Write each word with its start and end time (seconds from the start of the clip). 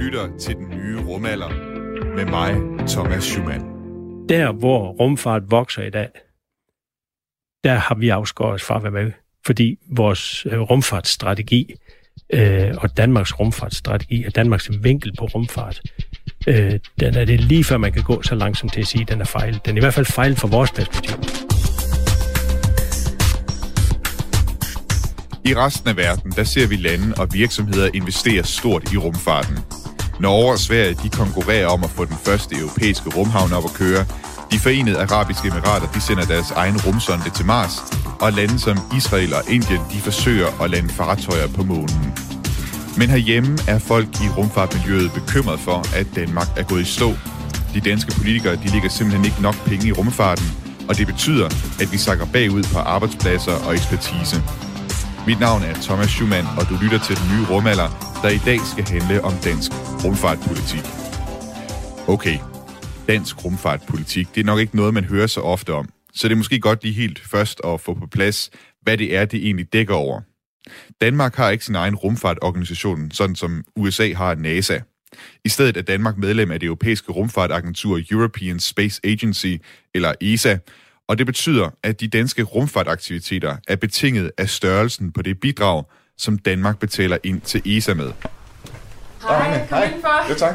lytter 0.00 0.38
til 0.38 0.56
den 0.56 0.68
nye 0.68 1.00
rumalder 1.00 1.48
med 2.16 2.24
mig, 2.24 2.54
Thomas 2.88 3.24
Schumann. 3.24 3.64
Der, 4.28 4.52
hvor 4.52 4.92
rumfart 4.92 5.42
vokser 5.50 5.82
i 5.82 5.90
dag, 5.90 6.08
der 7.64 7.74
har 7.74 7.94
vi 7.94 8.08
afskåret 8.08 8.54
os 8.54 8.62
fra 8.62 8.76
at 8.76 8.82
være 8.82 8.92
med, 8.92 9.12
fordi 9.46 9.78
vores 9.90 10.46
øh, 10.46 10.60
rumfartsstrategi 10.60 11.74
øh, 12.32 12.74
og 12.78 12.96
Danmarks 12.96 13.40
rumfartsstrategi 13.40 14.24
og 14.24 14.34
Danmarks 14.34 14.70
vinkel 14.82 15.16
på 15.18 15.24
rumfart, 15.24 15.80
øh, 16.46 16.78
den 17.00 17.14
er 17.16 17.24
det 17.24 17.40
lige 17.40 17.64
før 17.64 17.76
man 17.76 17.92
kan 17.92 18.02
gå 18.02 18.22
så 18.22 18.34
langsomt 18.34 18.72
til 18.72 18.80
at 18.80 18.86
sige, 18.86 19.02
at 19.02 19.08
den 19.08 19.20
er 19.20 19.24
fejl. 19.24 19.60
Den 19.64 19.76
er 19.76 19.80
i 19.80 19.84
hvert 19.84 19.94
fald 19.94 20.06
fejl 20.06 20.36
fra 20.36 20.48
vores 20.48 20.70
perspektiv. 20.70 21.16
I 25.44 25.54
resten 25.54 25.88
af 25.88 25.96
verden, 25.96 26.32
der 26.32 26.44
ser 26.44 26.68
vi 26.68 26.76
lande 26.76 27.14
og 27.18 27.28
virksomheder 27.32 27.90
investere 27.94 28.44
stort 28.44 28.92
i 28.92 28.96
rumfarten. 28.96 29.58
Norge 30.20 30.52
og 30.52 30.58
Sverige, 30.58 30.94
de 31.02 31.08
konkurrerer 31.08 31.66
om 31.66 31.84
at 31.84 31.90
få 31.90 32.04
den 32.04 32.16
første 32.24 32.56
europæiske 32.56 33.10
rumhavn 33.16 33.52
op 33.52 33.64
at 33.64 33.72
køre. 33.72 34.04
De 34.52 34.58
forenede 34.58 35.02
arabiske 35.02 35.48
emirater, 35.48 35.86
de 35.94 36.00
sender 36.00 36.24
deres 36.24 36.50
egen 36.50 36.80
rumsonde 36.86 37.30
til 37.30 37.46
Mars. 37.46 37.74
Og 38.20 38.32
lande 38.32 38.58
som 38.58 38.78
Israel 38.96 39.34
og 39.34 39.42
Indien, 39.48 39.80
de 39.92 39.98
forsøger 39.98 40.62
at 40.62 40.70
lande 40.70 40.88
fartøjer 40.88 41.48
på 41.48 41.62
månen. 41.62 42.14
Men 42.98 43.10
herhjemme 43.10 43.58
er 43.68 43.78
folk 43.78 44.08
i 44.08 44.28
rumfartmiljøet 44.36 45.12
bekymret 45.12 45.60
for, 45.60 45.84
at 45.94 46.06
Danmark 46.16 46.48
er 46.56 46.62
gået 46.62 46.80
i 46.80 46.84
stå. 46.84 47.14
De 47.74 47.80
danske 47.80 48.12
politikere, 48.16 48.56
de 48.56 48.68
ligger 48.68 48.88
simpelthen 48.88 49.24
ikke 49.24 49.42
nok 49.42 49.64
penge 49.66 49.86
i 49.86 49.92
rumfarten, 49.92 50.46
og 50.88 50.98
det 50.98 51.06
betyder, 51.06 51.46
at 51.80 51.92
vi 51.92 51.98
sakker 51.98 52.26
bagud 52.26 52.62
på 52.62 52.78
arbejdspladser 52.78 53.52
og 53.66 53.74
ekspertise. 53.74 54.42
Mit 55.26 55.40
navn 55.40 55.62
er 55.62 55.74
Thomas 55.74 56.10
Schumann, 56.10 56.46
og 56.58 56.68
du 56.68 56.74
lytter 56.82 56.98
til 56.98 57.16
den 57.16 57.28
nye 57.32 57.46
rumalder, 57.50 58.09
der 58.22 58.28
i 58.28 58.38
dag 58.44 58.60
skal 58.60 58.84
handle 58.84 59.24
om 59.24 59.32
dansk 59.44 59.70
rumfartpolitik. 60.04 60.84
Okay, 62.08 62.38
dansk 63.08 63.44
rumfartpolitik, 63.44 64.34
det 64.34 64.40
er 64.40 64.44
nok 64.44 64.58
ikke 64.60 64.76
noget, 64.76 64.94
man 64.94 65.04
hører 65.04 65.26
så 65.26 65.40
ofte 65.40 65.72
om. 65.72 65.88
Så 66.14 66.28
det 66.28 66.32
er 66.34 66.36
måske 66.36 66.60
godt 66.60 66.82
lige 66.82 66.94
helt 66.94 67.18
først 67.18 67.60
at 67.64 67.80
få 67.80 67.94
på 67.94 68.06
plads, 68.06 68.50
hvad 68.82 68.98
det 68.98 69.16
er, 69.16 69.24
det 69.24 69.46
egentlig 69.46 69.72
dækker 69.72 69.94
over. 69.94 70.20
Danmark 71.00 71.36
har 71.36 71.50
ikke 71.50 71.64
sin 71.64 71.74
egen 71.74 71.94
rumfartorganisation, 71.94 73.10
sådan 73.10 73.36
som 73.36 73.64
USA 73.76 74.12
har 74.14 74.34
NASA. 74.34 74.78
I 75.44 75.48
stedet 75.48 75.76
er 75.76 75.82
Danmark 75.82 76.18
medlem 76.18 76.50
af 76.50 76.60
det 76.60 76.66
europæiske 76.66 77.12
rumfartagentur 77.12 78.00
European 78.10 78.60
Space 78.60 79.00
Agency, 79.04 79.54
eller 79.94 80.14
ESA, 80.20 80.58
og 81.08 81.18
det 81.18 81.26
betyder, 81.26 81.70
at 81.82 82.00
de 82.00 82.08
danske 82.08 82.42
rumfartaktiviteter 82.42 83.56
er 83.68 83.76
betinget 83.76 84.30
af 84.38 84.48
størrelsen 84.48 85.12
på 85.12 85.22
det 85.22 85.40
bidrag, 85.40 85.84
som 86.20 86.38
Danmark 86.38 86.78
betaler 86.78 87.18
ind 87.22 87.40
til 87.40 87.76
ESA 87.76 87.94
med. 87.94 88.12
Hej, 89.22 89.66
kom 89.68 89.82
indenfor. 89.86 90.30
Jo, 90.30 90.34
tak. 90.34 90.54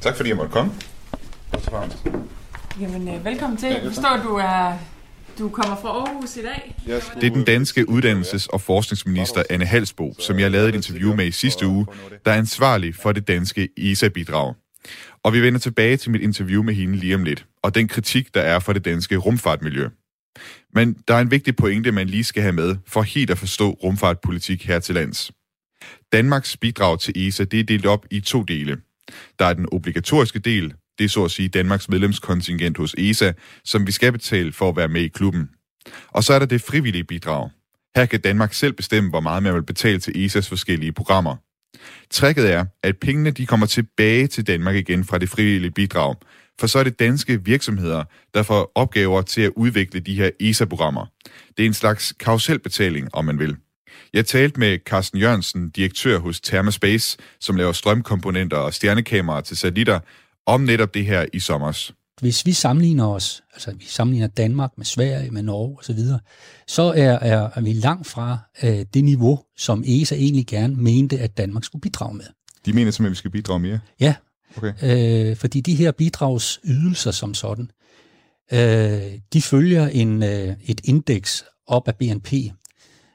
Tak 0.00 0.16
fordi 0.16 0.28
jeg 0.28 0.36
måtte 0.36 0.52
komme. 0.52 0.72
Jamen, 2.80 3.08
øh, 3.08 3.24
velkommen 3.24 3.56
til. 3.56 3.68
Jeg 3.68 3.82
forstår, 3.84 4.20
du 4.24 4.34
er 4.34 4.78
du 5.38 5.48
kommer 5.48 5.76
fra 5.76 5.88
Aarhus 5.88 6.36
i 6.36 6.42
dag. 6.42 6.74
Det 7.20 7.26
er 7.26 7.30
den 7.30 7.44
danske 7.44 7.84
uddannelses- 7.88 8.46
og 8.52 8.60
forskningsminister 8.60 9.42
Anne 9.50 9.64
Halsbo, 9.64 10.14
som 10.18 10.38
jeg 10.38 10.50
lavede 10.50 10.68
et 10.68 10.74
interview 10.74 11.14
med 11.14 11.26
i 11.26 11.30
sidste 11.30 11.66
uge, 11.66 11.86
der 12.24 12.32
er 12.32 12.36
ansvarlig 12.36 12.94
for 12.94 13.12
det 13.12 13.28
danske 13.28 13.68
ESA-bidrag. 13.76 14.54
Og 15.22 15.32
vi 15.32 15.42
vender 15.42 15.60
tilbage 15.60 15.96
til 15.96 16.10
mit 16.10 16.22
interview 16.22 16.62
med 16.62 16.74
hende 16.74 16.96
lige 16.96 17.14
om 17.14 17.24
lidt, 17.24 17.46
og 17.62 17.74
den 17.74 17.88
kritik, 17.88 18.34
der 18.34 18.40
er 18.40 18.58
for 18.58 18.72
det 18.72 18.84
danske 18.84 19.16
rumfartmiljø. 19.16 19.88
Men 20.74 20.96
der 21.08 21.14
er 21.14 21.20
en 21.20 21.30
vigtig 21.30 21.56
pointe, 21.56 21.92
man 21.92 22.06
lige 22.06 22.24
skal 22.24 22.42
have 22.42 22.52
med, 22.52 22.76
for 22.86 23.02
helt 23.02 23.30
at 23.30 23.38
forstå 23.38 23.70
rumfartpolitik 23.70 24.66
her 24.66 24.78
til 24.78 24.94
lands. 24.94 25.32
Danmarks 26.12 26.56
bidrag 26.56 27.00
til 27.00 27.28
ESA 27.28 27.44
det 27.44 27.60
er 27.60 27.64
delt 27.64 27.86
op 27.86 28.06
i 28.10 28.20
to 28.20 28.42
dele. 28.42 28.76
Der 29.38 29.44
er 29.44 29.52
den 29.52 29.66
obligatoriske 29.72 30.38
del, 30.38 30.74
det 30.98 31.04
er 31.04 31.08
så 31.08 31.24
at 31.24 31.30
sige 31.30 31.48
Danmarks 31.48 31.88
medlemskontingent 31.88 32.78
hos 32.78 32.94
ESA, 32.98 33.32
som 33.64 33.86
vi 33.86 33.92
skal 33.92 34.12
betale 34.12 34.52
for 34.52 34.68
at 34.68 34.76
være 34.76 34.88
med 34.88 35.00
i 35.00 35.08
klubben. 35.08 35.50
Og 36.08 36.24
så 36.24 36.34
er 36.34 36.38
der 36.38 36.46
det 36.46 36.62
frivillige 36.62 37.04
bidrag. 37.04 37.50
Her 37.96 38.06
kan 38.06 38.20
Danmark 38.20 38.54
selv 38.54 38.72
bestemme, 38.72 39.10
hvor 39.10 39.20
meget 39.20 39.42
man 39.42 39.54
vil 39.54 39.62
betale 39.62 39.98
til 39.98 40.24
ESAs 40.24 40.48
forskellige 40.48 40.92
programmer. 40.92 41.36
Trækket 42.10 42.52
er, 42.52 42.64
at 42.82 42.96
pengene 42.96 43.30
de 43.30 43.46
kommer 43.46 43.66
tilbage 43.66 44.26
til 44.26 44.46
Danmark 44.46 44.76
igen 44.76 45.04
fra 45.04 45.18
det 45.18 45.28
frivillige 45.28 45.70
bidrag, 45.70 46.14
for 46.60 46.66
så 46.66 46.78
er 46.78 46.84
det 46.84 46.98
danske 46.98 47.44
virksomheder, 47.44 48.04
der 48.34 48.42
får 48.42 48.72
opgaver 48.74 49.22
til 49.22 49.42
at 49.42 49.52
udvikle 49.56 50.00
de 50.00 50.14
her 50.14 50.30
ESA-programmer. 50.40 51.06
Det 51.56 51.62
er 51.62 51.66
en 51.66 51.74
slags 51.74 52.12
karuselbetaling, 52.20 53.14
om 53.14 53.24
man 53.24 53.38
vil. 53.38 53.56
Jeg 54.12 54.26
talte 54.26 54.60
med 54.60 54.78
Carsten 54.86 55.18
Jørgensen, 55.18 55.70
direktør 55.70 56.18
hos 56.18 56.40
Thermaspace, 56.40 57.18
som 57.40 57.56
laver 57.56 57.72
strømkomponenter 57.72 58.56
og 58.56 58.74
stjernekameraer 58.74 59.40
til 59.40 59.56
satellitter, 59.56 60.00
om 60.46 60.60
netop 60.60 60.94
det 60.94 61.06
her 61.06 61.26
i 61.32 61.40
sommers. 61.40 61.94
Hvis 62.20 62.46
vi 62.46 62.52
sammenligner 62.52 63.06
os, 63.06 63.42
altså 63.54 63.74
vi 63.78 63.84
sammenligner 63.84 64.26
Danmark 64.26 64.70
med 64.76 64.84
Sverige, 64.84 65.30
med 65.30 65.42
Norge 65.42 65.78
osv., 65.78 65.98
så 66.66 66.82
er, 66.82 67.10
er, 67.10 67.50
er 67.54 67.60
vi 67.60 67.72
langt 67.72 68.06
fra 68.06 68.38
øh, 68.62 68.84
det 68.94 69.04
niveau, 69.04 69.40
som 69.56 69.84
ESA 69.86 70.14
egentlig 70.14 70.46
gerne 70.46 70.76
mente, 70.76 71.18
at 71.18 71.38
Danmark 71.38 71.64
skulle 71.64 71.80
bidrage 71.80 72.14
med. 72.14 72.24
De 72.66 72.72
mener 72.72 72.90
simpelthen, 72.90 73.06
at 73.06 73.10
vi 73.10 73.16
skal 73.16 73.30
bidrage 73.30 73.60
mere? 73.60 73.80
Ja, 74.00 74.14
Okay. 74.58 75.30
øh, 75.30 75.36
fordi 75.36 75.60
de 75.60 75.74
her 75.74 75.92
bidragsydelser 75.92 77.10
som 77.10 77.34
sådan, 77.34 77.70
øh, 78.52 79.18
de 79.32 79.42
følger 79.42 79.86
en, 79.86 80.22
øh, 80.22 80.56
et 80.66 80.80
indeks 80.84 81.44
op 81.66 81.88
af 81.88 81.96
BNP. 81.96 82.32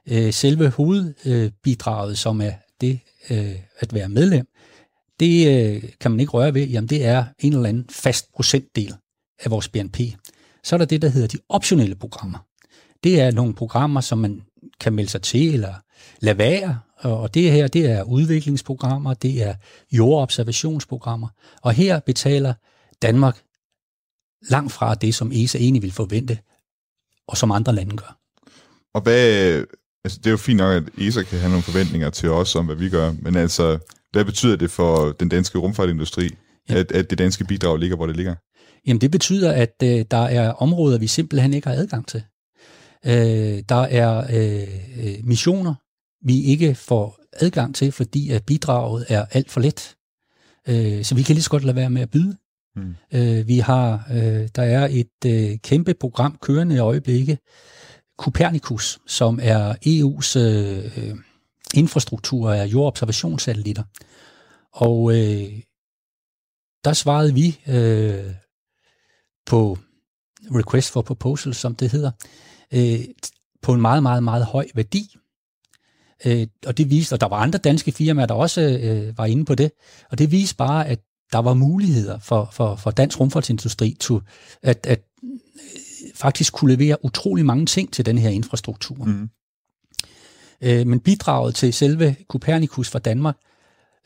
Øh, 0.09 0.33
selve 0.33 0.69
hovedbidraget, 0.69 2.17
som 2.17 2.41
er 2.41 2.51
det 2.81 2.99
øh, 3.29 3.55
at 3.79 3.93
være 3.93 4.09
medlem, 4.09 4.47
det 5.19 5.47
øh, 5.47 5.83
kan 5.99 6.11
man 6.11 6.19
ikke 6.19 6.31
røre 6.31 6.53
ved. 6.53 6.67
Jamen, 6.67 6.89
det 6.89 7.05
er 7.05 7.25
en 7.39 7.53
eller 7.53 7.69
anden 7.69 7.85
fast 7.89 8.33
procentdel 8.35 8.95
af 9.39 9.51
vores 9.51 9.69
BNP. 9.69 9.97
Så 10.63 10.75
er 10.75 10.77
der 10.77 10.85
det, 10.85 11.01
der 11.01 11.09
hedder 11.09 11.27
de 11.27 11.37
optionelle 11.49 11.95
programmer. 11.95 12.39
Det 13.03 13.21
er 13.21 13.31
nogle 13.31 13.53
programmer, 13.53 14.01
som 14.01 14.17
man 14.17 14.41
kan 14.79 14.93
melde 14.93 15.09
sig 15.09 15.21
til 15.21 15.53
eller 15.53 15.73
lade 16.19 16.37
være. 16.37 16.79
Og 17.03 17.33
det 17.33 17.51
her, 17.51 17.67
det 17.67 17.85
er 17.91 18.03
udviklingsprogrammer, 18.03 19.13
det 19.13 19.43
er 19.43 19.55
jordobservationsprogrammer. 19.91 21.27
Og 21.61 21.73
her 21.73 21.99
betaler 21.99 22.53
Danmark 23.01 23.41
langt 24.49 24.71
fra 24.71 24.95
det, 24.95 25.15
som 25.15 25.31
ESA 25.33 25.57
egentlig 25.57 25.81
vil 25.81 25.91
forvente, 25.91 26.37
og 27.27 27.37
som 27.37 27.51
andre 27.51 27.75
lande 27.75 27.97
gør. 27.97 28.17
Og 28.93 29.01
hvad, 29.01 29.63
altså 30.03 30.17
det 30.19 30.27
er 30.27 30.31
jo 30.31 30.37
fint 30.37 30.57
nok, 30.57 30.75
at 30.75 30.83
ESA 30.97 31.23
kan 31.23 31.39
have 31.39 31.49
nogle 31.49 31.63
forventninger 31.63 32.09
til 32.09 32.29
os 32.29 32.55
om, 32.55 32.65
hvad 32.65 32.75
vi 32.75 32.89
gør, 32.89 33.13
men 33.21 33.35
altså, 33.35 33.77
hvad 34.11 34.25
betyder 34.25 34.55
det 34.55 34.71
for 34.71 35.11
den 35.11 35.29
danske 35.29 35.57
rumfartindustri, 35.57 36.29
Ja. 36.69 36.75
at, 36.75 36.91
at 36.91 37.09
det 37.09 37.17
danske 37.17 37.43
bidrag 37.45 37.77
ligger, 37.79 37.95
hvor 37.95 38.07
det 38.07 38.15
ligger? 38.15 38.35
Jamen 38.87 39.01
det 39.01 39.11
betyder, 39.11 39.51
at 39.51 39.73
øh, 39.83 40.05
der 40.11 40.17
er 40.17 40.51
områder, 40.51 40.97
vi 40.97 41.07
simpelthen 41.07 41.53
ikke 41.53 41.67
har 41.67 41.75
adgang 41.75 42.07
til. 42.07 42.23
Øh, 43.05 43.63
der 43.69 43.81
er 43.81 44.17
øh, 44.17 45.07
øh, 45.07 45.15
missioner, 45.23 45.75
vi 46.23 46.43
ikke 46.43 46.75
får 46.75 47.19
adgang 47.33 47.75
til, 47.75 47.91
fordi 47.91 48.29
at 48.29 48.45
bidraget 48.45 49.05
er 49.09 49.25
alt 49.31 49.51
for 49.51 49.59
let. 49.59 49.95
Øh, 50.67 51.03
så 51.03 51.15
vi 51.15 51.23
kan 51.23 51.35
lige 51.35 51.43
så 51.43 51.49
godt 51.49 51.63
lade 51.63 51.75
være 51.75 51.89
med 51.89 52.01
at 52.01 52.09
byde. 52.09 52.37
Mm. 52.75 52.95
Øh, 53.13 53.47
vi 53.47 53.57
har, 53.57 54.07
øh, 54.11 54.49
der 54.55 54.63
er 54.63 54.87
et 54.91 55.25
øh, 55.25 55.57
kæmpe 55.57 55.93
program 55.93 56.37
kørende 56.41 56.75
i 56.75 56.79
øjeblikket, 56.79 57.39
Copernicus, 58.17 58.99
som 59.07 59.39
er 59.41 59.73
EU's 59.73 60.39
øh, 60.39 60.97
øh, 60.97 61.15
infrastruktur 61.73 62.51
af 62.51 62.65
jordobservationssatellitter. 62.65 63.83
Og 64.73 65.11
øh, 65.11 65.61
der 66.83 66.93
svarede 66.93 67.33
vi 67.33 67.59
øh, 67.67 68.33
på 69.45 69.77
request 70.51 70.91
for 70.91 71.01
proposal, 71.01 71.53
som 71.53 71.75
det 71.75 71.91
hedder, 71.91 72.11
øh, 72.73 72.99
på 73.61 73.73
en 73.73 73.81
meget, 73.81 74.03
meget, 74.03 74.23
meget 74.23 74.45
høj 74.45 74.67
værdi. 74.75 75.15
Øh, 76.25 76.47
og 76.65 76.77
det 76.77 76.89
viste, 76.89 77.13
og 77.13 77.21
der 77.21 77.27
var 77.27 77.37
andre 77.37 77.59
danske 77.59 77.91
firmaer, 77.91 78.25
der 78.25 78.33
også 78.33 78.61
øh, 78.61 79.17
var 79.17 79.25
inde 79.25 79.45
på 79.45 79.55
det, 79.55 79.71
og 80.11 80.17
det 80.17 80.31
viste 80.31 80.55
bare, 80.55 80.87
at 80.87 80.99
der 81.31 81.39
var 81.39 81.53
muligheder 81.53 82.19
for, 82.19 82.49
for, 82.53 82.75
for 82.75 82.91
dansk 82.91 83.19
rumfartsindustri 83.19 83.97
til 83.99 84.19
at, 84.61 84.87
at 84.87 85.01
øh, 85.23 85.29
faktisk 86.15 86.53
kunne 86.53 86.75
levere 86.75 87.05
utrolig 87.05 87.45
mange 87.45 87.65
ting 87.65 87.93
til 87.93 88.05
den 88.05 88.17
her 88.17 88.29
infrastruktur. 88.29 89.05
Mm. 89.05 89.29
Øh, 90.61 90.87
men 90.87 90.99
bidraget 90.99 91.55
til 91.55 91.73
selve 91.73 92.15
Copernicus 92.27 92.89
fra 92.89 92.99
Danmark 92.99 93.37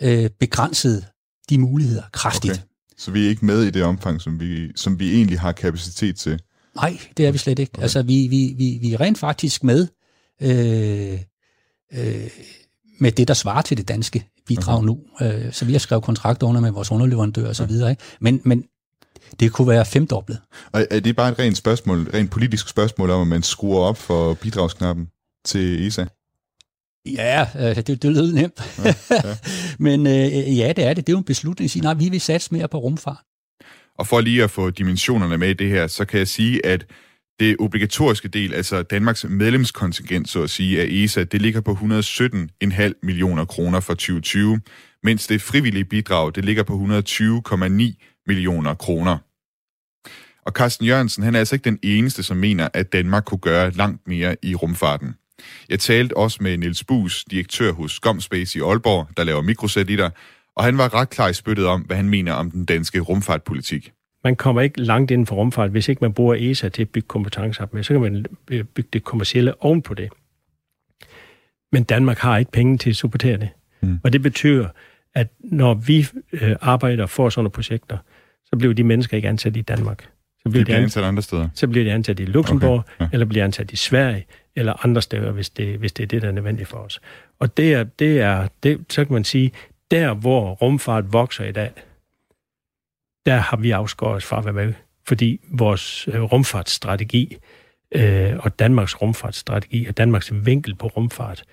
øh, 0.01 0.29
begrænsede 0.39 1.05
de 1.49 1.57
muligheder 1.57 2.03
kraftigt. 2.11 2.53
Okay. 2.53 2.61
Så 2.97 3.11
vi 3.11 3.25
er 3.25 3.29
ikke 3.29 3.45
med 3.45 3.63
i 3.63 3.69
det 3.69 3.83
omfang, 3.83 4.21
som 4.21 4.39
vi, 4.39 4.71
som 4.75 4.99
vi 4.99 5.15
egentlig 5.15 5.39
har 5.39 5.51
kapacitet 5.51 6.15
til. 6.15 6.41
Nej, 6.75 6.99
det 7.17 7.27
er 7.27 7.31
vi 7.31 7.37
slet 7.37 7.59
ikke. 7.59 7.71
Okay. 7.73 7.81
Altså, 7.81 8.03
vi, 8.03 8.27
vi, 8.27 8.53
vi, 8.57 8.77
vi 8.81 8.93
er 8.93 9.01
rent 9.01 9.17
faktisk 9.17 9.63
med 9.63 9.87
øh, 10.41 11.19
øh, 11.93 12.29
med 12.99 13.11
det, 13.11 13.27
der 13.27 13.33
svarer 13.33 13.61
til 13.61 13.77
det 13.77 13.87
danske 13.87 14.25
bidrag 14.47 14.83
nu. 14.83 14.99
Øh, 15.21 15.53
så 15.53 15.65
vi 15.65 15.71
har 15.71 15.79
skrevet 15.79 16.03
kontrakter 16.03 16.47
under 16.47 16.61
med 16.61 16.71
vores 16.71 16.91
underleverandører 16.91 17.49
osv. 17.49 17.71
Ikke? 17.71 17.97
Men, 18.19 18.41
men 18.43 18.63
det 19.39 19.51
kunne 19.51 19.67
være 19.67 19.85
femdoblet. 19.85 20.41
Og 20.71 20.87
er 20.91 20.99
det 20.99 21.15
bare 21.15 21.31
et 21.31 21.39
rent 21.39 21.57
spørgsmål, 21.57 22.01
et 22.01 22.13
rent 22.13 22.31
politisk 22.31 22.69
spørgsmål 22.69 23.09
om, 23.09 23.21
at 23.21 23.27
man 23.27 23.43
skruer 23.43 23.79
op 23.79 23.97
for 23.97 24.33
bidragsknappen 24.33 25.07
til 25.45 25.87
ESA? 25.87 26.05
Ja, 27.05 27.47
øh, 27.59 27.75
det, 27.75 27.87
det 27.87 28.11
lød 28.11 28.33
nemt. 28.33 28.61
Ja, 28.85 28.93
ja. 29.11 29.35
Men 29.79 30.07
øh, 30.07 30.57
ja, 30.57 30.73
det 30.75 30.83
er 30.85 30.93
det. 30.93 31.07
Det 31.07 31.09
er 31.09 31.13
jo 31.13 31.17
en 31.17 31.23
beslutning 31.23 31.65
at 31.65 31.71
sige, 31.71 31.83
nej, 31.83 31.93
vi 31.93 32.09
vil 32.09 32.21
satse 32.21 32.53
mere 32.53 32.67
på 32.67 32.77
rumfart. 32.77 33.23
Og 33.97 34.07
for 34.07 34.21
lige 34.21 34.43
at 34.43 34.51
få 34.51 34.69
dimensionerne 34.69 35.37
med 35.37 35.49
i 35.49 35.53
det 35.53 35.69
her, 35.69 35.87
så 35.87 36.05
kan 36.05 36.19
jeg 36.19 36.27
sige, 36.27 36.65
at 36.65 36.85
det 37.39 37.55
obligatoriske 37.59 38.27
del, 38.27 38.53
altså 38.53 38.83
Danmarks 38.83 39.25
medlemskontingent, 39.29 40.29
så 40.29 40.43
at 40.43 40.49
sige, 40.49 40.81
af 40.81 40.85
ESA, 40.89 41.23
det 41.23 41.41
ligger 41.41 41.61
på 41.61 41.71
117,5 41.71 42.99
millioner 43.03 43.45
kroner 43.45 43.79
for 43.79 43.93
2020, 43.93 44.59
mens 45.03 45.27
det 45.27 45.41
frivillige 45.41 45.85
bidrag, 45.85 46.35
det 46.35 46.45
ligger 46.45 46.63
på 46.63 46.73
120,9 46.73 48.23
millioner 48.27 48.73
kroner. 48.73 49.17
Og 50.45 50.51
Carsten 50.51 50.85
Jørgensen, 50.85 51.23
han 51.23 51.35
er 51.35 51.39
altså 51.39 51.55
ikke 51.55 51.69
den 51.69 51.79
eneste, 51.83 52.23
som 52.23 52.37
mener, 52.37 52.67
at 52.73 52.93
Danmark 52.93 53.25
kunne 53.25 53.39
gøre 53.39 53.71
langt 53.71 54.07
mere 54.07 54.35
i 54.43 54.55
rumfarten. 54.55 55.15
Jeg 55.69 55.79
talte 55.79 56.17
også 56.17 56.37
med 56.41 56.57
Niels 56.57 56.83
Bus, 56.83 57.25
direktør 57.31 57.71
hos 57.71 57.91
Scomspace 57.91 58.59
i 58.59 58.61
Aalborg, 58.61 59.07
der 59.17 59.23
laver 59.23 59.41
mikrosatellitter, 59.41 60.09
og 60.55 60.63
han 60.63 60.77
var 60.77 60.93
ret 60.93 61.09
klar 61.09 61.27
i 61.27 61.33
spyttet 61.33 61.65
om, 61.65 61.81
hvad 61.81 61.97
han 61.97 62.09
mener 62.09 62.33
om 62.33 62.51
den 62.51 62.65
danske 62.65 62.99
rumfartpolitik. 62.99 63.91
Man 64.27 64.35
kommer 64.35 64.61
ikke 64.61 64.81
langt 64.81 65.11
inden 65.11 65.27
for 65.27 65.35
rumfart, 65.35 65.69
hvis 65.69 65.89
ikke 65.89 65.99
man 66.01 66.13
bruger 66.13 66.35
ESA 66.39 66.69
til 66.69 66.81
at 66.81 66.89
bygge 66.89 67.07
kompetencer 67.07 67.63
op 67.63 67.73
med. 67.73 67.83
Så 67.83 67.93
kan 67.93 68.01
man 68.01 68.25
bygge 68.47 68.89
det 68.93 69.03
kommercielle 69.03 69.63
oven 69.63 69.81
på 69.81 69.93
det. 69.93 70.09
Men 71.71 71.83
Danmark 71.83 72.17
har 72.17 72.37
ikke 72.37 72.51
penge 72.51 72.77
til 72.77 72.89
at 72.89 72.95
supportere 72.95 73.37
det. 73.37 73.49
Mm. 73.81 73.99
Og 74.03 74.13
det 74.13 74.21
betyder, 74.21 74.67
at 75.15 75.27
når 75.39 75.73
vi 75.73 76.07
øh, 76.33 76.55
arbejder 76.61 77.05
for 77.05 77.29
sådan 77.29 77.43
nogle 77.43 77.51
projekter, 77.51 77.97
så 78.45 78.55
bliver 78.57 78.73
de 78.73 78.83
mennesker 78.83 79.17
ikke 79.17 79.29
ansat 79.29 79.57
i 79.57 79.61
Danmark. 79.61 80.09
Så 80.43 80.49
bliver 80.49 80.65
de, 80.65 80.71
de 80.71 80.77
ansat 80.77 81.03
andre 81.03 81.21
steder? 81.21 81.49
Så 81.53 81.67
bliver 81.67 81.83
de 81.83 81.91
ansat 81.91 82.19
i 82.19 82.25
Luxembourg, 82.25 82.79
okay. 82.79 82.87
ja. 82.99 83.09
eller 83.13 83.25
bliver 83.25 83.45
ansat 83.45 83.71
i 83.71 83.75
Sverige, 83.75 84.25
eller 84.55 84.85
andre 84.85 85.01
steder, 85.01 85.31
hvis 85.31 85.49
det, 85.49 85.77
hvis 85.77 85.91
det 85.91 86.03
er 86.03 86.07
det, 86.07 86.21
der 86.21 86.27
er 86.27 86.31
nødvendigt 86.31 86.69
for 86.69 86.77
os. 86.77 87.01
Og 87.39 87.57
det 87.57 87.73
er, 87.73 87.83
det 87.83 88.19
er 88.19 88.47
det, 88.63 88.79
så 88.89 89.05
kan 89.05 89.13
man 89.13 89.23
sige, 89.23 89.51
der 89.91 90.13
hvor 90.13 90.53
rumfart 90.53 91.13
vokser 91.13 91.45
i 91.45 91.51
dag, 91.51 91.71
der 93.27 93.37
har 93.37 93.57
vi 93.57 93.71
afskåret 93.71 94.15
os 94.15 94.25
fra 94.25 94.39
at 94.39 94.45
være 94.45 94.53
med, 94.53 94.73
fordi 95.07 95.39
vores 95.51 96.07
øh, 96.07 96.21
rumfartsstrategi 96.21 97.37
øh, 97.91 98.33
og 98.39 98.59
Danmarks 98.59 99.01
rumfartsstrategi 99.01 99.85
og 99.85 99.97
Danmarks 99.97 100.33
vinkel 100.33 100.75
på 100.75 100.87
rumfart, 100.87 101.43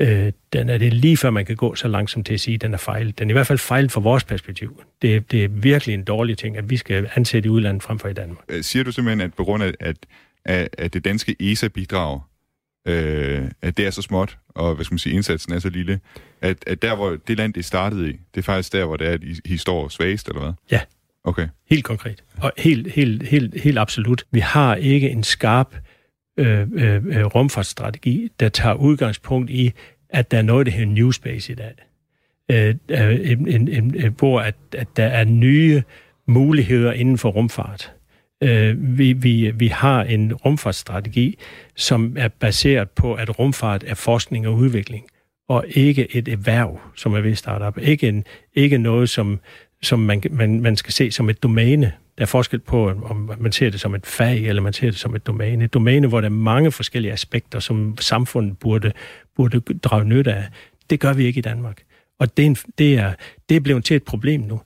øh, 0.00 0.32
den 0.52 0.68
er 0.68 0.78
det 0.78 0.92
lige 0.92 1.16
før 1.16 1.30
man 1.30 1.46
kan 1.46 1.56
gå 1.56 1.74
så 1.74 1.88
langsomt 1.88 2.26
til 2.26 2.34
at 2.34 2.40
sige, 2.40 2.54
at 2.54 2.62
den 2.62 2.74
er 2.74 2.78
fejl. 2.78 3.14
Den 3.18 3.30
er 3.30 3.32
i 3.32 3.36
hvert 3.36 3.46
fald 3.46 3.58
fejl 3.58 3.90
fra 3.90 4.00
vores 4.00 4.24
perspektiv. 4.24 4.82
Det, 5.02 5.32
det 5.32 5.44
er 5.44 5.48
virkelig 5.48 5.94
en 5.94 6.04
dårlig 6.04 6.38
ting, 6.38 6.56
at 6.56 6.70
vi 6.70 6.76
skal 6.76 7.10
ansætte 7.14 7.46
i 7.46 7.50
udlandet 7.50 7.82
frem 7.82 7.98
for 7.98 8.08
i 8.08 8.12
Danmark. 8.12 8.44
Øh, 8.48 8.62
siger 8.62 8.84
du 8.84 8.92
simpelthen, 8.92 9.20
at 9.20 9.34
på 9.34 9.44
grund 9.44 9.62
af 9.62 9.72
at, 9.80 9.96
at, 10.44 10.68
at 10.78 10.94
det 10.94 11.04
danske 11.04 11.36
ESA-bidrag, 11.40 12.20
øh, 12.88 13.50
at 13.62 13.76
det 13.76 13.86
er 13.86 13.90
så 13.90 14.02
småt, 14.02 14.38
og 14.48 14.74
hvad 14.74 14.84
skal 14.84 14.94
man 14.94 14.98
sige, 14.98 15.14
indsatsen 15.14 15.52
er 15.52 15.58
så 15.58 15.68
lille, 15.68 16.00
at, 16.40 16.56
at 16.66 16.82
der, 16.82 16.96
hvor 16.96 17.16
det 17.28 17.36
land, 17.36 17.54
det 17.54 17.64
startede 17.64 18.10
i, 18.10 18.12
det 18.12 18.40
er 18.40 18.42
faktisk 18.42 18.72
der, 18.72 18.84
hvor 18.84 18.96
det 18.96 19.08
er, 19.08 19.12
at 19.12 19.22
I, 19.22 19.40
I 19.44 19.56
står 19.56 19.88
svagest, 19.88 20.28
eller 20.28 20.40
hvad? 20.40 20.52
Ja. 20.70 20.80
Okay. 21.24 21.48
Helt 21.70 21.84
konkret. 21.84 22.24
Og 22.40 22.52
helt, 22.58 22.92
helt, 22.92 23.22
helt, 23.22 23.60
helt 23.60 23.78
absolut. 23.78 24.24
Vi 24.30 24.40
har 24.40 24.74
ikke 24.74 25.10
en 25.10 25.22
skarp 25.22 25.74
øh, 26.38 26.60
øh, 26.72 27.06
øh, 27.06 27.24
rumfartsstrategi, 27.24 28.28
der 28.40 28.48
tager 28.48 28.74
udgangspunkt 28.74 29.50
i, 29.50 29.72
at 30.08 30.30
der 30.30 30.38
er 30.38 30.42
noget, 30.42 30.66
der 30.66 30.72
hedder 30.72 30.92
New 30.92 31.10
Space 31.10 31.52
i 31.52 31.54
dag. 31.54 31.74
Øh, 32.50 32.74
øh 32.90 33.30
en, 33.30 33.48
en, 33.48 33.68
en, 33.68 33.94
øh, 33.94 34.12
hvor 34.18 34.40
at, 34.40 34.54
at 34.72 34.88
der 34.96 35.06
er 35.06 35.24
nye 35.24 35.82
muligheder 36.26 36.92
inden 36.92 37.18
for 37.18 37.30
rumfart. 37.30 37.92
Øh, 38.42 38.98
vi, 38.98 39.12
vi, 39.12 39.50
vi 39.50 39.66
har 39.66 40.02
en 40.02 40.34
rumfartsstrategi, 40.34 41.38
som 41.76 42.16
er 42.18 42.28
baseret 42.28 42.90
på, 42.90 43.14
at 43.14 43.38
rumfart 43.38 43.84
er 43.86 43.94
forskning 43.94 44.48
og 44.48 44.54
udvikling, 44.54 45.06
og 45.48 45.64
ikke 45.68 46.16
et 46.16 46.28
erhverv, 46.28 46.80
som 46.96 47.14
er 47.14 47.20
ved 47.20 47.30
at 47.30 47.38
starte 47.38 47.62
op. 47.62 47.78
Ikke, 47.78 48.08
en, 48.08 48.24
ikke 48.54 48.78
noget, 48.78 49.08
som, 49.08 49.40
som 49.82 49.98
man, 49.98 50.22
man, 50.30 50.60
man 50.60 50.76
skal 50.76 50.92
se 50.92 51.10
som 51.10 51.30
et 51.30 51.42
domæne. 51.42 51.92
Der 52.18 52.24
er 52.24 52.26
forskel 52.26 52.58
på, 52.58 52.88
om 52.88 53.32
man 53.38 53.52
ser 53.52 53.70
det 53.70 53.80
som 53.80 53.94
et 53.94 54.06
fag, 54.06 54.46
eller 54.46 54.62
man 54.62 54.72
ser 54.72 54.90
det 54.90 54.98
som 54.98 55.14
et 55.14 55.26
domæne. 55.26 55.64
Et 55.64 55.74
domæne, 55.74 56.08
hvor 56.08 56.20
der 56.20 56.28
er 56.28 56.32
mange 56.32 56.72
forskellige 56.72 57.12
aspekter, 57.12 57.60
som 57.60 57.96
samfundet 58.00 58.58
burde, 58.58 58.92
burde 59.36 59.60
drage 59.60 60.04
nytte 60.04 60.34
af. 60.34 60.48
Det 60.90 61.00
gør 61.00 61.12
vi 61.12 61.24
ikke 61.24 61.38
i 61.38 61.42
Danmark. 61.42 61.82
Og 62.20 62.36
det 62.36 62.42
er, 62.42 62.46
en, 62.46 62.56
det 62.78 62.94
er, 62.94 63.14
det 63.48 63.56
er 63.56 63.60
blevet 63.60 63.84
til 63.84 63.96
et 63.96 64.02
problem 64.02 64.40
nu. 64.40 64.60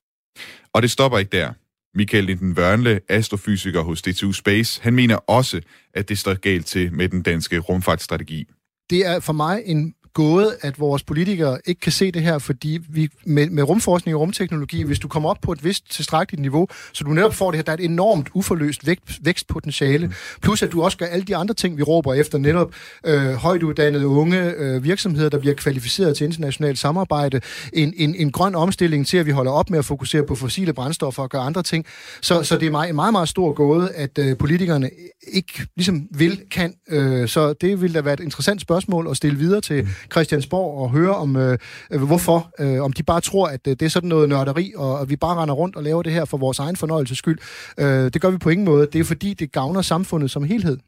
Og 0.72 0.82
det 0.82 0.90
stopper 0.90 1.18
ikke 1.18 1.36
der. 1.36 1.52
Michael 1.94 2.24
Linden 2.24 2.52
Wørnle, 2.58 3.00
astrofysiker 3.08 3.80
hos 3.80 4.02
DTU 4.02 4.32
Space, 4.32 4.82
han 4.82 4.94
mener 4.94 5.16
også, 5.16 5.60
at 5.94 6.08
det 6.08 6.18
står 6.18 6.34
galt 6.34 6.66
til 6.66 6.92
med 6.92 7.08
den 7.08 7.22
danske 7.22 7.58
rumfartsstrategi. 7.58 8.44
Det 8.90 9.06
er 9.06 9.20
for 9.20 9.32
mig 9.32 9.62
en 9.64 9.94
gået, 10.14 10.56
at 10.60 10.80
vores 10.80 11.02
politikere 11.02 11.58
ikke 11.66 11.80
kan 11.80 11.92
se 11.92 12.12
det 12.12 12.22
her, 12.22 12.38
fordi 12.38 12.80
vi 12.88 13.08
med, 13.24 13.50
med 13.50 13.62
rumforskning 13.62 14.14
og 14.14 14.20
rumteknologi, 14.20 14.82
hvis 14.82 14.98
du 14.98 15.08
kommer 15.08 15.30
op 15.30 15.38
på 15.42 15.52
et 15.52 15.64
vist 15.64 15.90
tilstrækkeligt 15.90 16.40
niveau, 16.40 16.68
så 16.92 17.04
du 17.04 17.10
netop 17.10 17.34
får 17.34 17.50
det 17.50 17.58
her, 17.58 17.62
der 17.62 17.72
er 17.72 17.76
et 17.76 17.84
enormt 17.84 18.28
uforløst 18.34 18.86
vækst, 18.86 19.18
vækstpotentiale, 19.22 20.14
plus 20.42 20.62
at 20.62 20.72
du 20.72 20.82
også 20.82 20.98
gør 20.98 21.06
alle 21.06 21.24
de 21.24 21.36
andre 21.36 21.54
ting, 21.54 21.76
vi 21.76 21.82
råber 21.82 22.14
efter, 22.14 22.38
netop 22.38 22.74
øh, 23.06 23.32
højtuddannede 23.32 24.06
unge 24.06 24.54
øh, 24.56 24.84
virksomheder, 24.84 25.28
der 25.28 25.38
bliver 25.38 25.54
kvalificeret 25.54 26.16
til 26.16 26.24
internationalt 26.24 26.78
samarbejde, 26.78 27.40
en, 27.72 27.94
en, 27.96 28.14
en 28.14 28.32
grøn 28.32 28.54
omstilling 28.54 29.06
til, 29.06 29.16
at 29.16 29.26
vi 29.26 29.30
holder 29.30 29.52
op 29.52 29.70
med 29.70 29.78
at 29.78 29.84
fokusere 29.84 30.22
på 30.26 30.34
fossile 30.34 30.72
brændstoffer 30.72 31.22
og 31.22 31.30
gøre 31.30 31.42
andre 31.42 31.62
ting. 31.62 31.86
Så, 32.20 32.42
så 32.42 32.58
det 32.58 32.66
er 32.66 32.70
meget, 32.70 32.88
en 32.88 32.94
meget, 32.94 33.12
meget 33.12 33.28
stor 33.28 33.52
gåde, 33.52 33.90
at 33.94 34.18
øh, 34.18 34.36
politikerne 34.36 34.90
ikke 35.32 35.66
ligesom 35.76 36.08
vil, 36.10 36.40
kan. 36.50 36.74
Øh, 36.88 37.28
så 37.28 37.52
det 37.52 37.80
vil 37.80 37.94
da 37.94 38.00
være 38.00 38.14
et 38.14 38.20
interessant 38.20 38.60
spørgsmål 38.60 39.06
at 39.10 39.16
stille 39.16 39.38
videre 39.38 39.60
til 39.60 39.82
mm. 39.82 39.88
Christiansborg 40.12 40.82
og 40.82 40.90
høre 40.90 41.16
om, 41.16 41.36
øh, 41.36 41.58
øh, 41.90 42.02
hvorfor. 42.02 42.50
Øh, 42.58 42.82
om 42.82 42.92
de 42.92 43.02
bare 43.02 43.20
tror, 43.20 43.48
at 43.48 43.60
øh, 43.66 43.70
det 43.70 43.82
er 43.82 43.88
sådan 43.88 44.08
noget 44.08 44.28
nørderi, 44.28 44.72
og 44.76 45.00
at 45.00 45.10
vi 45.10 45.16
bare 45.16 45.42
render 45.42 45.54
rundt 45.54 45.76
og 45.76 45.82
laver 45.82 46.02
det 46.02 46.12
her 46.12 46.24
for 46.24 46.36
vores 46.36 46.58
egen 46.58 46.76
fornøjelses 46.76 47.18
skyld. 47.18 47.38
Øh, 47.78 47.86
det 47.86 48.20
gør 48.20 48.30
vi 48.30 48.38
på 48.38 48.50
ingen 48.50 48.64
måde. 48.64 48.88
Det 48.92 49.00
er 49.00 49.04
fordi, 49.04 49.34
det 49.34 49.52
gavner 49.52 49.82
samfundet 49.82 50.30
som 50.30 50.44
helhed. 50.44 50.78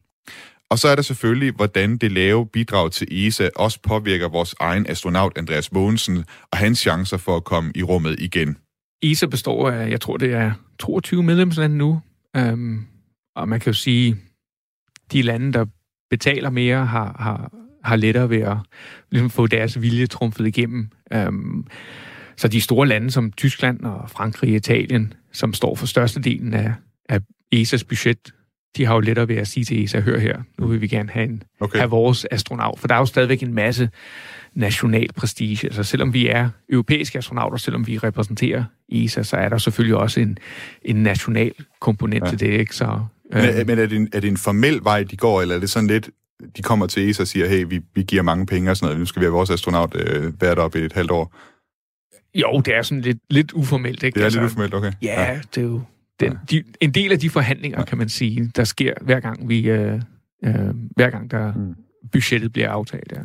Og 0.70 0.78
så 0.78 0.88
er 0.88 0.94
der 0.94 1.02
selvfølgelig, 1.02 1.52
hvordan 1.54 1.96
det 1.96 2.12
lave 2.12 2.46
bidrag 2.46 2.92
til 2.92 3.26
ESA 3.26 3.48
også 3.56 3.78
påvirker 3.82 4.28
vores 4.28 4.54
egen 4.60 4.86
astronaut 4.88 5.32
Andreas 5.38 5.72
Mogensen 5.72 6.24
og 6.52 6.58
hans 6.58 6.78
chancer 6.78 7.16
for 7.16 7.36
at 7.36 7.44
komme 7.44 7.72
i 7.74 7.82
rummet 7.82 8.20
igen. 8.20 8.56
ESA 9.02 9.26
består 9.26 9.70
af, 9.70 9.90
jeg 9.90 10.00
tror 10.00 10.16
det 10.16 10.32
er 10.32 10.52
22 10.78 11.22
medlemslande 11.22 11.76
nu, 11.76 12.00
øhm, 12.36 12.86
og 13.36 13.48
man 13.48 13.60
kan 13.60 13.72
jo 13.72 13.78
sige, 13.78 14.16
de 15.12 15.22
lande, 15.22 15.52
der 15.52 15.66
betaler 16.10 16.50
mere, 16.50 16.86
har, 16.86 17.16
har, 17.18 17.52
har 17.84 17.96
lettere 17.96 18.30
ved 18.30 18.40
at 18.40 18.56
ligesom, 19.10 19.30
få 19.30 19.46
deres 19.46 19.82
vilje 19.82 20.06
trumfet 20.06 20.46
igennem. 20.46 20.88
Øhm, 21.12 21.66
så 22.36 22.48
de 22.48 22.60
store 22.60 22.86
lande 22.86 23.10
som 23.10 23.32
Tyskland 23.32 23.80
og 23.80 24.10
Frankrig 24.10 24.50
og 24.50 24.56
Italien, 24.56 25.12
som 25.32 25.52
står 25.52 25.74
for 25.74 25.86
størstedelen 25.86 26.54
af, 26.54 26.72
af 27.08 27.20
ESA's 27.54 27.84
budget, 27.88 28.32
de 28.76 28.84
har 28.84 28.94
jo 28.94 29.00
lettere 29.00 29.28
ved 29.28 29.36
at 29.36 29.48
sige 29.48 29.64
til 29.64 29.84
ESA, 29.84 30.00
hør 30.00 30.18
her, 30.18 30.38
nu 30.58 30.66
vil 30.66 30.80
vi 30.80 30.86
gerne 30.86 31.10
have, 31.10 31.24
en, 31.24 31.42
okay. 31.60 31.78
have 31.78 31.90
vores 31.90 32.26
astronaut. 32.30 32.78
For 32.78 32.88
der 32.88 32.94
er 32.94 32.98
jo 32.98 33.06
stadigvæk 33.06 33.42
en 33.42 33.54
masse 33.54 33.90
national 34.54 35.12
prestige. 35.12 35.66
Altså 35.66 35.82
selvom 35.82 36.14
vi 36.14 36.28
er 36.28 36.48
europæiske 36.68 37.18
astronauter, 37.18 37.56
selvom 37.56 37.86
vi 37.86 37.98
repræsenterer 37.98 38.64
ESA, 38.88 39.22
så 39.22 39.36
er 39.36 39.48
der 39.48 39.58
selvfølgelig 39.58 39.96
også 39.96 40.20
en, 40.20 40.38
en 40.82 40.96
national 40.96 41.52
komponent 41.80 42.24
ja. 42.24 42.30
til 42.30 42.40
det. 42.40 42.60
Ikke? 42.60 42.76
Så, 42.76 43.00
øh, 43.32 43.42
men, 43.42 43.66
men 43.66 43.78
er, 43.78 43.86
det 43.86 43.96
en, 43.96 44.08
er 44.12 44.20
det 44.20 44.30
en 44.30 44.36
formel 44.36 44.80
vej, 44.82 45.02
de 45.02 45.16
går, 45.16 45.42
eller 45.42 45.54
er 45.54 45.60
det 45.60 45.70
sådan 45.70 45.86
lidt, 45.86 46.10
de 46.56 46.62
kommer 46.62 46.86
til 46.86 47.10
ESA 47.10 47.22
og 47.22 47.26
siger, 47.26 47.48
hey, 47.48 47.64
vi, 47.68 47.80
vi 47.94 48.02
giver 48.02 48.22
mange 48.22 48.46
penge 48.46 48.70
og 48.70 48.76
sådan 48.76 48.86
noget, 48.86 48.98
nu 48.98 49.06
skal 49.06 49.20
vi 49.20 49.24
have 49.24 49.32
vores 49.32 49.50
astronaut 49.50 49.96
øh, 49.96 50.40
været 50.40 50.58
op 50.58 50.76
i 50.76 50.78
et 50.78 50.92
halvt 50.92 51.10
år? 51.10 51.36
Jo, 52.34 52.62
det 52.64 52.74
er 52.74 52.82
sådan 52.82 53.02
lidt, 53.02 53.18
lidt 53.30 53.52
uformelt, 53.52 54.02
ikke? 54.02 54.14
Det 54.14 54.20
er 54.20 54.24
altså, 54.24 54.40
lidt 54.40 54.50
uformelt, 54.52 54.74
okay. 54.74 54.92
Ja, 55.02 55.22
ja. 55.22 55.40
det 55.54 55.60
er 55.60 55.66
jo 55.66 55.82
den, 56.20 56.38
de, 56.50 56.64
en 56.80 56.90
del 56.90 57.12
af 57.12 57.18
de 57.18 57.30
forhandlinger, 57.30 57.78
ja. 57.78 57.84
kan 57.84 57.98
man 57.98 58.08
sige, 58.08 58.50
der 58.56 58.64
sker 58.64 58.94
hver 59.00 59.20
gang 59.20 59.48
vi, 59.48 59.68
øh, 59.70 60.00
øh, 60.44 60.54
hver 60.96 61.10
gang 61.10 61.30
der 61.30 61.54
mm. 61.54 61.74
budgettet 62.12 62.52
bliver 62.52 62.70
aftalt, 62.70 63.12
ja. 63.12 63.20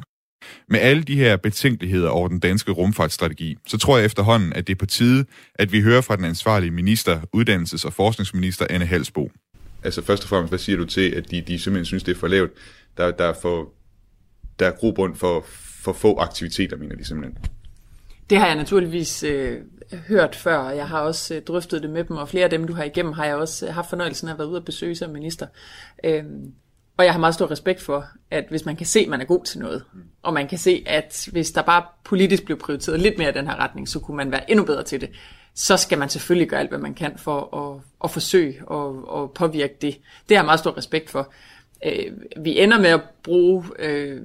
Med 0.70 0.80
alle 0.80 1.04
de 1.04 1.16
her 1.16 1.38
betænkeligheder 1.38 2.10
over 2.10 2.28
den 2.28 2.40
danske 2.40 2.72
rumfartsstrategi, 2.72 3.58
så 3.68 3.78
tror 3.78 3.98
jeg 3.98 4.06
efterhånden, 4.06 4.54
at 4.54 4.68
det 4.68 4.74
er 4.74 4.78
på 4.78 4.86
tide, 4.86 5.26
at 5.56 5.72
vi 5.72 5.82
hører 5.82 6.02
fra 6.02 6.16
den 6.16 6.26
ansvarlige 6.26 6.72
minister, 6.72 7.22
uddannelses- 7.36 7.86
og 7.86 7.94
forskningsminister 7.94 8.66
Anne 8.70 8.86
Halsbo. 8.86 9.32
Altså 9.84 10.06
først 10.06 10.24
og 10.24 10.30
fremmest, 10.30 10.52
hvad 10.52 10.60
siger 10.60 10.78
du 10.78 10.86
til, 10.86 11.10
at 11.10 11.32
de, 11.32 11.42
de 11.42 11.60
simpelthen 11.60 11.86
synes, 11.86 12.04
det 12.04 12.16
er 12.16 12.20
for 12.20 12.28
lavt? 12.28 12.52
Der, 13.00 13.12
der, 13.12 13.26
er, 13.26 13.34
for, 13.34 13.70
der 14.60 14.68
er 14.68 14.72
grobund 14.72 15.16
for, 15.16 15.46
for 15.84 15.94
få 15.94 16.18
aktiviteter, 16.18 16.78
mener 16.78 16.96
de 16.96 17.06
simpelthen. 17.06 17.38
Det 18.30 18.38
har 18.38 18.48
jeg 18.48 18.56
naturligvis 18.56 19.24
øh, 19.24 19.58
hørt 20.08 20.36
før, 20.36 20.58
og 20.58 20.76
jeg 20.76 20.88
har 20.88 21.00
også 21.00 21.36
øh, 21.36 21.42
drøftet 21.42 21.82
det 21.82 21.90
med 21.90 22.04
dem, 22.04 22.18
og 22.18 22.30
flere 22.30 22.44
af 22.44 22.50
dem, 22.50 22.68
du 22.68 22.74
har 22.74 22.84
igennem, 22.84 23.14
har 23.14 23.26
jeg 23.26 23.36
også 23.36 23.68
øh, 23.68 23.74
haft 23.74 23.90
fornøjelsen 23.90 24.28
af 24.28 24.34
at 24.34 24.40
være 24.40 24.48
ude 24.48 24.58
og 24.58 24.66
besøge 24.66 24.96
som 24.96 25.10
minister. 25.10 25.48
Øh, 26.04 26.24
og 26.98 27.06
jeg 27.06 27.14
har 27.14 27.20
meget 27.20 27.34
stor 27.34 27.52
respekt 27.52 27.82
for, 27.82 28.06
at 28.32 28.46
hvis 28.50 28.66
man 28.66 28.76
kan 28.76 28.86
se, 28.86 29.00
at 29.00 29.08
man 29.08 29.22
er 29.22 29.26
god 29.26 29.44
til 29.44 29.60
noget, 29.60 29.84
og 30.24 30.34
man 30.34 30.48
kan 30.48 30.58
se, 30.58 30.84
at 30.86 31.30
hvis 31.32 31.52
der 31.52 31.62
bare 31.62 31.84
politisk 32.04 32.46
blev 32.46 32.60
prioriteret 32.60 33.00
lidt 33.00 33.18
mere 33.18 33.30
i 33.30 33.34
den 33.34 33.48
her 33.48 33.56
retning, 33.56 33.90
så 33.90 34.00
kunne 34.00 34.18
man 34.18 34.32
være 34.32 34.52
endnu 34.52 34.66
bedre 34.66 34.84
til 34.84 35.02
det, 35.02 35.10
så 35.54 35.78
skal 35.78 35.98
man 35.98 36.10
selvfølgelig 36.10 36.50
gøre 36.50 36.60
alt, 36.60 36.70
hvad 36.70 36.80
man 36.80 36.94
kan 36.94 37.18
for 37.18 37.56
at, 37.56 37.82
at 38.04 38.12
forsøge 38.12 38.62
at, 38.72 39.22
at 39.22 39.32
påvirke 39.32 39.74
det. 39.82 39.94
Det 40.30 40.38
har 40.38 40.44
jeg 40.44 40.46
meget 40.46 40.60
stor 40.60 40.78
respekt 40.78 41.10
for. 41.10 41.34
Øh, 41.86 42.12
vi 42.44 42.60
ender 42.60 42.80
med 42.80 42.90
at 42.90 43.02
bruge 43.24 43.66
øh, 43.80 44.22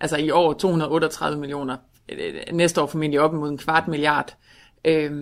Altså 0.00 0.16
i 0.16 0.30
år 0.30 0.52
238 0.52 1.38
millioner, 1.38 1.76
øh, 2.08 2.34
næste 2.52 2.82
år 2.82 2.86
formentlig 2.86 3.20
op 3.20 3.34
imod 3.34 3.50
en 3.50 3.58
kvart 3.58 3.88
milliard 3.88 4.36
øh, 4.84 5.12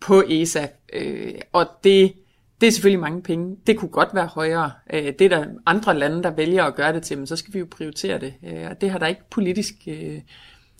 på 0.00 0.22
ESA. 0.28 0.66
Øh, 0.92 1.34
og 1.52 1.66
det, 1.84 2.12
det 2.60 2.66
er 2.66 2.70
selvfølgelig 2.70 3.00
mange 3.00 3.22
penge. 3.22 3.56
Det 3.66 3.76
kunne 3.76 3.88
godt 3.88 4.08
være 4.14 4.26
højere. 4.26 4.70
Øh, 4.92 5.12
det 5.18 5.20
er 5.20 5.28
der 5.28 5.46
andre 5.66 5.98
lande, 5.98 6.22
der 6.22 6.30
vælger 6.30 6.64
at 6.64 6.74
gøre 6.74 6.92
det 6.92 7.02
til, 7.02 7.18
men 7.18 7.26
så 7.26 7.36
skal 7.36 7.54
vi 7.54 7.58
jo 7.58 7.66
prioritere 7.70 8.20
det. 8.20 8.34
Øh, 8.46 8.70
og 8.70 8.80
det 8.80 8.90
har 8.90 8.98
der 8.98 9.06
ikke 9.06 9.22
politisk 9.30 9.72
øh, 9.86 10.20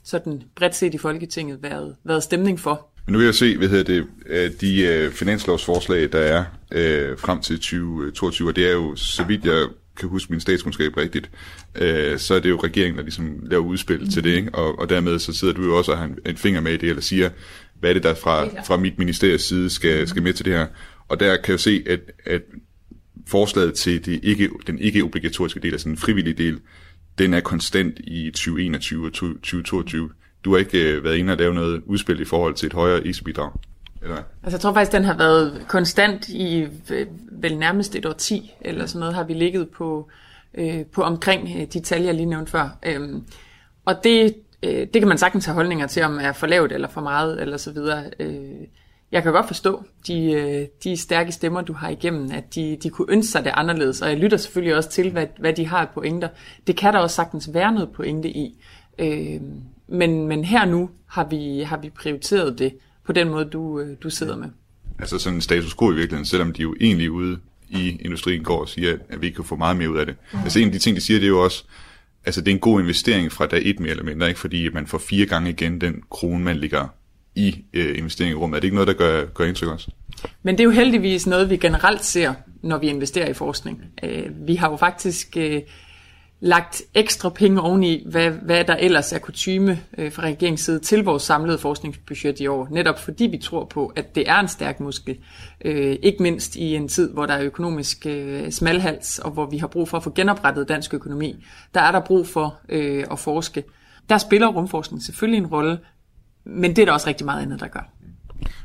sådan 0.04 0.42
bredt 0.54 0.74
set 0.74 0.94
i 0.94 0.98
Folketinget 0.98 1.62
været, 1.62 1.96
været 2.04 2.22
stemning 2.22 2.60
for. 2.60 2.88
Men 3.06 3.12
nu 3.12 3.18
vil 3.18 3.24
jeg 3.24 3.34
se, 3.34 3.58
hvad 3.58 3.68
hedder 3.68 3.84
det, 3.84 4.06
øh, 4.26 4.50
de 4.60 4.82
øh, 4.82 5.12
finanslovsforslag, 5.12 6.12
der 6.12 6.18
er 6.18 6.44
øh, 6.72 7.18
frem 7.18 7.40
til 7.40 7.56
2022, 7.56 8.46
øh, 8.46 8.48
og 8.48 8.56
det 8.56 8.68
er 8.68 8.72
jo, 8.72 8.96
så 8.96 9.24
vidt 9.24 9.44
jeg 9.44 9.66
kan 9.96 10.08
huske 10.08 10.32
min 10.32 10.40
statskundskab 10.40 10.96
rigtigt, 10.96 11.30
øh, 11.74 12.18
så 12.18 12.34
er 12.34 12.38
det 12.38 12.50
jo 12.50 12.60
regeringen, 12.64 12.96
der 12.96 13.02
ligesom 13.02 13.38
laver 13.42 13.64
udspil 13.64 14.00
mm. 14.00 14.10
til 14.10 14.24
det, 14.24 14.30
ikke? 14.30 14.54
Og, 14.54 14.78
og 14.78 14.88
dermed 14.88 15.18
så 15.18 15.32
sidder 15.32 15.54
du 15.54 15.64
jo 15.64 15.76
også 15.76 15.92
og 15.92 15.98
har 15.98 16.04
en, 16.04 16.18
en 16.26 16.36
finger 16.36 16.60
med 16.60 16.72
i 16.72 16.76
det, 16.76 16.88
eller 16.88 17.02
siger, 17.02 17.30
hvad 17.80 17.90
er 17.90 17.94
det, 17.94 18.02
der 18.02 18.14
fra, 18.14 18.62
fra 18.64 18.76
mit 18.76 18.98
ministeriets 18.98 19.44
side 19.44 19.70
skal, 19.70 20.08
skal 20.08 20.22
med 20.22 20.32
til 20.32 20.44
det 20.44 20.52
her. 20.52 20.66
Og 21.08 21.20
der 21.20 21.36
kan 21.36 21.42
jeg 21.46 21.52
jo 21.52 21.58
se, 21.58 21.84
at, 21.86 22.00
at 22.26 22.42
forslaget 23.28 23.74
til 23.74 24.06
det 24.06 24.20
ikke, 24.22 24.50
den 24.66 24.78
ikke-obligatoriske 24.78 25.60
del, 25.60 25.72
altså 25.72 25.88
den 25.88 25.96
frivillige 25.96 26.34
del, 26.34 26.60
den 27.18 27.34
er 27.34 27.40
konstant 27.40 28.00
i 28.04 28.30
2021 28.30 29.06
og 29.06 29.12
2022. 29.12 30.10
Du 30.44 30.52
har 30.52 30.58
ikke 30.58 30.92
øh, 30.92 31.04
været 31.04 31.16
inde 31.16 31.32
og 31.32 31.38
lave 31.38 31.54
noget 31.54 31.82
udspil 31.86 32.20
i 32.20 32.24
forhold 32.24 32.54
til 32.54 32.66
et 32.66 32.72
højere 32.72 33.06
EC-bidrag? 33.06 33.52
Eller 34.02 34.14
hvad? 34.14 34.24
Altså, 34.42 34.56
jeg 34.56 34.60
tror 34.60 34.72
faktisk, 34.72 34.92
den 34.92 35.04
har 35.04 35.16
været 35.16 35.64
konstant 35.68 36.28
i 36.28 36.68
øh, 36.90 37.06
vel 37.32 37.58
nærmest 37.58 37.94
et 37.94 38.06
år 38.06 38.12
10, 38.12 38.54
eller 38.60 38.86
sådan 38.86 39.00
noget, 39.00 39.14
har 39.14 39.24
vi 39.24 39.34
ligget 39.34 39.70
på, 39.70 40.10
øh, 40.54 40.86
på 40.86 41.02
omkring 41.02 41.48
øh, 41.56 41.66
de 41.72 41.80
tal, 41.80 42.02
jeg 42.02 42.14
lige 42.14 42.26
nævnte 42.26 42.50
før. 42.50 42.78
Øhm, 42.82 43.24
og 43.84 44.04
det, 44.04 44.34
øh, 44.62 44.70
det 44.72 44.92
kan 44.92 45.08
man 45.08 45.18
sagtens 45.18 45.44
have 45.44 45.54
holdninger 45.54 45.86
til, 45.86 46.02
om 46.02 46.18
er 46.22 46.32
for 46.32 46.46
lavt 46.46 46.72
eller 46.72 46.88
for 46.88 47.00
meget, 47.00 47.42
eller 47.42 47.56
så 47.56 47.72
videre. 47.72 48.04
Øh, 48.20 48.66
jeg 49.12 49.22
kan 49.22 49.32
godt 49.32 49.46
forstå 49.46 49.84
de, 50.06 50.32
øh, 50.32 50.66
de 50.84 50.96
stærke 50.96 51.32
stemmer, 51.32 51.60
du 51.60 51.72
har 51.72 51.88
igennem, 51.88 52.30
at 52.32 52.54
de, 52.54 52.78
de 52.82 52.90
kunne 52.90 53.12
ønske 53.12 53.32
sig 53.32 53.44
det 53.44 53.52
anderledes, 53.54 54.02
og 54.02 54.08
jeg 54.08 54.18
lytter 54.18 54.36
selvfølgelig 54.36 54.76
også 54.76 54.90
til, 54.90 55.10
hvad, 55.10 55.26
hvad 55.38 55.52
de 55.52 55.66
har 55.66 55.78
af 55.78 55.88
pointer. 55.94 56.28
Det 56.66 56.76
kan 56.76 56.92
der 56.92 56.98
også 56.98 57.16
sagtens 57.16 57.54
være 57.54 57.72
noget 57.72 57.92
pointe 57.92 58.28
i. 58.28 58.64
Øh, 58.98 59.40
men, 59.86 60.26
men 60.28 60.44
her 60.44 60.64
nu 60.64 60.90
har 61.06 61.24
vi, 61.24 61.60
har 61.60 61.76
vi 61.76 61.90
prioriteret 61.90 62.58
det 62.58 62.72
på 63.06 63.12
den 63.12 63.28
måde, 63.28 63.44
du, 63.44 63.80
øh, 63.80 63.96
du 64.02 64.10
sidder 64.10 64.36
med. 64.36 64.48
Altså 64.98 65.18
sådan 65.18 65.36
en 65.36 65.40
status 65.40 65.74
quo 65.74 65.90
i 65.90 65.94
virkeligheden, 65.94 66.24
selvom 66.24 66.52
de 66.52 66.62
jo 66.62 66.74
egentlig 66.80 67.10
ude 67.10 67.38
i 67.68 67.96
industrien 68.00 68.44
går 68.44 68.60
og 68.60 68.68
siger, 68.68 68.96
at 69.08 69.22
vi 69.22 69.30
kan 69.30 69.44
få 69.44 69.56
meget 69.56 69.76
mere 69.76 69.90
ud 69.90 69.98
af 69.98 70.06
det. 70.06 70.16
Mm. 70.32 70.38
Altså 70.38 70.58
en 70.58 70.66
af 70.66 70.72
de 70.72 70.78
ting, 70.78 70.96
de 70.96 71.00
siger, 71.00 71.20
det 71.20 71.26
er 71.26 71.30
jo 71.30 71.44
også, 71.44 71.64
altså 72.24 72.40
det 72.40 72.48
er 72.48 72.54
en 72.54 72.60
god 72.60 72.80
investering 72.80 73.32
fra 73.32 73.46
dag 73.46 73.62
et 73.64 73.80
mere 73.80 73.90
eller 73.90 74.04
mindre, 74.04 74.28
ikke? 74.28 74.40
fordi 74.40 74.68
man 74.68 74.86
får 74.86 74.98
fire 74.98 75.26
gange 75.26 75.50
igen 75.50 75.80
den 75.80 76.02
krone, 76.10 76.44
man 76.44 76.56
ligger 76.56 76.88
i 77.34 77.64
øh, 77.72 77.98
investering 77.98 78.32
i 78.32 78.34
rummet. 78.34 78.56
Er 78.56 78.60
det 78.60 78.64
ikke 78.64 78.74
noget, 78.74 78.88
der 78.88 78.94
gør, 78.94 79.24
gør 79.24 79.44
indtryk 79.44 79.68
også? 79.68 79.90
Men 80.42 80.54
det 80.54 80.60
er 80.60 80.64
jo 80.64 80.70
heldigvis 80.70 81.26
noget, 81.26 81.50
vi 81.50 81.56
generelt 81.56 82.04
ser, 82.04 82.34
når 82.62 82.78
vi 82.78 82.86
investerer 82.86 83.28
i 83.28 83.34
forskning. 83.34 83.84
Øh, 84.02 84.26
vi 84.46 84.54
har 84.54 84.70
jo 84.70 84.76
faktisk 84.76 85.36
øh, 85.36 85.60
lagt 86.44 86.82
ekstra 86.94 87.28
penge 87.28 87.60
oveni, 87.60 88.06
hvad, 88.10 88.30
hvad 88.30 88.64
der 88.64 88.76
ellers 88.76 89.12
er 89.12 89.18
kutyme 89.18 89.80
øh, 89.98 90.12
fra 90.12 90.22
regeringens 90.22 90.60
side 90.60 90.78
til 90.78 91.04
vores 91.04 91.22
samlede 91.22 91.58
forskningsbudget 91.58 92.40
i 92.40 92.46
år. 92.46 92.68
Netop 92.70 92.98
fordi 92.98 93.24
vi 93.26 93.38
tror 93.38 93.64
på, 93.64 93.92
at 93.96 94.14
det 94.14 94.28
er 94.28 94.40
en 94.40 94.48
stærk 94.48 94.80
muskel. 94.80 95.18
Øh, 95.64 95.96
ikke 96.02 96.22
mindst 96.22 96.56
i 96.56 96.74
en 96.74 96.88
tid, 96.88 97.12
hvor 97.12 97.26
der 97.26 97.34
er 97.34 97.44
økonomisk 97.44 98.06
øh, 98.06 98.50
smalhals, 98.50 99.18
og 99.18 99.30
hvor 99.30 99.50
vi 99.50 99.58
har 99.58 99.66
brug 99.66 99.88
for 99.88 99.96
at 99.96 100.02
få 100.02 100.10
genoprettet 100.10 100.68
dansk 100.68 100.94
økonomi. 100.94 101.44
Der 101.74 101.80
er 101.80 101.92
der 101.92 102.00
brug 102.00 102.26
for 102.26 102.60
øh, 102.68 103.04
at 103.10 103.18
forske. 103.18 103.64
Der 104.08 104.18
spiller 104.18 104.46
rumforskning 104.46 105.02
selvfølgelig 105.02 105.38
en 105.38 105.46
rolle, 105.46 105.78
men 106.44 106.76
det 106.76 106.82
er 106.82 106.86
der 106.86 106.92
også 106.92 107.06
rigtig 107.06 107.24
meget 107.24 107.42
andet, 107.42 107.60
der 107.60 107.68
gør. 107.68 107.92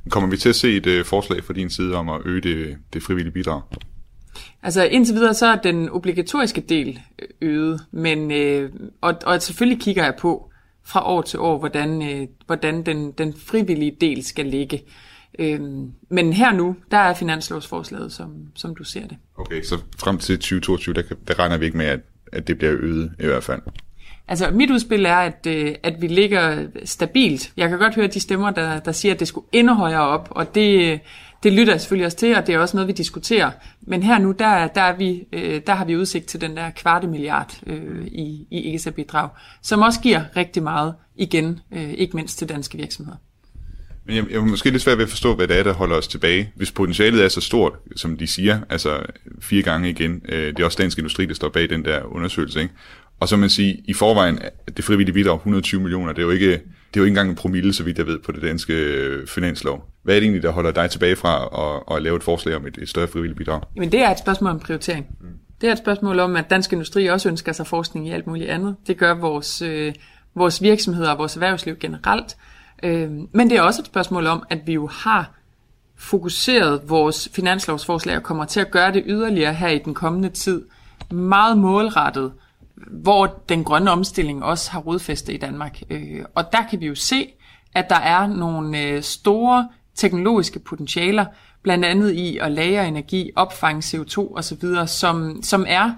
Kommer 0.10 0.30
vi 0.30 0.38
til 0.38 0.50
at 0.50 0.56
se 0.56 0.78
et 0.78 0.86
øh, 0.86 1.06
forslag 1.06 1.44
fra 1.44 1.54
din 1.54 1.70
side 1.70 1.96
om 1.96 2.10
at 2.10 2.22
øge 2.26 2.42
det, 2.42 2.78
det 2.94 3.04
frivillige 3.04 3.34
bidrag? 3.34 3.62
Altså 4.64 4.84
indtil 4.84 5.16
videre 5.16 5.34
så 5.34 5.46
er 5.46 5.56
den 5.56 5.90
obligatoriske 5.90 6.62
del 6.62 7.00
øh, 7.20 7.28
øget, 7.42 7.82
men, 7.92 8.32
øh, 8.32 8.72
og, 9.02 9.16
og 9.26 9.42
selvfølgelig 9.42 9.82
kigger 9.82 10.04
jeg 10.04 10.16
på 10.20 10.52
fra 10.86 11.06
år 11.06 11.22
til 11.22 11.40
år, 11.40 11.60
hvordan, 11.60 12.10
øh, 12.10 12.28
hvordan 12.46 12.86
den, 12.86 13.12
den 13.12 13.34
frivillige 13.46 13.98
del 14.02 14.26
skal 14.26 14.46
ligge. 14.46 14.84
Øh, 15.40 15.60
men 16.10 16.34
her 16.34 16.54
nu, 16.54 16.76
der 16.92 16.98
er 16.98 17.14
finanslovsforslaget, 17.14 18.12
som, 18.12 18.32
som 18.56 18.76
du 18.76 18.84
ser 18.84 19.08
det. 19.08 19.18
Okay, 19.38 19.62
så 19.62 19.78
frem 20.00 20.18
til 20.18 20.38
2022, 20.38 20.94
der, 20.94 21.02
der 21.28 21.40
regner 21.40 21.58
vi 21.58 21.66
ikke 21.66 21.78
med, 21.78 21.86
at, 21.86 22.00
at 22.34 22.48
det 22.48 22.58
bliver 22.58 22.76
øget 22.80 23.12
i 23.20 23.26
hvert 23.26 23.44
fald? 23.44 23.62
Altså, 24.28 24.52
mit 24.52 24.72
udspil 24.72 25.06
er, 25.06 25.16
at, 25.16 25.48
øh, 25.48 25.76
at 25.84 26.02
vi 26.02 26.08
ligger 26.08 26.68
stabilt. 26.86 27.54
Jeg 27.58 27.70
kan 27.70 27.80
godt 27.80 27.96
høre 27.96 28.08
de 28.08 28.20
stemmer, 28.20 28.52
der, 28.52 28.80
der 28.80 28.92
siger, 28.92 29.14
at 29.14 29.20
det 29.20 29.28
skulle 29.28 29.48
endnu 29.52 29.74
højere 29.74 30.02
op, 30.02 30.28
og 30.32 30.56
det, 30.56 31.00
det 31.48 31.56
lytter 31.56 31.74
jeg 31.74 31.82
selvfølgelig 31.82 32.06
også 32.06 32.18
til, 32.18 32.36
og 32.36 32.48
det 32.48 32.56
er 32.56 32.60
også 32.60 32.78
noget, 32.78 32.88
vi 32.88 32.94
diskuterer. 32.94 33.52
Men 33.82 34.04
her 34.04 34.20
nu, 34.20 34.32
der, 34.32 34.68
der, 34.68 34.82
er 34.82 34.98
vi, 34.98 35.24
øh, 35.34 35.62
der 35.68 35.76
har 35.76 35.86
vi 35.86 35.98
udsigt 35.98 36.26
til 36.26 36.42
den 36.42 36.58
der 36.58 36.70
kvarte 36.70 37.08
milliard 37.08 37.54
øh, 37.68 38.08
i, 38.08 38.48
i 38.52 38.76
ESA-bidrag, 38.76 39.30
som 39.62 39.82
også 39.82 40.00
giver 40.00 40.22
rigtig 40.38 40.64
meget 40.64 40.94
igen, 41.16 41.60
øh, 41.74 41.90
ikke 41.90 42.16
mindst 42.16 42.38
til 42.38 42.50
danske 42.50 42.78
virksomheder. 42.78 43.18
Men 44.06 44.16
jeg, 44.16 44.26
jeg 44.30 44.38
er 44.38 44.42
måske 44.42 44.70
lidt 44.70 44.82
svært 44.82 44.98
ved 44.98 45.04
at 45.04 45.10
forstå, 45.10 45.36
hvad 45.36 45.48
det 45.48 45.60
er, 45.60 45.64
der 45.64 45.74
holder 45.74 45.96
os 45.96 46.08
tilbage. 46.08 46.52
Hvis 46.56 46.72
potentialet 46.72 47.24
er 47.24 47.30
så 47.30 47.42
stort, 47.42 47.74
som 47.96 48.18
de 48.18 48.28
siger, 48.28 48.60
altså 48.70 49.00
fire 49.42 49.62
gange 49.62 49.90
igen, 49.90 50.22
øh, 50.30 50.48
det 50.48 50.60
er 50.60 50.66
også 50.66 50.78
dansk 50.82 50.98
industri, 50.98 51.26
der 51.26 51.34
står 51.34 51.50
bag 51.50 51.70
den 51.70 51.86
der 51.86 52.16
undersøgelse, 52.16 52.62
ikke? 52.62 52.74
Og 53.20 53.28
så 53.28 53.38
man 53.38 53.50
sige, 53.50 53.84
i 53.86 53.94
forvejen, 53.94 54.40
det 54.78 54.86
frivillige 54.86 55.14
bidrag 55.14 55.36
120 55.36 55.82
millioner, 55.82 56.14
det 56.14 56.20
er 56.20 56.26
jo 56.26 56.32
ikke, 56.32 56.62
er 56.98 57.02
jo 57.02 57.06
ikke 57.06 57.12
engang 57.12 57.30
en 57.30 57.36
promille, 57.36 57.74
så 57.74 57.84
vidt 57.84 57.98
jeg 57.98 58.08
ved, 58.08 58.20
på 58.20 58.32
det 58.32 58.42
danske 58.42 58.74
øh, 58.74 59.28
finanslov. 59.28 59.90
Hvad 60.04 60.16
er 60.16 60.20
det 60.20 60.26
egentlig, 60.26 60.44
der 60.44 60.52
holder 60.52 60.72
dig 60.72 60.90
tilbage 60.90 61.16
fra 61.16 61.44
at, 61.46 61.96
at 61.96 62.04
lave 62.04 62.16
et 62.16 62.24
forslag 62.24 62.56
om 62.56 62.68
et, 62.68 62.78
et 62.78 62.90
større 62.90 63.08
frivilligt 63.08 63.38
bidrag? 63.38 63.62
Jamen 63.76 63.92
det 63.92 64.00
er 64.00 64.10
et 64.10 64.20
spørgsmål 64.20 64.52
om 64.52 64.60
prioritering. 64.60 65.06
Mm. 65.22 65.28
Det 65.62 65.68
er 65.70 65.72
et 65.72 65.78
spørgsmål 65.78 66.20
om, 66.20 66.36
at 66.36 66.50
dansk 66.50 66.74
industri 66.74 67.06
også 67.06 67.30
ønsker 67.30 67.52
sig 67.52 67.68
forskning 67.68 68.08
i 68.08 68.12
alt 68.12 68.28
muligt 68.28 68.50
andet. 68.50 68.76
Det 68.88 68.98
gør 68.98 69.14
vores, 69.14 69.62
øh, 69.62 69.94
vores 70.36 70.62
virksomheder 70.62 71.12
og 71.12 71.18
vores 71.18 71.36
erhvervsliv 71.36 71.76
generelt. 71.80 72.38
Øh, 72.84 73.10
men 73.32 73.50
det 73.50 73.58
er 73.58 73.62
også 73.62 73.82
et 73.82 73.86
spørgsmål 73.86 74.28
om, 74.28 74.44
at 74.50 74.60
vi 74.66 74.74
jo 74.74 74.88
har 74.88 75.32
fokuseret 75.98 76.82
vores 76.88 77.30
finanslovsforslag 77.34 78.16
og 78.16 78.24
kommer 78.24 78.46
til 78.46 78.60
at 78.60 78.72
gøre 78.72 78.94
det 78.94 79.04
yderligere 79.06 79.54
her 79.54 79.68
i 79.68 79.78
den 79.78 79.94
kommende 79.94 80.30
tid. 80.30 80.66
Meget 81.12 81.58
målrettet 81.58 82.32
hvor 82.92 83.44
den 83.50 83.64
grønne 83.64 83.92
omstilling 83.92 84.44
også 84.44 84.72
har 84.72 84.80
rodfæste 84.80 85.34
i 85.34 85.38
Danmark. 85.38 85.82
Øh, 85.90 86.26
og 86.36 86.52
der 86.52 86.68
kan 86.70 86.80
vi 86.80 86.86
jo 86.86 86.96
se, 86.96 87.34
at 87.76 87.90
der 87.90 87.96
er 87.96 88.28
nogle 88.28 88.82
øh, 88.82 89.04
store 89.04 89.70
teknologiske 89.96 90.60
potentialer, 90.60 91.26
blandt 91.64 91.86
andet 91.86 92.12
i 92.12 92.38
at 92.38 92.52
lagre 92.52 92.88
energi, 92.88 93.32
opfange 93.36 93.80
CO2 93.80 94.38
osv., 94.38 94.88
som, 94.88 95.44
som 95.44 95.66
er 95.68 95.92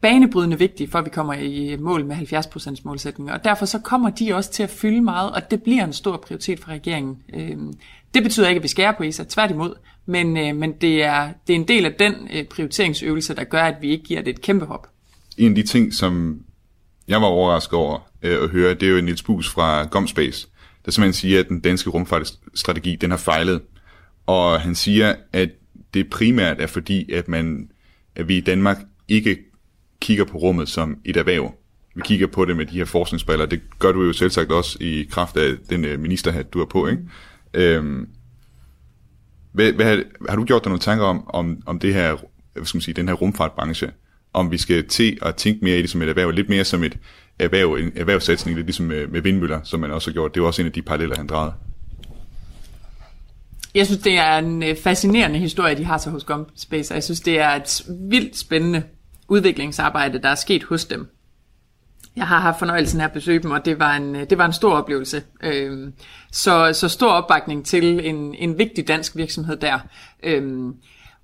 banebrydende 0.00 0.58
vigtige, 0.58 0.90
for 0.90 0.98
at 0.98 1.04
vi 1.04 1.10
kommer 1.10 1.34
i 1.34 1.76
mål 1.76 2.04
med 2.04 2.16
70% 2.16 2.80
målsætningen. 2.84 3.34
Og 3.34 3.44
derfor 3.44 3.66
så 3.66 3.78
kommer 3.78 4.10
de 4.10 4.34
også 4.34 4.50
til 4.50 4.62
at 4.62 4.70
fylde 4.70 5.00
meget, 5.00 5.32
og 5.32 5.50
det 5.50 5.62
bliver 5.62 5.84
en 5.84 5.92
stor 5.92 6.16
prioritet 6.16 6.60
for 6.60 6.68
regeringen. 6.68 7.22
Øh, 7.34 7.56
det 8.14 8.22
betyder 8.22 8.48
ikke, 8.48 8.58
at 8.58 8.62
vi 8.62 8.68
skærer 8.68 8.92
på 8.92 9.02
ESA, 9.02 9.24
tværtimod, 9.28 9.74
men, 10.06 10.36
øh, 10.36 10.56
men 10.56 10.72
det, 10.72 11.04
er, 11.04 11.28
det 11.46 11.52
er 11.52 11.58
en 11.58 11.68
del 11.68 11.86
af 11.86 11.92
den 11.92 12.14
øh, 12.32 12.44
prioriteringsøvelse, 12.44 13.36
der 13.36 13.44
gør, 13.44 13.62
at 13.62 13.76
vi 13.80 13.90
ikke 13.90 14.04
giver 14.04 14.22
det 14.22 14.30
et 14.30 14.40
kæmpe 14.40 14.66
hop 14.66 14.86
en 15.40 15.52
af 15.52 15.54
de 15.54 15.62
ting, 15.62 15.94
som 15.94 16.40
jeg 17.08 17.20
var 17.20 17.26
overrasket 17.26 17.74
over 17.74 17.98
øh, 18.22 18.42
at 18.42 18.48
høre, 18.48 18.74
det 18.74 18.82
er 18.82 18.92
jo 18.92 19.00
Niels 19.00 19.22
Bus 19.22 19.50
fra 19.50 19.84
Gomspace, 19.84 20.48
der 20.84 20.90
simpelthen 20.90 21.12
siger, 21.12 21.40
at 21.40 21.48
den 21.48 21.60
danske 21.60 21.90
rumfartsstrategi, 21.90 22.96
den 22.96 23.10
har 23.10 23.18
fejlet. 23.18 23.62
Og 24.26 24.60
han 24.60 24.74
siger, 24.74 25.14
at 25.32 25.50
det 25.94 26.10
primært 26.10 26.60
er 26.60 26.66
fordi, 26.66 27.12
at, 27.12 27.28
man, 27.28 27.70
at 28.16 28.28
vi 28.28 28.36
i 28.36 28.40
Danmark 28.40 28.78
ikke 29.08 29.38
kigger 30.00 30.24
på 30.24 30.38
rummet 30.38 30.68
som 30.68 30.98
et 31.04 31.16
erhverv. 31.16 31.54
Vi 31.94 32.02
kigger 32.04 32.26
på 32.26 32.44
det 32.44 32.56
med 32.56 32.66
de 32.66 32.78
her 32.78 32.84
forskningsbriller. 32.84 33.46
Det 33.46 33.60
gør 33.78 33.92
du 33.92 34.02
jo 34.02 34.12
selv 34.12 34.30
sagt 34.30 34.52
også 34.52 34.78
i 34.80 35.08
kraft 35.10 35.36
af 35.36 35.56
den 35.70 35.84
øh, 35.84 36.00
ministerhat, 36.00 36.52
du 36.52 36.58
har 36.58 36.66
på. 36.66 36.86
Ikke? 36.86 37.02
Øhm, 37.54 38.08
hvad, 39.52 39.72
hvad, 39.72 40.02
har 40.28 40.36
du 40.36 40.44
gjort 40.44 40.64
dig 40.64 40.70
nogle 40.70 40.80
tanker 40.80 41.04
om, 41.04 41.30
om, 41.30 41.62
om 41.66 41.78
det 41.78 41.94
her, 41.94 42.16
hvad 42.52 42.64
skal 42.64 42.76
man 42.76 42.82
sige, 42.82 42.94
den 42.94 43.08
her 43.08 43.14
rumfartbranche? 43.14 43.90
Om 44.32 44.50
vi 44.50 44.58
skal 44.58 44.88
til 44.88 45.18
at 45.22 45.36
tænke 45.36 45.64
mere 45.64 45.78
i 45.78 45.82
det 45.82 45.90
som 45.90 46.02
et 46.02 46.08
erhverv, 46.08 46.30
lidt 46.30 46.48
mere 46.48 46.64
som 46.64 46.84
et 46.84 46.98
erhverv, 47.38 47.74
en 47.74 47.92
erhvervssatsning, 47.96 48.56
lidt 48.56 48.66
ligesom 48.66 48.86
med, 48.86 49.06
med 49.06 49.20
vindmøller, 49.20 49.60
som 49.64 49.80
man 49.80 49.90
også 49.90 50.10
har 50.10 50.12
gjort. 50.12 50.34
Det 50.34 50.42
var 50.42 50.46
også 50.46 50.62
en 50.62 50.66
af 50.66 50.72
de 50.72 50.82
paralleller, 50.82 51.16
han 51.16 51.26
drejede. 51.26 51.52
Jeg 53.74 53.86
synes, 53.86 54.02
det 54.02 54.18
er 54.18 54.38
en 54.38 54.62
øh, 54.62 54.76
fascinerende 54.76 55.38
historie, 55.38 55.76
de 55.76 55.84
har 55.84 55.98
så 55.98 56.10
hos 56.10 56.24
Gumspace, 56.24 56.92
og 56.92 56.94
jeg 56.94 57.04
synes, 57.04 57.20
det 57.20 57.40
er 57.40 57.48
et 57.48 57.82
vildt 58.10 58.38
spændende 58.38 58.82
udviklingsarbejde, 59.28 60.18
der 60.18 60.28
er 60.28 60.34
sket 60.34 60.64
hos 60.64 60.84
dem. 60.84 61.08
Jeg 62.16 62.28
har 62.28 62.40
haft 62.40 62.58
fornøjelsen 62.58 63.00
af 63.00 63.04
at 63.04 63.12
besøge 63.12 63.42
dem, 63.42 63.50
og 63.50 63.64
det 63.64 63.78
var 63.78 63.96
en, 63.96 64.16
øh, 64.16 64.30
det 64.30 64.38
var 64.38 64.46
en 64.46 64.52
stor 64.52 64.72
oplevelse. 64.72 65.22
Øhm, 65.42 65.92
så, 66.32 66.72
så 66.72 66.88
stor 66.88 67.10
opbakning 67.10 67.66
til 67.66 68.06
en, 68.06 68.34
en 68.34 68.58
vigtig 68.58 68.88
dansk 68.88 69.16
virksomhed 69.16 69.56
der. 69.56 69.78
Øhm, 70.22 70.74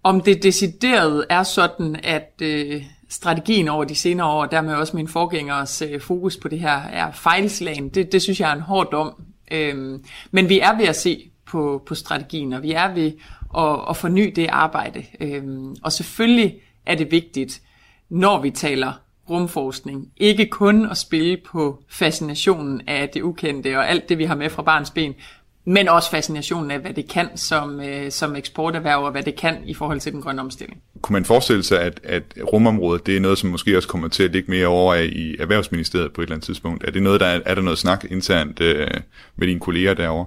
om 0.03 0.21
det 0.21 0.43
decideret 0.43 1.25
er 1.31 1.43
sådan, 1.43 1.97
at, 2.03 2.33
øh, 2.43 2.83
strategien 3.09 3.69
over 3.69 3.85
de 3.85 3.95
senere 3.95 4.27
år, 4.27 4.43
og 4.43 4.51
dermed 4.51 4.75
også 4.75 4.97
min 4.97 5.09
forgængers 5.09 5.83
øh, 5.83 6.01
fokus 6.01 6.37
på 6.37 6.49
det 6.49 6.61
her, 6.61 6.83
er 6.83 7.13
fejlslagen. 7.13 7.89
Det, 7.89 8.13
det 8.13 8.23
synes 8.23 8.41
jeg 8.41 8.51
er 8.51 8.55
en 8.55 8.61
hård 8.61 8.91
dom. 8.91 9.23
Øhm, 9.51 10.05
men 10.31 10.49
vi 10.49 10.61
er 10.61 10.77
ved 10.77 10.85
at 10.85 10.97
se 10.97 11.31
på, 11.47 11.83
på 11.87 11.95
strategien, 11.95 12.53
og 12.53 12.63
vi 12.63 12.73
er 12.73 12.95
ved 12.95 13.13
at, 13.59 13.91
at 13.91 13.97
forny 13.97 14.33
det 14.37 14.47
arbejde. 14.49 15.05
Øhm, 15.21 15.77
og 15.83 15.93
selvfølgelig 15.93 16.61
er 16.87 16.95
det 16.95 17.11
vigtigt, 17.11 17.63
når 18.09 18.41
vi 18.41 18.51
taler 18.51 18.93
rumforskning, 19.31 20.09
ikke 20.17 20.47
kun 20.47 20.91
at 20.91 20.97
spille 20.97 21.37
på 21.37 21.83
fascinationen 21.89 22.81
af 22.87 23.09
det 23.09 23.23
ukendte 23.23 23.79
og 23.79 23.91
alt 23.91 24.09
det, 24.09 24.19
vi 24.19 24.25
har 24.25 24.35
med 24.35 24.51
fra 24.51 24.63
barns 24.63 24.91
ben, 24.91 25.15
men 25.69 25.89
også 25.89 26.11
fascinationen 26.11 26.71
af, 26.71 26.79
hvad 26.79 26.93
det 26.93 27.09
kan 27.09 27.29
som, 27.37 27.81
øh, 27.81 28.11
som 28.11 28.37
eksporterhverv, 28.37 29.05
og 29.05 29.11
hvad 29.11 29.23
det 29.23 29.37
kan 29.37 29.57
i 29.65 29.75
forhold 29.75 30.01
til 30.01 30.13
den 30.13 30.23
grønne 30.23 30.43
omstilling. 30.43 30.83
Kunne 31.03 31.13
man 31.13 31.25
forestille 31.25 31.63
sig, 31.63 31.81
at, 31.81 32.01
at 32.05 32.23
rumområdet, 32.53 33.07
det 33.07 33.17
er 33.17 33.21
noget, 33.21 33.39
som 33.39 33.51
måske 33.51 33.77
også 33.77 33.89
kommer 33.89 34.09
til 34.09 34.23
at 34.23 34.33
ligge 34.33 34.51
mere 34.51 34.67
over 34.67 34.95
i 34.95 35.37
Erhvervsministeriet 35.39 36.13
på 36.13 36.21
et 36.21 36.25
eller 36.25 36.35
andet 36.35 36.47
tidspunkt? 36.47 36.85
Er, 36.85 36.91
det 36.91 37.03
noget, 37.03 37.21
der 37.21 37.27
er, 37.27 37.41
er 37.47 37.55
der 37.55 37.63
noget 37.63 37.79
snak 37.79 38.05
internt 38.11 38.61
øh, 38.61 38.91
med 39.37 39.49
dine 39.49 39.61
kolleger 39.61 39.95
derovre? 39.95 40.27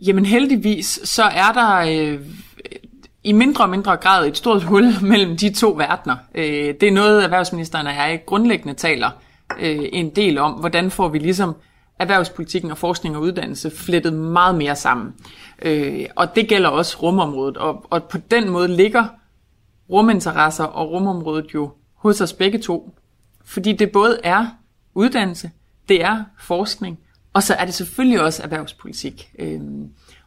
Jamen 0.00 0.26
heldigvis, 0.26 1.00
så 1.04 1.22
er 1.22 1.52
der 1.52 1.76
øh, 1.76 2.20
i 3.24 3.32
mindre 3.32 3.64
og 3.64 3.70
mindre 3.70 3.96
grad 3.96 4.28
et 4.28 4.36
stort 4.36 4.62
hul 4.62 4.94
mellem 5.02 5.36
de 5.36 5.52
to 5.52 5.70
verdener. 5.70 6.16
Øh, 6.34 6.74
det 6.80 6.82
er 6.82 6.92
noget, 6.92 7.24
erhvervsministeren 7.24 7.86
og 7.86 7.92
jeg 7.92 8.22
grundlæggende 8.26 8.74
taler 8.74 9.10
øh, 9.60 9.84
en 9.92 10.10
del 10.10 10.38
om. 10.38 10.52
Hvordan 10.52 10.90
får 10.90 11.08
vi 11.08 11.18
ligesom 11.18 11.54
erhvervspolitikken 12.02 12.70
og 12.70 12.78
forskning 12.78 13.16
og 13.16 13.22
uddannelse 13.22 13.70
flettet 13.70 14.12
meget 14.12 14.54
mere 14.54 14.76
sammen. 14.76 15.14
Øh, 15.62 16.06
og 16.16 16.34
det 16.34 16.48
gælder 16.48 16.68
også 16.68 16.96
rumområdet. 17.02 17.56
Og, 17.56 17.86
og 17.90 18.04
på 18.04 18.18
den 18.30 18.50
måde 18.50 18.68
ligger 18.68 19.04
ruminteresser 19.90 20.64
og 20.64 20.90
rumområdet 20.90 21.54
jo 21.54 21.70
hos 21.94 22.20
os 22.20 22.32
begge 22.32 22.58
to. 22.58 22.94
Fordi 23.44 23.72
det 23.72 23.92
både 23.92 24.20
er 24.24 24.46
uddannelse, 24.94 25.50
det 25.88 26.04
er 26.04 26.24
forskning, 26.38 26.98
og 27.32 27.42
så 27.42 27.54
er 27.54 27.64
det 27.64 27.74
selvfølgelig 27.74 28.22
også 28.22 28.42
erhvervspolitik. 28.42 29.30
Øh, 29.38 29.60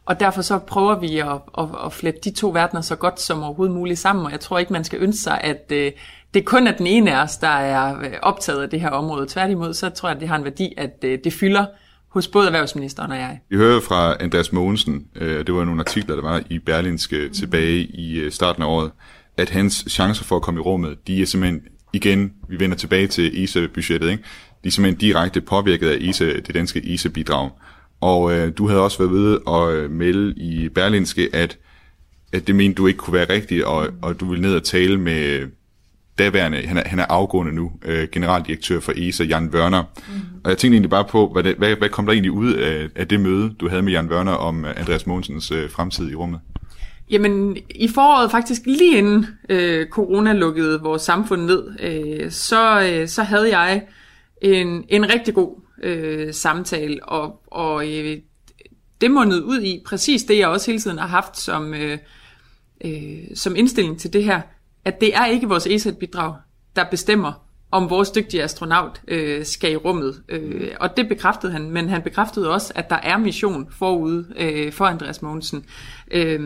og 0.04 0.20
derfor 0.20 0.42
så 0.42 0.58
prøver 0.58 0.98
vi 0.98 1.18
at, 1.18 1.40
at, 1.58 1.68
at 1.84 1.92
flette 1.92 2.20
de 2.20 2.30
to 2.30 2.48
verdener 2.48 2.80
så 2.80 2.96
godt 2.96 3.20
som 3.20 3.42
overhovedet 3.42 3.74
muligt 3.74 3.98
sammen, 3.98 4.26
og 4.26 4.32
jeg 4.32 4.40
tror 4.40 4.58
ikke, 4.58 4.72
man 4.72 4.84
skal 4.84 4.98
ønske 4.98 5.22
sig, 5.22 5.40
at 5.40 5.72
øh, 5.72 5.92
det 6.36 6.44
kun 6.44 6.66
er 6.66 6.76
den 6.76 6.86
ene 6.86 7.12
af 7.12 7.22
os, 7.22 7.36
der 7.36 7.48
er 7.48 7.98
øh, 7.98 8.12
optaget 8.22 8.62
af 8.62 8.70
det 8.70 8.80
her 8.80 8.90
område. 8.90 9.26
Tværtimod, 9.28 9.74
så 9.74 9.90
tror 9.90 10.08
jeg, 10.08 10.16
at 10.16 10.20
det 10.20 10.28
har 10.28 10.36
en 10.36 10.44
værdi, 10.44 10.74
at 10.76 11.04
øh, 11.04 11.18
det 11.24 11.32
fylder 11.32 11.66
hos 12.08 12.28
både 12.28 12.46
erhvervsministeren 12.46 13.10
og 13.10 13.18
jeg. 13.18 13.40
Vi 13.48 13.56
hører 13.56 13.80
fra 13.80 14.16
Andreas 14.20 14.52
Mogensen, 14.52 15.06
øh, 15.14 15.46
det 15.46 15.54
var 15.54 15.64
nogle 15.64 15.80
artikler, 15.80 16.14
der 16.14 16.22
var 16.22 16.42
i 16.50 16.58
Berlinske 16.58 17.28
tilbage 17.28 17.78
i 17.78 18.30
starten 18.30 18.62
af 18.62 18.66
året, 18.66 18.90
at 19.36 19.50
hans 19.50 19.84
chancer 19.88 20.24
for 20.24 20.36
at 20.36 20.42
komme 20.42 20.60
i 20.60 20.62
rummet, 20.62 21.06
de 21.06 21.22
er 21.22 21.26
simpelthen 21.26 21.62
igen, 21.92 22.32
vi 22.48 22.60
vender 22.60 22.76
tilbage 22.76 23.06
til 23.06 23.44
ESA-budgettet, 23.44 24.10
ikke? 24.10 24.22
de 24.64 24.68
er 24.68 24.72
simpelthen 24.72 25.00
direkte 25.00 25.40
påvirket 25.40 25.88
af 25.88 25.96
ESA, 26.00 26.24
det 26.24 26.54
danske 26.54 26.94
ESA-bidrag. 26.94 27.50
Og 28.00 28.32
øh, 28.32 28.52
du 28.58 28.68
havde 28.68 28.82
også 28.82 28.98
været 28.98 29.12
ved 29.12 29.38
at 29.48 29.90
melde 29.90 30.34
i 30.36 30.68
Berlinske, 30.68 31.28
at, 31.32 31.58
at 32.32 32.46
det 32.46 32.54
mente 32.54 32.74
du 32.74 32.86
ikke 32.86 32.98
kunne 32.98 33.14
være 33.14 33.32
rigtigt, 33.32 33.64
og, 33.64 33.88
og 34.02 34.20
du 34.20 34.30
ville 34.30 34.42
ned 34.42 34.54
og 34.54 34.64
tale 34.64 35.00
med 35.00 35.46
daværende, 36.18 36.66
han 36.66 36.76
er, 36.76 36.82
han 36.88 36.98
er 36.98 37.06
afgående 37.08 37.52
nu, 37.52 37.72
øh, 37.84 38.08
generaldirektør 38.12 38.80
for 38.80 38.92
ESA, 38.96 39.24
Jan 39.24 39.50
Wörner. 39.54 39.82
Mm. 40.08 40.14
Og 40.44 40.50
jeg 40.50 40.58
tænkte 40.58 40.74
egentlig 40.74 40.90
bare 40.90 41.04
på, 41.04 41.28
hvad, 41.32 41.42
det, 41.42 41.54
hvad, 41.56 41.76
hvad 41.76 41.88
kom 41.88 42.06
der 42.06 42.12
egentlig 42.12 42.32
ud 42.32 42.52
af, 42.52 42.88
af 42.94 43.08
det 43.08 43.20
møde, 43.20 43.54
du 43.60 43.68
havde 43.68 43.82
med 43.82 43.92
Jan 43.92 44.08
Wörner 44.10 44.30
om 44.30 44.64
øh, 44.64 44.74
Andreas 44.76 45.06
Mogensens 45.06 45.50
øh, 45.50 45.70
fremtid 45.70 46.10
i 46.10 46.14
rummet? 46.14 46.40
Jamen, 47.10 47.56
i 47.74 47.88
foråret 47.88 48.30
faktisk 48.30 48.62
lige 48.66 48.98
inden 48.98 49.26
øh, 49.48 49.86
corona 49.86 50.32
lukkede 50.32 50.80
vores 50.80 51.02
samfund 51.02 51.42
ned, 51.42 51.64
øh, 51.80 52.30
så, 52.30 52.90
øh, 52.90 53.08
så 53.08 53.22
havde 53.22 53.58
jeg 53.58 53.82
en, 54.42 54.84
en 54.88 55.08
rigtig 55.08 55.34
god 55.34 55.60
øh, 55.82 56.34
samtale, 56.34 57.04
og, 57.04 57.40
og 57.46 57.88
øh, 57.88 58.16
det 59.00 59.10
mundede 59.10 59.44
ud 59.44 59.60
i 59.60 59.82
præcis 59.86 60.24
det, 60.24 60.38
jeg 60.38 60.48
også 60.48 60.70
hele 60.70 60.80
tiden 60.80 60.98
har 60.98 61.06
haft 61.06 61.38
som, 61.38 61.74
øh, 61.74 61.98
øh, 62.84 63.18
som 63.34 63.56
indstilling 63.56 64.00
til 64.00 64.12
det 64.12 64.24
her, 64.24 64.40
at 64.86 65.00
det 65.00 65.16
er 65.16 65.26
ikke 65.26 65.48
vores 65.48 65.66
ESAT-bidrag, 65.66 66.34
der 66.76 66.84
bestemmer, 66.90 67.32
om 67.70 67.90
vores 67.90 68.10
dygtige 68.10 68.42
astronaut 68.42 69.00
øh, 69.08 69.44
skal 69.44 69.72
i 69.72 69.76
rummet. 69.76 70.22
Øh, 70.28 70.70
og 70.80 70.96
det 70.96 71.08
bekræftede 71.08 71.52
han, 71.52 71.70
men 71.70 71.88
han 71.88 72.02
bekræftede 72.02 72.50
også, 72.52 72.72
at 72.76 72.90
der 72.90 72.96
er 72.96 73.18
mission 73.18 73.66
forude 73.70 74.26
øh, 74.36 74.72
for 74.72 74.84
Andreas 74.84 75.22
Mogensen. 75.22 75.64
Øh, 76.10 76.40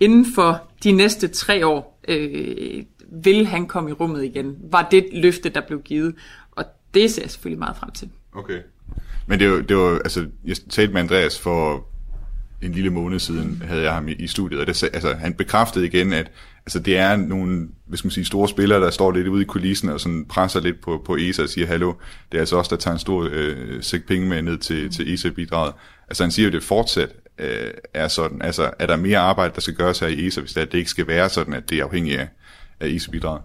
inden 0.00 0.26
for 0.34 0.70
de 0.84 0.92
næste 0.92 1.28
tre 1.28 1.66
år 1.66 2.00
øh, 2.08 2.82
vil 3.24 3.46
han 3.46 3.66
komme 3.66 3.90
i 3.90 3.92
rummet 3.92 4.24
igen, 4.24 4.56
var 4.70 4.88
det 4.90 5.06
løfte, 5.12 5.48
der 5.48 5.60
blev 5.60 5.82
givet. 5.82 6.14
Og 6.50 6.64
det 6.94 7.10
ser 7.10 7.22
jeg 7.22 7.30
selvfølgelig 7.30 7.58
meget 7.58 7.76
frem 7.76 7.90
til. 7.90 8.08
Okay. 8.34 8.58
Men 9.26 9.40
det 9.40 9.50
var, 9.50 9.60
det 9.60 9.76
var 9.76 9.98
altså, 9.98 10.26
jeg 10.44 10.56
talte 10.70 10.92
med 10.92 11.00
Andreas 11.00 11.40
for 11.40 11.86
en 12.62 12.72
lille 12.72 12.90
måned 12.90 13.18
siden, 13.18 13.62
havde 13.66 13.82
jeg 13.82 13.92
ham 13.92 14.08
i, 14.08 14.12
i 14.12 14.26
studiet, 14.26 14.60
og 14.60 14.66
det, 14.66 14.82
altså, 14.82 15.14
han 15.14 15.34
bekræftede 15.34 15.86
igen, 15.86 16.12
at 16.12 16.30
altså, 16.66 16.78
det 16.78 16.96
er 16.96 17.16
nogle 17.16 17.68
hvis 17.86 17.98
skal 17.98 18.06
man 18.06 18.12
sige, 18.12 18.24
store 18.24 18.48
spillere, 18.48 18.80
der 18.80 18.90
står 18.90 19.12
lidt 19.12 19.28
ude 19.28 19.42
i 19.42 19.44
kulissen 19.44 19.88
og 19.88 20.00
sådan 20.00 20.24
presser 20.24 20.60
lidt 20.60 20.80
på, 20.80 21.02
på 21.04 21.16
ESA 21.16 21.42
og 21.42 21.48
siger, 21.48 21.66
hallo, 21.66 21.92
det 22.32 22.38
er 22.38 22.42
altså 22.42 22.56
også 22.56 22.68
der 22.68 22.80
tager 22.80 22.92
en 22.92 22.98
stor 22.98 23.28
øh, 23.30 23.82
sæk 23.82 24.06
penge 24.06 24.28
med 24.28 24.42
ned 24.42 24.58
til, 24.58 24.92
til 24.92 25.14
ESA-bidraget. 25.14 25.74
Altså 26.08 26.22
han 26.22 26.30
siger 26.30 26.46
jo, 26.46 26.52
det 26.52 26.62
fortsat 26.62 27.08
øh, 27.38 27.70
er 27.94 28.08
sådan. 28.08 28.42
Altså 28.42 28.70
er 28.78 28.86
der 28.86 28.96
mere 28.96 29.18
arbejde, 29.18 29.54
der 29.54 29.60
skal 29.60 29.74
gøres 29.74 29.98
her 29.98 30.06
i 30.06 30.26
ESA, 30.26 30.40
hvis 30.40 30.52
det, 30.52 30.60
er, 30.60 30.64
det 30.64 30.78
ikke 30.78 30.90
skal 30.90 31.06
være 31.06 31.28
sådan, 31.28 31.54
at 31.54 31.70
det 31.70 31.78
er 31.78 31.84
afhængigt 31.84 32.20
af, 32.20 32.28
af 32.80 32.88
ESA-bidraget? 32.88 33.42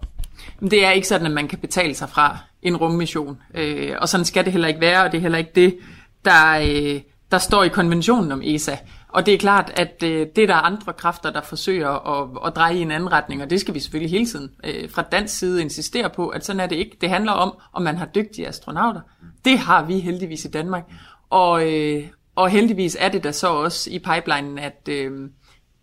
Det 0.60 0.84
er 0.84 0.90
ikke 0.90 1.08
sådan, 1.08 1.26
at 1.26 1.32
man 1.32 1.48
kan 1.48 1.58
betale 1.58 1.94
sig 1.94 2.08
fra 2.08 2.38
en 2.62 2.76
rummission. 2.76 3.38
Øh, 3.54 3.94
og 3.98 4.08
sådan 4.08 4.24
skal 4.24 4.44
det 4.44 4.52
heller 4.52 4.68
ikke 4.68 4.80
være, 4.80 5.04
og 5.04 5.12
det 5.12 5.18
er 5.18 5.22
heller 5.22 5.38
ikke 5.38 5.52
det, 5.54 5.78
der, 6.24 6.58
øh, 6.58 7.00
der 7.30 7.38
står 7.38 7.64
i 7.64 7.68
konventionen 7.68 8.32
om 8.32 8.42
ESA. 8.44 8.76
Og 9.08 9.26
det 9.26 9.34
er 9.34 9.38
klart, 9.38 9.72
at 9.76 10.02
øh, 10.04 10.26
det 10.36 10.42
er 10.42 10.46
der 10.46 10.54
andre 10.54 10.92
kræfter, 10.92 11.30
der 11.30 11.40
forsøger 11.40 11.88
at, 11.88 12.28
at 12.46 12.56
dreje 12.56 12.76
i 12.76 12.82
en 12.82 12.90
anden 12.90 13.12
retning, 13.12 13.42
og 13.42 13.50
det 13.50 13.60
skal 13.60 13.74
vi 13.74 13.80
selvfølgelig 13.80 14.10
hele 14.10 14.26
tiden 14.26 14.50
øh, 14.64 14.90
fra 14.90 15.02
dansk 15.02 15.38
side 15.38 15.62
insistere 15.62 16.10
på, 16.10 16.28
at 16.28 16.44
sådan 16.44 16.60
er 16.60 16.66
det 16.66 16.76
ikke. 16.76 16.96
Det 17.00 17.10
handler 17.10 17.32
om, 17.32 17.58
om 17.72 17.82
man 17.82 17.96
har 17.96 18.06
dygtige 18.06 18.48
astronauter. 18.48 19.00
Det 19.44 19.58
har 19.58 19.84
vi 19.84 19.98
heldigvis 19.98 20.44
i 20.44 20.48
Danmark. 20.48 20.84
Og, 21.30 21.72
øh, 21.72 22.04
og 22.36 22.48
heldigvis 22.48 22.96
er 23.00 23.08
det 23.08 23.24
da 23.24 23.32
så 23.32 23.48
også 23.48 23.90
i 23.90 23.98
pipelinen, 23.98 24.58
at, 24.58 24.88
øh, 24.88 25.30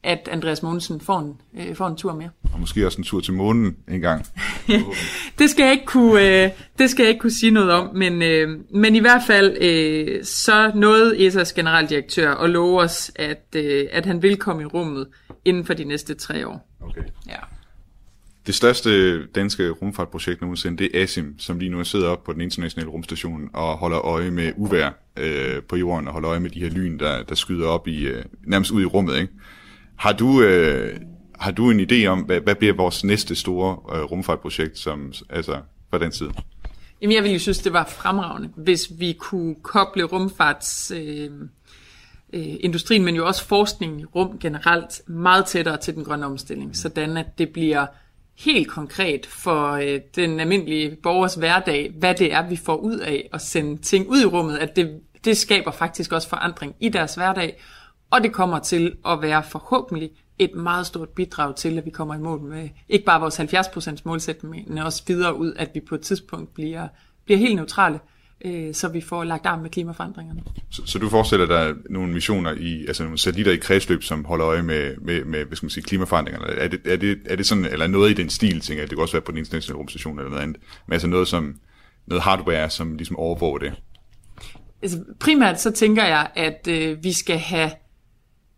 at 0.06 0.30
Andreas 0.32 0.64
Mogensen 0.64 1.02
får 1.02 1.20
en, 1.20 1.42
øh, 1.60 1.76
får 1.76 1.88
en 1.88 1.96
tur 1.96 2.14
mere. 2.14 2.30
Og 2.54 2.60
måske 2.60 2.86
også 2.86 2.98
en 2.98 3.04
tur 3.04 3.20
til 3.20 3.34
månen 3.34 3.78
en 3.88 4.02
gang. 4.02 4.26
det, 5.40 5.50
skal 5.50 5.64
jeg 5.64 5.72
ikke 5.72 5.86
kunne, 5.86 6.44
øh, 6.44 6.50
det 6.80 6.90
skal 6.90 7.04
jeg 7.04 7.10
ikke 7.10 7.22
kunne 7.22 7.34
sige 7.34 7.52
noget 7.52 7.72
om, 7.72 7.96
men, 7.96 8.22
øh, 8.22 8.60
men 8.72 8.96
i 8.96 9.00
hvert 9.00 9.22
fald 9.28 9.58
øh, 9.62 10.24
så 10.24 10.72
nåede 10.76 11.28
ESA's 11.28 11.54
generaldirektør 11.56 12.32
og 12.32 12.50
love 12.50 12.82
os, 12.82 13.12
at, 13.16 13.46
øh, 13.56 13.86
at 13.92 14.06
han 14.06 14.22
vil 14.22 14.38
komme 14.38 14.62
i 14.62 14.66
rummet 14.66 15.08
inden 15.46 15.66
for 15.66 15.74
de 15.74 15.84
næste 15.84 16.14
tre 16.14 16.48
år. 16.48 16.70
Okay. 16.82 17.04
Ja. 17.28 17.40
Det 18.48 18.56
største 18.56 19.26
danske 19.26 19.70
rumfartprojekt 19.70 20.42
nogensinde, 20.42 20.78
det 20.78 20.90
er 20.94 21.04
ASIM, 21.04 21.40
som 21.40 21.60
lige 21.60 21.72
nu 21.72 21.84
sidder 21.84 22.08
op 22.08 22.24
på 22.24 22.34
den 22.34 22.42
internationale 22.42 22.90
rumstation 22.90 23.50
og 23.54 23.78
holder 23.78 24.06
øje 24.06 24.32
med 24.32 24.52
uvær 24.56 24.90
øh, 25.18 25.64
på 25.64 25.76
jorden 25.76 26.08
og 26.08 26.14
holder 26.14 26.30
øje 26.30 26.40
med 26.40 26.50
de 26.50 26.60
her 26.60 26.70
lyn, 26.70 27.00
der, 27.00 27.24
der 27.24 27.36
skyder 27.36 27.68
op 27.68 27.88
i 27.88 28.06
øh, 28.08 28.24
nærmest 28.44 28.72
ud 28.72 28.82
i 28.82 28.86
rummet. 28.86 29.18
Ikke? 29.18 29.34
Har 29.98 30.14
du, 30.14 30.42
øh, 30.42 31.00
har 31.40 31.52
du 31.52 31.72
en 31.72 31.80
idé 31.80 32.06
om, 32.06 32.20
hvad, 32.20 32.40
hvad 32.40 32.56
bliver 32.56 32.74
vores 32.74 33.04
næste 33.04 33.36
store 33.36 33.98
øh, 33.98 34.04
rumfartprojekt 34.04 34.78
som, 34.78 35.14
altså, 35.30 35.58
fra 35.90 36.00
den 36.00 36.12
side? 36.12 36.32
Jamen, 37.02 37.16
jeg 37.16 37.24
ville 37.24 37.34
jo 37.34 37.40
synes, 37.40 37.60
det 37.60 37.74
var 37.74 37.86
fremragende, 37.86 38.50
hvis 38.56 38.92
vi 38.98 39.14
kunne 39.14 39.56
koble 39.64 40.04
rumfarts... 40.04 40.92
Øh, 40.96 41.30
øh, 42.34 42.56
industrien, 42.60 43.06
men 43.06 43.16
jo 43.16 43.28
også 43.28 43.46
forskningen 43.46 44.00
i 44.00 44.06
rum 44.06 44.40
generelt 44.40 45.10
meget 45.10 45.46
tættere 45.46 45.78
til 45.78 45.96
den 45.96 46.04
grønne 46.04 46.26
omstilling, 46.26 46.76
sådan 46.76 47.18
at 47.18 47.38
det 47.38 47.50
bliver 47.50 47.86
helt 48.40 48.68
konkret 48.68 49.26
for 49.26 49.72
øh, 49.72 50.00
den 50.16 50.40
almindelige 50.40 50.98
borgers 51.04 51.36
hverdag, 51.36 51.94
hvad 52.00 52.16
det 52.16 52.34
er, 52.34 52.50
vi 52.50 52.56
får 52.56 52.76
ud 52.76 52.98
af 52.98 53.30
at 53.34 53.42
sende 53.42 53.82
ting 53.82 54.10
ud 54.10 54.22
i 54.22 54.26
rummet, 54.26 54.58
at 54.58 54.76
det, 54.76 55.00
det 55.26 55.38
skaber 55.38 55.72
faktisk 55.72 56.12
også 56.12 56.30
forandring 56.30 56.76
i 56.80 56.90
deres 56.90 57.16
hverdag, 57.16 57.62
og 58.12 58.24
det 58.24 58.34
kommer 58.34 58.60
til 58.60 58.96
at 59.08 59.22
være 59.22 59.44
forhåbentlig 59.44 60.12
et 60.40 60.56
meget 60.56 60.86
stort 60.86 61.10
bidrag 61.10 61.56
til, 61.56 61.78
at 61.78 61.86
vi 61.86 61.90
kommer 61.90 62.16
i 62.16 62.20
mål 62.20 62.42
med 62.42 62.70
ikke 62.90 63.06
bare 63.06 63.20
vores 63.20 63.40
70% 63.40 64.02
målsætning, 64.04 64.70
men 64.70 64.78
også 64.78 65.04
videre 65.08 65.36
ud, 65.36 65.54
at 65.56 65.70
vi 65.74 65.80
på 65.80 65.96
et 65.96 66.02
tidspunkt 66.02 66.54
bliver, 66.54 66.88
bliver 67.26 67.38
helt 67.38 67.56
neutrale, 67.56 68.00
øh, 68.46 68.74
så 68.74 68.88
vi 68.88 69.02
får 69.02 69.24
lagt 69.24 69.46
arm 69.46 69.60
med 69.60 69.70
klimaforandringerne. 69.70 70.44
Så, 70.70 70.82
så 70.86 71.00
du 71.00 71.10
forestiller 71.10 71.46
dig 71.46 71.76
nogle 71.90 72.14
missioner 72.14 72.52
i, 72.52 72.86
altså 72.88 73.04
nogle 73.04 73.18
satellitter 73.18 73.52
i 73.52 73.58
kredsløb, 73.58 74.04
som 74.04 74.26
holder 74.26 74.48
øje 74.48 74.64
med, 74.64 74.98
med, 74.98 75.26
med 75.26 75.46
hvad 75.46 75.58
skal 75.58 75.66
man 75.66 75.70
sige, 75.72 75.84
klimaforandringerne? 75.84 76.48
Er 76.48 76.68
det, 76.68 76.82
er, 76.86 76.96
det, 76.96 77.20
er 77.26 77.36
det 77.36 77.46
sådan, 77.46 77.66
eller 77.66 77.88
noget 77.88 78.12
i 78.12 78.14
den 78.14 78.30
stil, 78.30 78.60
tænker 78.60 78.82
jeg, 78.82 78.90
det 78.90 78.98
kan 78.98 79.02
også 79.02 79.14
være 79.14 79.22
på 79.22 79.32
den 79.32 79.40
internationale 79.40 79.78
rumstation 79.78 80.20
eller 80.20 80.30
noget 80.30 80.44
andet, 80.44 80.58
men 80.88 80.94
altså 80.94 81.08
noget 81.08 81.28
som, 81.28 81.56
noget 82.08 82.24
hardware, 82.24 82.70
som 82.70 82.96
ligesom 82.96 83.16
overvåger 83.18 83.58
det? 83.58 83.74
Altså 84.82 85.04
primært 85.20 85.62
så 85.62 85.72
tænker 85.72 86.04
jeg, 86.06 86.30
at 86.36 86.68
øh, 86.70 87.04
vi 87.04 87.14
skal 87.14 87.38
have 87.38 87.72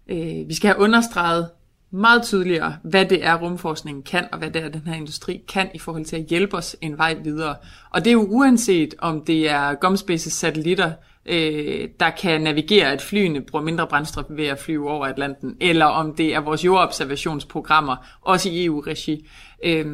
øh, 0.09 0.47
vi 0.47 0.53
skal 0.53 0.67
have 0.67 0.79
understreget 0.79 1.49
meget 1.91 2.23
tydeligere, 2.23 2.77
hvad 2.83 3.05
det 3.05 3.25
er, 3.25 3.35
rumforskningen 3.35 4.03
kan, 4.03 4.27
og 4.31 4.37
hvad 4.37 4.51
det 4.51 4.63
er, 4.63 4.69
den 4.69 4.81
her 4.85 4.93
industri 4.93 5.41
kan 5.47 5.69
i 5.73 5.79
forhold 5.79 6.05
til 6.05 6.15
at 6.15 6.25
hjælpe 6.25 6.57
os 6.57 6.75
en 6.81 6.97
vej 6.97 7.15
videre. 7.23 7.55
Og 7.89 8.05
det 8.05 8.09
er 8.09 8.13
jo 8.13 8.25
uanset, 8.29 8.95
om 8.99 9.25
det 9.25 9.49
er 9.49 9.73
Gomspaces 9.73 10.33
satellitter, 10.33 10.91
øh, 11.25 11.89
der 11.99 12.09
kan 12.09 12.41
navigere, 12.41 12.91
at 12.91 13.01
flyene 13.01 13.41
bruger 13.41 13.65
mindre 13.65 13.87
brændstof 13.87 14.25
ved 14.29 14.45
at 14.45 14.59
flyve 14.59 14.91
over 14.91 15.05
Atlanten, 15.05 15.57
eller 15.61 15.85
om 15.85 16.15
det 16.15 16.35
er 16.35 16.39
vores 16.39 16.65
jordobservationsprogrammer, 16.65 17.95
også 18.21 18.49
i 18.49 18.65
EU-regi. 18.65 19.27
Øh, 19.63 19.85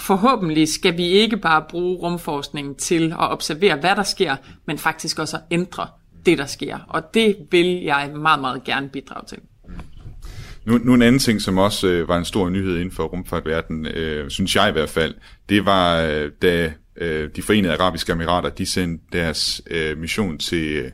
forhåbentlig 0.00 0.68
skal 0.68 0.96
vi 0.96 1.06
ikke 1.06 1.36
bare 1.36 1.64
bruge 1.68 1.96
rumforskningen 1.96 2.74
til 2.74 3.12
at 3.12 3.32
observere, 3.32 3.76
hvad 3.76 3.96
der 3.96 4.02
sker, 4.02 4.36
men 4.66 4.78
faktisk 4.78 5.18
også 5.18 5.36
at 5.36 5.42
ændre 5.50 5.86
det, 6.26 6.38
der 6.38 6.46
sker. 6.46 6.78
Og 6.88 7.14
det 7.14 7.36
vil 7.50 7.66
jeg 7.66 8.10
meget, 8.16 8.40
meget 8.40 8.64
gerne 8.64 8.88
bidrage 8.88 9.26
til. 9.28 9.38
Nu, 10.64 10.78
nu 10.78 10.94
en 10.94 11.02
anden 11.02 11.18
ting, 11.18 11.42
som 11.42 11.58
også 11.58 11.88
øh, 11.88 12.08
var 12.08 12.18
en 12.18 12.24
stor 12.24 12.48
nyhed 12.48 12.76
inden 12.76 12.90
for 12.90 13.04
rumfartverdenen, 13.04 13.86
øh, 13.86 14.30
synes 14.30 14.56
jeg 14.56 14.68
i 14.68 14.72
hvert 14.72 14.88
fald, 14.88 15.14
det 15.48 15.64
var, 15.64 16.00
øh, 16.00 16.30
da 16.42 16.72
øh, 16.96 17.30
de 17.36 17.42
forenede 17.42 17.72
arabiske 17.72 18.12
emirater, 18.12 18.48
de 18.48 18.66
sendte 18.66 19.04
deres 19.12 19.62
øh, 19.70 19.98
mission 19.98 20.38
til 20.38 20.68
øh, 20.68 20.90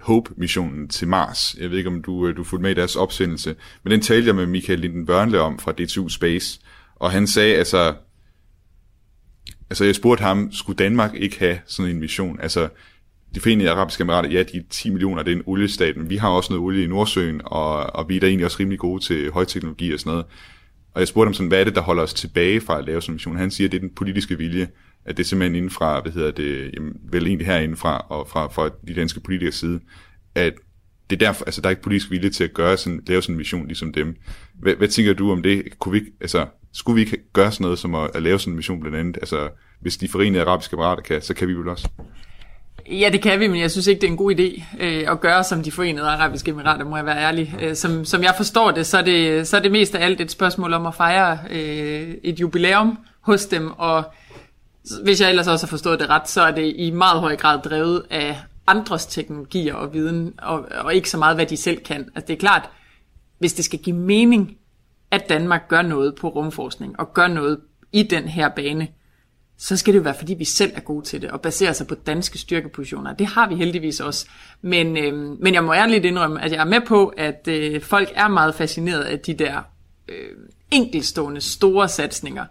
Hope-missionen 0.00 0.88
til 0.88 1.08
Mars. 1.08 1.56
Jeg 1.60 1.70
ved 1.70 1.78
ikke, 1.78 1.90
om 1.90 2.02
du, 2.02 2.26
øh, 2.26 2.36
du 2.36 2.44
fulgte 2.44 2.62
med 2.62 2.70
i 2.70 2.74
deres 2.74 2.96
opsendelse, 2.96 3.54
men 3.82 3.90
den 3.90 4.00
talte 4.00 4.26
jeg 4.26 4.34
med 4.34 4.46
Michael 4.46 4.78
Linden 4.78 5.06
Børnle 5.06 5.40
om 5.40 5.58
fra 5.58 5.72
DTU 5.72 6.08
Space, 6.08 6.60
og 6.96 7.10
han 7.10 7.26
sagde, 7.26 7.56
altså, 7.56 7.94
altså 9.70 9.84
jeg 9.84 9.94
spurgte 9.94 10.22
ham, 10.22 10.52
skulle 10.52 10.76
Danmark 10.76 11.14
ikke 11.14 11.38
have 11.38 11.58
sådan 11.66 11.90
en 11.90 12.00
mission? 12.00 12.40
Altså, 12.40 12.68
de 13.34 13.40
forenede 13.40 13.70
arabiske 13.70 14.02
emirater, 14.02 14.30
ja, 14.30 14.42
de 14.42 14.64
10 14.70 14.90
millioner, 14.90 15.22
det 15.22 15.32
er 15.32 15.36
en 15.36 15.42
oliestat, 15.46 15.96
men 15.96 16.10
vi 16.10 16.16
har 16.16 16.28
også 16.28 16.52
noget 16.52 16.64
olie 16.64 16.84
i 16.84 16.86
Nordsøen, 16.86 17.40
og, 17.44 17.96
og 17.96 18.08
vi 18.08 18.16
er 18.16 18.20
da 18.20 18.26
egentlig 18.26 18.44
også 18.44 18.56
rimelig 18.60 18.78
gode 18.78 19.02
til 19.02 19.30
højteknologi 19.30 19.92
og 19.92 20.00
sådan 20.00 20.10
noget. 20.10 20.26
Og 20.94 21.00
jeg 21.00 21.08
spurgte 21.08 21.26
ham 21.26 21.34
sådan, 21.34 21.48
hvad 21.48 21.60
er 21.60 21.64
det, 21.64 21.74
der 21.74 21.80
holder 21.80 22.02
os 22.02 22.14
tilbage 22.14 22.60
fra 22.60 22.78
at 22.78 22.84
lave 22.84 23.02
sådan 23.02 23.12
en 23.12 23.14
mission? 23.14 23.36
Han 23.36 23.50
siger, 23.50 23.68
at 23.68 23.72
det 23.72 23.78
er 23.78 23.80
den 23.80 23.94
politiske 23.94 24.38
vilje, 24.38 24.68
at 25.04 25.16
det 25.16 25.22
er 25.22 25.26
simpelthen 25.26 25.54
indenfra, 25.54 26.00
hvad 26.00 26.12
hedder 26.12 26.30
det, 26.30 26.70
jamen, 26.74 26.96
vel 27.10 27.26
egentlig 27.26 27.46
herindefra, 27.46 28.06
og 28.08 28.28
fra, 28.28 28.46
fra 28.46 28.70
de 28.88 28.94
danske 28.94 29.20
politikers 29.20 29.54
side, 29.54 29.80
at 30.34 30.52
det 31.10 31.22
er 31.22 31.26
derfor, 31.26 31.44
altså 31.44 31.60
der 31.60 31.68
er 31.68 31.70
ikke 31.70 31.82
politisk 31.82 32.10
vilje 32.10 32.30
til 32.30 32.44
at 32.44 32.54
gøre 32.54 32.76
sådan, 32.76 33.02
lave 33.06 33.22
sådan 33.22 33.34
en 33.34 33.38
mission 33.38 33.66
ligesom 33.66 33.92
dem. 33.92 34.16
Hvad, 34.54 34.74
hvad 34.74 34.88
tænker 34.88 35.12
du 35.12 35.32
om 35.32 35.42
det? 35.42 35.78
Kunne 35.78 35.92
vi, 36.00 36.06
altså, 36.20 36.46
skulle 36.72 36.94
vi 36.94 37.00
ikke 37.00 37.18
gøre 37.32 37.52
sådan 37.52 37.64
noget 37.64 37.78
som 37.78 37.94
at, 37.94 38.10
at 38.14 38.22
lave 38.22 38.38
sådan 38.38 38.52
en 38.52 38.56
mission 38.56 38.80
blandt 38.80 38.98
andet? 38.98 39.16
Altså, 39.16 39.50
hvis 39.80 39.96
de 39.96 40.08
forenede 40.08 40.42
arabiske 40.42 40.74
emirater 40.74 41.02
kan, 41.02 41.22
så 41.22 41.34
kan 41.34 41.48
vi 41.48 41.54
vel 41.54 41.68
også. 41.68 41.88
Ja, 42.90 43.08
det 43.12 43.22
kan 43.22 43.40
vi, 43.40 43.48
men 43.48 43.60
jeg 43.60 43.70
synes 43.70 43.86
ikke, 43.86 44.00
det 44.00 44.06
er 44.06 44.10
en 44.10 44.16
god 44.16 44.34
idé 44.34 44.64
øh, 44.80 45.12
at 45.12 45.20
gøre 45.20 45.44
som 45.44 45.62
de 45.62 45.72
forenede 45.72 46.08
arabiske 46.08 46.50
emirater, 46.50 46.84
må 46.84 46.96
jeg 46.96 47.06
være 47.06 47.18
ærlig. 47.18 47.54
Øh, 47.60 47.76
som, 47.76 48.04
som 48.04 48.22
jeg 48.22 48.34
forstår 48.36 48.70
det 48.70 48.86
så, 48.86 48.98
er 48.98 49.02
det, 49.02 49.48
så 49.48 49.56
er 49.56 49.60
det 49.60 49.72
mest 49.72 49.94
af 49.94 50.04
alt 50.04 50.20
et 50.20 50.30
spørgsmål 50.30 50.72
om 50.72 50.86
at 50.86 50.94
fejre 50.94 51.38
øh, 51.50 52.14
et 52.22 52.40
jubilæum 52.40 52.98
hos 53.20 53.46
dem, 53.46 53.70
og 53.70 54.04
hvis 55.02 55.20
jeg 55.20 55.30
ellers 55.30 55.48
også 55.48 55.66
har 55.66 55.70
forstået 55.70 56.00
det 56.00 56.08
ret, 56.08 56.28
så 56.28 56.42
er 56.42 56.50
det 56.50 56.74
i 56.76 56.90
meget 56.90 57.20
høj 57.20 57.36
grad 57.36 57.58
drevet 57.62 58.02
af 58.10 58.38
andres 58.66 59.06
teknologier 59.06 59.74
og 59.74 59.94
viden, 59.94 60.34
og, 60.38 60.64
og 60.80 60.94
ikke 60.94 61.10
så 61.10 61.18
meget, 61.18 61.36
hvad 61.36 61.46
de 61.46 61.56
selv 61.56 61.78
kan. 61.84 62.08
Altså 62.14 62.26
det 62.26 62.34
er 62.34 62.38
klart, 62.38 62.70
hvis 63.38 63.54
det 63.54 63.64
skal 63.64 63.78
give 63.78 63.96
mening, 63.96 64.56
at 65.10 65.28
Danmark 65.28 65.68
gør 65.68 65.82
noget 65.82 66.14
på 66.14 66.28
rumforskning, 66.28 67.00
og 67.00 67.14
gør 67.14 67.26
noget 67.26 67.58
i 67.92 68.02
den 68.02 68.24
her 68.24 68.48
bane, 68.48 68.88
så 69.62 69.76
skal 69.76 69.94
det 69.94 69.98
jo 69.98 70.02
være, 70.02 70.14
fordi 70.14 70.34
vi 70.34 70.44
selv 70.44 70.72
er 70.74 70.80
gode 70.80 71.04
til 71.04 71.22
det, 71.22 71.30
og 71.30 71.40
baserer 71.40 71.72
sig 71.72 71.86
på 71.86 71.94
danske 71.94 72.38
styrkepositioner. 72.38 73.12
Det 73.12 73.26
har 73.26 73.48
vi 73.48 73.54
heldigvis 73.54 74.00
også. 74.00 74.26
Men, 74.62 74.96
øh, 74.96 75.14
men 75.40 75.54
jeg 75.54 75.64
må 75.64 75.74
ærligt 75.74 76.04
indrømme, 76.04 76.42
at 76.42 76.52
jeg 76.52 76.60
er 76.60 76.64
med 76.64 76.80
på, 76.86 77.06
at 77.06 77.48
øh, 77.48 77.80
folk 77.80 78.12
er 78.14 78.28
meget 78.28 78.54
fascineret 78.54 79.02
af 79.02 79.18
de 79.18 79.34
der 79.34 79.62
øh, 80.08 80.30
enkelstående 80.70 81.40
store 81.40 81.88
satsninger. 81.88 82.44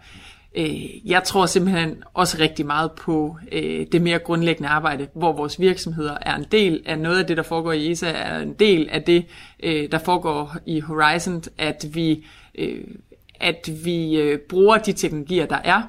Øh, 0.54 1.10
jeg 1.10 1.22
tror 1.24 1.46
simpelthen 1.46 2.02
også 2.14 2.36
rigtig 2.40 2.66
meget 2.66 2.92
på 2.92 3.36
øh, 3.52 3.86
det 3.92 4.02
mere 4.02 4.18
grundlæggende 4.18 4.68
arbejde, 4.68 5.08
hvor 5.14 5.32
vores 5.32 5.60
virksomheder 5.60 6.18
er 6.20 6.36
en 6.36 6.46
del 6.52 6.82
af 6.86 6.98
noget 6.98 7.18
af 7.18 7.26
det, 7.26 7.36
der 7.36 7.42
foregår 7.42 7.72
i 7.72 7.90
ESA, 7.90 8.10
er 8.10 8.38
en 8.38 8.52
del 8.52 8.88
af 8.90 9.02
det, 9.02 9.24
øh, 9.62 9.92
der 9.92 9.98
foregår 9.98 10.56
i 10.66 10.80
Horizon, 10.80 11.42
at 11.58 11.84
vi, 11.92 12.26
øh, 12.54 12.84
at 13.40 13.70
vi 13.84 14.16
øh, 14.16 14.38
bruger 14.38 14.78
de 14.78 14.92
teknologier, 14.92 15.46
der 15.46 15.58
er, 15.64 15.82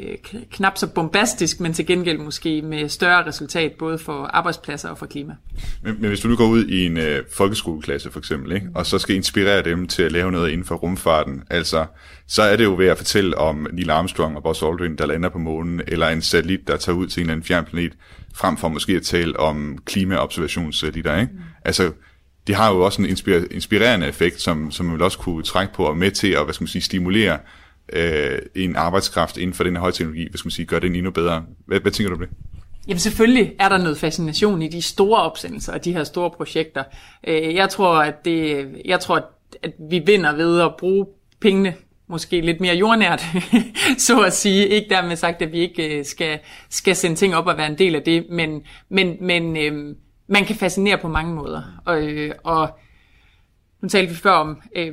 øh, 0.00 0.40
knap 0.50 0.78
så 0.78 0.86
bombastisk, 0.86 1.60
men 1.60 1.72
til 1.72 1.86
gengæld 1.86 2.18
måske 2.18 2.62
med 2.62 2.88
større 2.88 3.26
resultat, 3.26 3.72
både 3.78 3.98
for 3.98 4.24
arbejdspladser 4.24 4.88
og 4.88 4.98
for 4.98 5.06
klima. 5.06 5.34
Men, 5.82 5.96
men 6.00 6.08
hvis 6.08 6.20
du 6.20 6.28
nu 6.28 6.36
går 6.36 6.46
ud 6.46 6.66
i 6.66 6.86
en 6.86 6.96
øh, 6.96 7.24
folkeskoleklasse 7.32 8.10
for 8.10 8.18
eksempel, 8.18 8.52
ikke, 8.52 8.68
og 8.74 8.86
så 8.86 8.98
skal 8.98 9.16
inspirere 9.16 9.62
dem 9.62 9.86
til 9.86 10.02
at 10.02 10.12
lave 10.12 10.32
noget 10.32 10.50
inden 10.50 10.66
for 10.66 10.74
rumfarten, 10.74 11.42
altså, 11.50 11.86
så 12.26 12.42
er 12.42 12.56
det 12.56 12.64
jo 12.64 12.74
ved 12.78 12.86
at 12.86 12.96
fortælle 12.96 13.38
om 13.38 13.66
Neil 13.72 13.90
Armstrong 13.90 14.36
og 14.36 14.42
Buzz 14.42 14.62
Aldrin, 14.62 14.96
der 14.96 15.06
lander 15.06 15.28
på 15.28 15.38
månen, 15.38 15.80
eller 15.86 16.08
en 16.08 16.22
satellit, 16.22 16.68
der 16.68 16.76
tager 16.76 16.96
ud 16.96 17.06
til 17.06 17.20
en 17.20 17.24
eller 17.24 17.32
anden 17.32 17.46
fjern 17.46 17.64
planet, 17.64 17.92
frem 18.34 18.56
for 18.56 18.68
måske 18.68 18.92
at 18.92 19.02
tale 19.02 19.40
om 19.40 19.78
klimaobservationssatellitter. 19.84 21.20
Ikke? 21.20 21.32
Mm. 21.32 21.40
Altså, 21.64 21.92
det 22.46 22.54
har 22.54 22.72
jo 22.72 22.80
også 22.80 23.02
en 23.02 23.08
inspirerende 23.50 24.06
effekt, 24.06 24.40
som, 24.40 24.70
som 24.70 24.86
man 24.86 24.94
vil 24.94 25.02
også 25.02 25.18
kunne 25.18 25.42
trække 25.42 25.74
på 25.74 25.84
og 25.84 25.96
med 25.96 26.10
til 26.10 26.28
at 26.28 26.44
hvad 26.44 26.54
skal 26.54 26.62
man 26.62 26.68
sige, 26.68 26.82
stimulere 26.82 27.38
øh, 27.92 28.38
en 28.54 28.76
arbejdskraft 28.76 29.36
inden 29.36 29.54
for 29.54 29.64
den 29.64 29.74
her 29.74 29.80
højteknologi, 29.80 30.28
hvis 30.30 30.44
man 30.44 30.50
sige, 30.50 30.66
gør 30.66 30.78
det 30.78 30.96
endnu 30.96 31.10
bedre. 31.10 31.44
Hvad, 31.66 31.80
hvad 31.80 31.92
tænker 31.92 32.08
du 32.08 32.14
om 32.14 32.20
det? 32.20 32.30
Jamen 32.88 32.98
selvfølgelig 32.98 33.52
er 33.58 33.68
der 33.68 33.78
noget 33.78 33.98
fascination 33.98 34.62
i 34.62 34.68
de 34.68 34.82
store 34.82 35.22
opsendelser 35.22 35.72
og 35.72 35.84
de 35.84 35.92
her 35.92 36.04
store 36.04 36.30
projekter. 36.30 36.84
Øh, 37.26 37.54
jeg 37.54 37.68
tror, 37.68 37.96
at 37.96 38.24
det, 38.24 38.68
jeg 38.84 39.00
tror, 39.00 39.30
at 39.62 39.72
vi 39.90 39.98
vinder 39.98 40.36
ved 40.36 40.60
at 40.60 40.76
bruge 40.78 41.06
pengene 41.40 41.74
måske 42.06 42.40
lidt 42.40 42.60
mere 42.60 42.74
jordnært, 42.74 43.24
så 43.98 44.22
at 44.22 44.32
sige. 44.32 44.68
Ikke 44.68 44.88
dermed 44.88 45.16
sagt, 45.16 45.42
at 45.42 45.52
vi 45.52 45.58
ikke 45.58 45.98
øh, 45.98 46.04
skal, 46.04 46.38
skal 46.70 46.96
sende 46.96 47.16
ting 47.16 47.36
op 47.36 47.46
og 47.46 47.56
være 47.56 47.66
en 47.66 47.78
del 47.78 47.94
af 47.94 48.02
det, 48.02 48.26
men, 48.30 48.62
men, 48.88 49.16
men 49.20 49.56
øh, 49.56 49.96
man 50.26 50.44
kan 50.44 50.56
fascinere 50.56 50.98
på 50.98 51.08
mange 51.08 51.34
måder. 51.34 51.62
Og, 51.84 52.02
øh, 52.02 52.34
og 52.44 52.78
nu 53.82 53.88
talte 53.88 54.10
vi 54.10 54.16
før 54.16 54.32
om, 54.32 54.60
øh, 54.76 54.92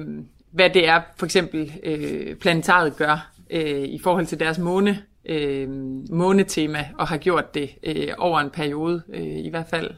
hvad 0.51 0.69
det 0.69 0.87
er, 0.87 1.01
for 1.17 1.25
eksempel 1.25 1.73
øh, 1.83 2.35
planetariet 2.35 2.97
gør 2.97 3.31
øh, 3.49 3.81
i 3.81 3.99
forhold 4.03 4.25
til 4.25 4.39
deres 4.39 4.57
måne, 4.57 5.03
øh, 5.25 5.69
månetema, 6.09 6.87
og 6.97 7.07
har 7.07 7.17
gjort 7.17 7.53
det 7.53 7.69
øh, 7.83 8.07
over 8.17 8.39
en 8.39 8.49
periode, 8.49 9.03
øh, 9.13 9.45
i 9.45 9.49
hvert 9.49 9.67
fald. 9.69 9.91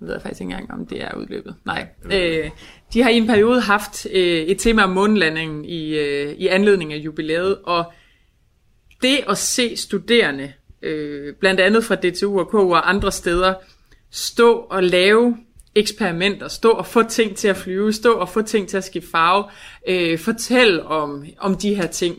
Jeg 0.00 0.08
ved 0.08 0.20
faktisk 0.20 0.40
ikke 0.40 0.52
engang, 0.52 0.72
om 0.80 0.86
det 0.86 1.02
er 1.02 1.14
udløbet. 1.14 1.54
Nej. 1.64 1.86
Øh, 2.12 2.50
de 2.92 3.02
har 3.02 3.10
i 3.10 3.16
en 3.16 3.26
periode 3.26 3.60
haft 3.60 4.06
øh, 4.06 4.22
et 4.22 4.58
tema 4.58 4.82
om 4.82 4.90
månelandingen 4.90 5.64
i, 5.64 5.98
øh, 5.98 6.32
i 6.32 6.46
anledning 6.46 6.92
af 6.92 6.96
jubilæet, 6.96 7.58
og 7.64 7.92
det 9.02 9.18
at 9.28 9.38
se 9.38 9.76
studerende, 9.76 10.52
øh, 10.82 11.34
blandt 11.34 11.60
andet 11.60 11.84
fra 11.84 11.94
DTU 11.94 12.40
og 12.40 12.48
KU 12.48 12.74
og 12.74 12.90
andre 12.90 13.12
steder, 13.12 13.54
stå 14.10 14.52
og 14.52 14.82
lave 14.82 15.36
eksperimenter, 15.74 16.48
stå 16.48 16.70
og 16.70 16.86
få 16.86 17.02
ting 17.02 17.36
til 17.36 17.48
at 17.48 17.56
flyve, 17.56 17.92
stå 17.92 18.12
og 18.12 18.28
få 18.28 18.42
ting 18.42 18.68
til 18.68 18.76
at 18.76 18.84
skifte 18.84 19.10
farve, 19.10 19.44
øh, 19.88 20.18
fortælle 20.18 20.84
om, 20.84 21.24
om 21.38 21.56
de 21.56 21.74
her 21.74 21.86
ting, 21.86 22.16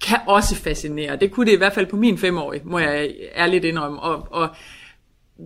kan 0.00 0.18
også 0.26 0.56
fascinere. 0.56 1.16
Det 1.16 1.32
kunne 1.32 1.46
det 1.46 1.52
i 1.52 1.56
hvert 1.56 1.72
fald 1.72 1.86
på 1.86 1.96
min 1.96 2.18
femårige, 2.18 2.62
må 2.64 2.78
jeg 2.78 3.14
ærligt 3.36 3.64
indrømme. 3.64 4.00
Og, 4.00 4.26
og 4.30 4.48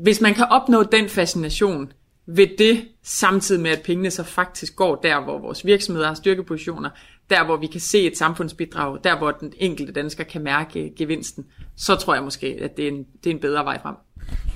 hvis 0.02 0.20
man 0.20 0.34
kan 0.34 0.46
opnå 0.50 0.82
den 0.82 1.08
fascination 1.08 1.92
ved 2.26 2.46
det, 2.58 2.88
samtidig 3.02 3.62
med 3.62 3.70
at 3.70 3.82
pengene 3.82 4.10
så 4.10 4.22
faktisk 4.22 4.76
går 4.76 4.94
der, 4.94 5.20
hvor 5.20 5.38
vores 5.38 5.66
virksomheder 5.66 6.06
har 6.06 6.14
styrkepositioner, 6.14 6.90
der 7.30 7.44
hvor 7.44 7.56
vi 7.56 7.66
kan 7.66 7.80
se 7.80 8.02
et 8.02 8.18
samfundsbidrag, 8.18 8.98
der 9.04 9.18
hvor 9.18 9.30
den 9.30 9.52
enkelte 9.56 9.92
dansker 9.92 10.24
kan 10.24 10.42
mærke 10.42 10.92
gevinsten, 10.96 11.46
så 11.76 11.94
tror 11.94 12.14
jeg 12.14 12.24
måske, 12.24 12.58
at 12.60 12.76
det 12.76 12.84
er 12.84 12.88
en, 12.88 13.06
det 13.24 13.30
er 13.30 13.34
en 13.34 13.40
bedre 13.40 13.64
vej 13.64 13.82
frem. 13.82 13.94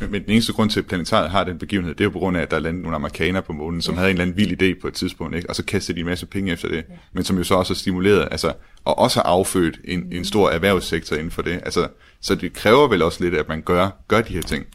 Men, 0.01 0.11
men 0.11 0.23
den 0.23 0.31
eneste 0.31 0.53
grund 0.53 0.71
til, 0.71 0.81
at 0.81 0.87
planetariet 0.87 1.31
har 1.31 1.45
den 1.45 1.59
begivenhed, 1.59 1.95
det 1.95 2.01
er 2.01 2.05
jo 2.05 2.11
på 2.11 2.19
grund 2.19 2.37
af, 2.37 2.43
at 2.43 2.51
der 2.51 2.57
er 2.57 2.61
landet 2.61 2.83
nogle 2.83 2.97
amerikanere 2.97 3.43
på 3.43 3.53
månen, 3.53 3.83
som 3.83 3.95
ja. 3.95 3.99
havde 3.99 4.11
en 4.11 4.14
eller 4.14 4.23
anden 4.23 4.37
vild 4.37 4.62
idé 4.62 4.81
på 4.81 4.88
et 4.88 4.95
tidspunkt, 4.95 5.37
ikke? 5.37 5.49
og 5.49 5.57
så 5.57 5.64
kastede 5.64 5.97
de 5.97 6.01
en 6.01 6.07
masse 6.07 6.27
penge 6.27 6.53
efter 6.53 6.69
det, 6.69 6.77
ja. 6.77 6.95
men 7.12 7.25
som 7.25 7.38
jo 7.38 7.45
så 7.45 7.55
også 7.55 7.73
har 7.73 7.79
stimuleret, 7.79 8.29
altså, 8.31 8.53
og 8.85 8.99
også 8.99 9.21
har 9.21 9.25
affødt 9.25 9.81
en, 9.85 10.01
mm. 10.01 10.12
en 10.12 10.25
stor 10.25 10.51
erhvervssektor 10.51 11.17
inden 11.17 11.31
for 11.31 11.43
det. 11.43 11.53
Altså, 11.53 11.88
så 12.21 12.35
det 12.35 12.53
kræver 12.53 12.88
vel 12.88 13.03
også 13.03 13.25
lidt, 13.25 13.35
at 13.35 13.49
man 13.49 13.62
gør, 13.62 13.88
gør 14.09 14.21
de 14.21 14.33
her 14.33 14.43
ting. 14.43 14.67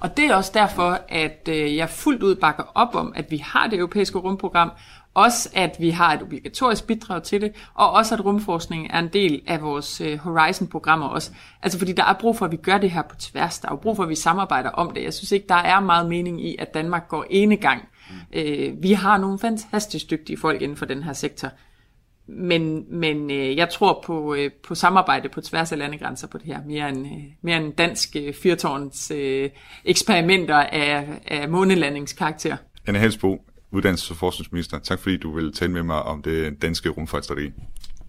Og 0.00 0.16
det 0.16 0.24
er 0.24 0.34
også 0.34 0.50
derfor, 0.54 1.00
at 1.08 1.48
øh, 1.48 1.76
jeg 1.76 1.90
fuldt 1.90 2.22
ud 2.22 2.34
bakker 2.34 2.72
op 2.74 2.94
om, 2.94 3.12
at 3.16 3.30
vi 3.30 3.36
har 3.36 3.66
det 3.66 3.78
europæiske 3.78 4.18
rumprogram, 4.18 4.70
også 5.14 5.48
at 5.54 5.76
vi 5.78 5.90
har 5.90 6.14
et 6.14 6.22
obligatorisk 6.22 6.86
bidrag 6.86 7.22
til 7.22 7.40
det, 7.40 7.52
og 7.74 7.90
også 7.90 8.14
at 8.14 8.24
rumforskning 8.24 8.88
er 8.90 8.98
en 8.98 9.08
del 9.08 9.42
af 9.46 9.62
vores 9.62 10.00
øh, 10.00 10.18
Horizon-programmer 10.18 11.06
også. 11.06 11.30
Altså 11.62 11.78
fordi 11.78 11.92
der 11.92 12.04
er 12.04 12.12
brug 12.20 12.38
for, 12.38 12.46
at 12.46 12.52
vi 12.52 12.56
gør 12.56 12.78
det 12.78 12.90
her 12.90 13.02
på 13.02 13.16
tværs. 13.16 13.58
Der 13.58 13.68
er 13.68 13.76
brug 13.76 13.96
for, 13.96 14.02
at 14.02 14.08
vi 14.08 14.14
samarbejder 14.14 14.70
om 14.70 14.90
det. 14.90 15.04
Jeg 15.04 15.14
synes 15.14 15.32
ikke, 15.32 15.46
der 15.48 15.54
er 15.54 15.80
meget 15.80 16.08
mening 16.08 16.46
i, 16.46 16.56
at 16.58 16.74
Danmark 16.74 17.08
går 17.08 17.26
ene 17.30 17.56
gang. 17.56 17.88
Øh, 18.32 18.82
vi 18.82 18.92
har 18.92 19.18
nogle 19.18 19.38
fantastisk 19.38 20.10
dygtige 20.10 20.38
folk 20.38 20.62
inden 20.62 20.76
for 20.76 20.86
den 20.86 21.02
her 21.02 21.12
sektor. 21.12 21.48
Men, 22.26 22.84
men 22.98 23.30
øh, 23.30 23.56
jeg 23.56 23.68
tror 23.68 24.02
på, 24.06 24.34
øh, 24.34 24.50
på 24.68 24.74
samarbejde 24.74 25.28
på 25.28 25.40
tværs 25.40 25.72
af 25.72 25.78
landegrænser 25.78 26.28
på 26.28 26.38
det 26.38 26.46
her, 26.46 26.58
mere 26.66 26.88
end, 26.88 27.06
øh, 27.06 27.22
mere 27.42 27.56
end 27.56 27.72
dansk 27.72 28.16
øh, 28.16 28.34
fyrtårns 28.34 29.10
øh, 29.10 29.50
eksperimenter 29.84 30.56
af, 30.56 31.06
af 31.26 31.48
månelandingskarakter. 31.48 32.56
Anne 32.86 32.98
Helsbo, 32.98 33.44
uddannelses- 33.74 34.10
og 34.10 34.16
forskningsminister. 34.16 34.78
Tak 34.78 34.98
fordi 34.98 35.16
du 35.16 35.34
vil 35.34 35.52
tale 35.52 35.72
med 35.72 35.82
mig 35.82 36.02
om 36.02 36.22
det 36.22 36.62
danske 36.62 36.88
rumfartsstrategi. 36.88 37.52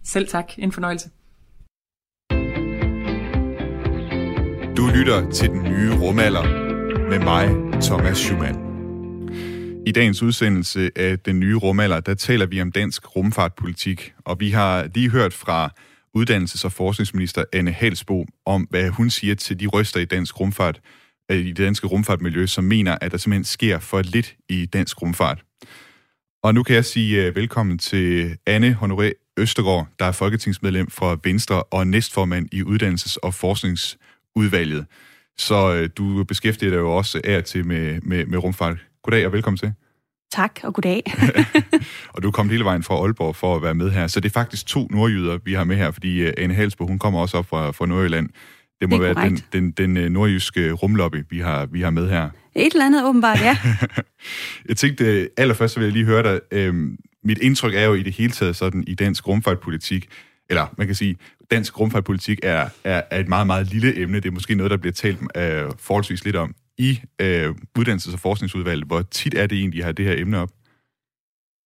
Selv 0.03 0.27
tak. 0.27 0.45
En 0.57 0.71
fornøjelse. 0.71 1.09
Du 4.77 4.87
lytter 4.95 5.31
til 5.31 5.49
den 5.49 5.63
nye 5.63 5.93
rumalder 6.01 6.43
med 7.09 7.19
mig, 7.19 7.81
Thomas 7.81 8.17
Schumann. 8.17 8.73
I 9.87 9.91
dagens 9.91 10.23
udsendelse 10.23 10.91
af 10.95 11.19
den 11.19 11.39
nye 11.39 11.55
rumalder, 11.55 11.99
der 11.99 12.13
taler 12.13 12.45
vi 12.45 12.61
om 12.61 12.71
dansk 12.71 13.15
rumfartpolitik, 13.15 14.13
og 14.25 14.39
vi 14.39 14.51
har 14.51 14.89
lige 14.95 15.09
hørt 15.09 15.33
fra 15.33 15.69
uddannelses- 16.17 16.65
og 16.65 16.71
forskningsminister 16.71 17.43
Anne 17.53 17.71
Halsbo 17.71 18.25
om, 18.45 18.67
hvad 18.69 18.89
hun 18.89 19.09
siger 19.09 19.35
til 19.35 19.59
de 19.59 19.67
røster 19.67 19.99
i 19.99 20.05
dansk 20.05 20.39
rumfart, 20.39 20.81
øh, 21.31 21.37
i 21.37 21.47
det 21.47 21.57
danske 21.57 21.87
rumfartmiljø, 21.87 22.45
som 22.45 22.63
mener, 22.63 22.97
at 23.01 23.11
der 23.11 23.17
simpelthen 23.17 23.43
sker 23.43 23.79
for 23.79 24.01
lidt 24.01 24.35
i 24.49 24.65
dansk 24.65 25.01
rumfart. 25.01 25.43
Og 26.43 26.53
nu 26.53 26.63
kan 26.63 26.75
jeg 26.75 26.85
sige 26.85 27.29
uh, 27.29 27.35
velkommen 27.35 27.77
til 27.77 28.37
Anne 28.45 28.77
Honoré 28.81 29.33
Østergaard, 29.37 29.87
der 29.99 30.05
er 30.05 30.11
folketingsmedlem 30.11 30.89
for 30.89 31.19
Venstre 31.23 31.63
og 31.63 31.87
næstformand 31.87 32.47
i 32.51 32.61
Uddannelses- 32.61 33.17
og 33.23 33.33
Forskningsudvalget. 33.33 34.85
Så 35.37 35.79
uh, 35.81 35.89
du 35.97 36.23
beskæftiger 36.23 36.71
dig 36.71 36.77
jo 36.77 36.95
også 36.95 37.21
af 37.23 37.43
til 37.43 37.67
med, 37.67 38.01
med, 38.01 38.25
med 38.25 38.37
rumfart. 38.37 38.77
Goddag 39.03 39.25
og 39.25 39.31
velkommen 39.31 39.57
til. 39.57 39.73
Tak, 40.31 40.59
og 40.63 40.73
goddag. 40.73 41.03
og 42.13 42.23
du 42.23 42.31
kom 42.31 42.49
hele 42.49 42.63
vejen 42.63 42.83
fra 42.83 42.95
Aalborg 42.95 43.35
for 43.35 43.55
at 43.55 43.61
være 43.61 43.75
med 43.75 43.91
her. 43.91 44.07
Så 44.07 44.19
det 44.19 44.29
er 44.29 44.33
faktisk 44.33 44.65
to 44.65 44.87
nordjyder, 44.91 45.39
vi 45.45 45.53
har 45.53 45.63
med 45.63 45.75
her, 45.75 45.91
fordi 45.91 46.23
uh, 46.27 46.33
Anne 46.37 46.53
Halsbo, 46.53 46.87
hun 46.87 46.99
kommer 46.99 47.19
også 47.19 47.37
op 47.37 47.45
fra, 47.45 47.71
fra 47.71 47.85
Nordjylland. 47.85 48.29
Det 48.83 48.89
må 48.89 48.95
Det 48.95 49.03
være 49.03 49.13
den, 49.13 49.29
korrekt. 49.29 49.53
den, 49.53 49.71
den, 49.71 49.95
den 49.95 50.11
nordjyske 50.11 50.71
rumlobby, 50.71 51.17
vi 51.29 51.39
har, 51.39 51.65
vi 51.65 51.81
har 51.81 51.89
med 51.89 52.09
her. 52.09 52.29
Et 52.55 52.73
eller 52.73 52.85
andet 52.85 53.05
åbenbart, 53.05 53.41
ja. 53.41 53.57
Jeg 54.69 54.77
tænkte, 54.77 55.05
øh, 55.21 55.27
allerførst 55.37 55.73
så 55.73 55.79
vil 55.79 55.85
jeg 55.85 55.93
lige 55.93 56.05
høre 56.05 56.23
dig. 56.23 56.39
Øhm, 56.51 56.97
mit 57.23 57.37
indtryk 57.37 57.73
er 57.75 57.81
jo 57.83 57.93
i 57.93 58.03
det 58.03 58.13
hele 58.13 58.31
taget 58.31 58.55
sådan 58.55 58.83
i 58.87 58.95
dansk 58.95 59.27
rumfartpolitik, 59.27 60.07
eller 60.49 60.73
man 60.77 60.87
kan 60.87 60.95
sige, 60.95 61.15
dansk 61.51 61.79
rumfartpolitik 61.79 62.39
er, 62.43 62.69
er, 62.83 63.01
er 63.11 63.19
et 63.19 63.27
meget, 63.27 63.47
meget 63.47 63.67
lille 63.71 63.99
emne. 64.01 64.19
Det 64.19 64.25
er 64.25 64.31
måske 64.31 64.55
noget, 64.55 64.71
der 64.71 64.77
bliver 64.77 64.93
talt 64.93 65.17
øh, 65.37 65.63
forholdsvis 65.79 66.25
lidt 66.25 66.35
om 66.35 66.55
i 66.77 66.99
øh, 67.21 67.49
Uddannelses- 67.79 68.13
og 68.13 68.19
Forskningsudvalget. 68.19 68.87
Hvor 68.87 69.01
tit 69.01 69.33
er 69.33 69.47
det 69.47 69.57
egentlig, 69.57 69.79
at 69.79 69.83
have 69.85 69.93
det 69.93 70.05
her 70.05 70.15
emne 70.21 70.37
op? 70.37 70.49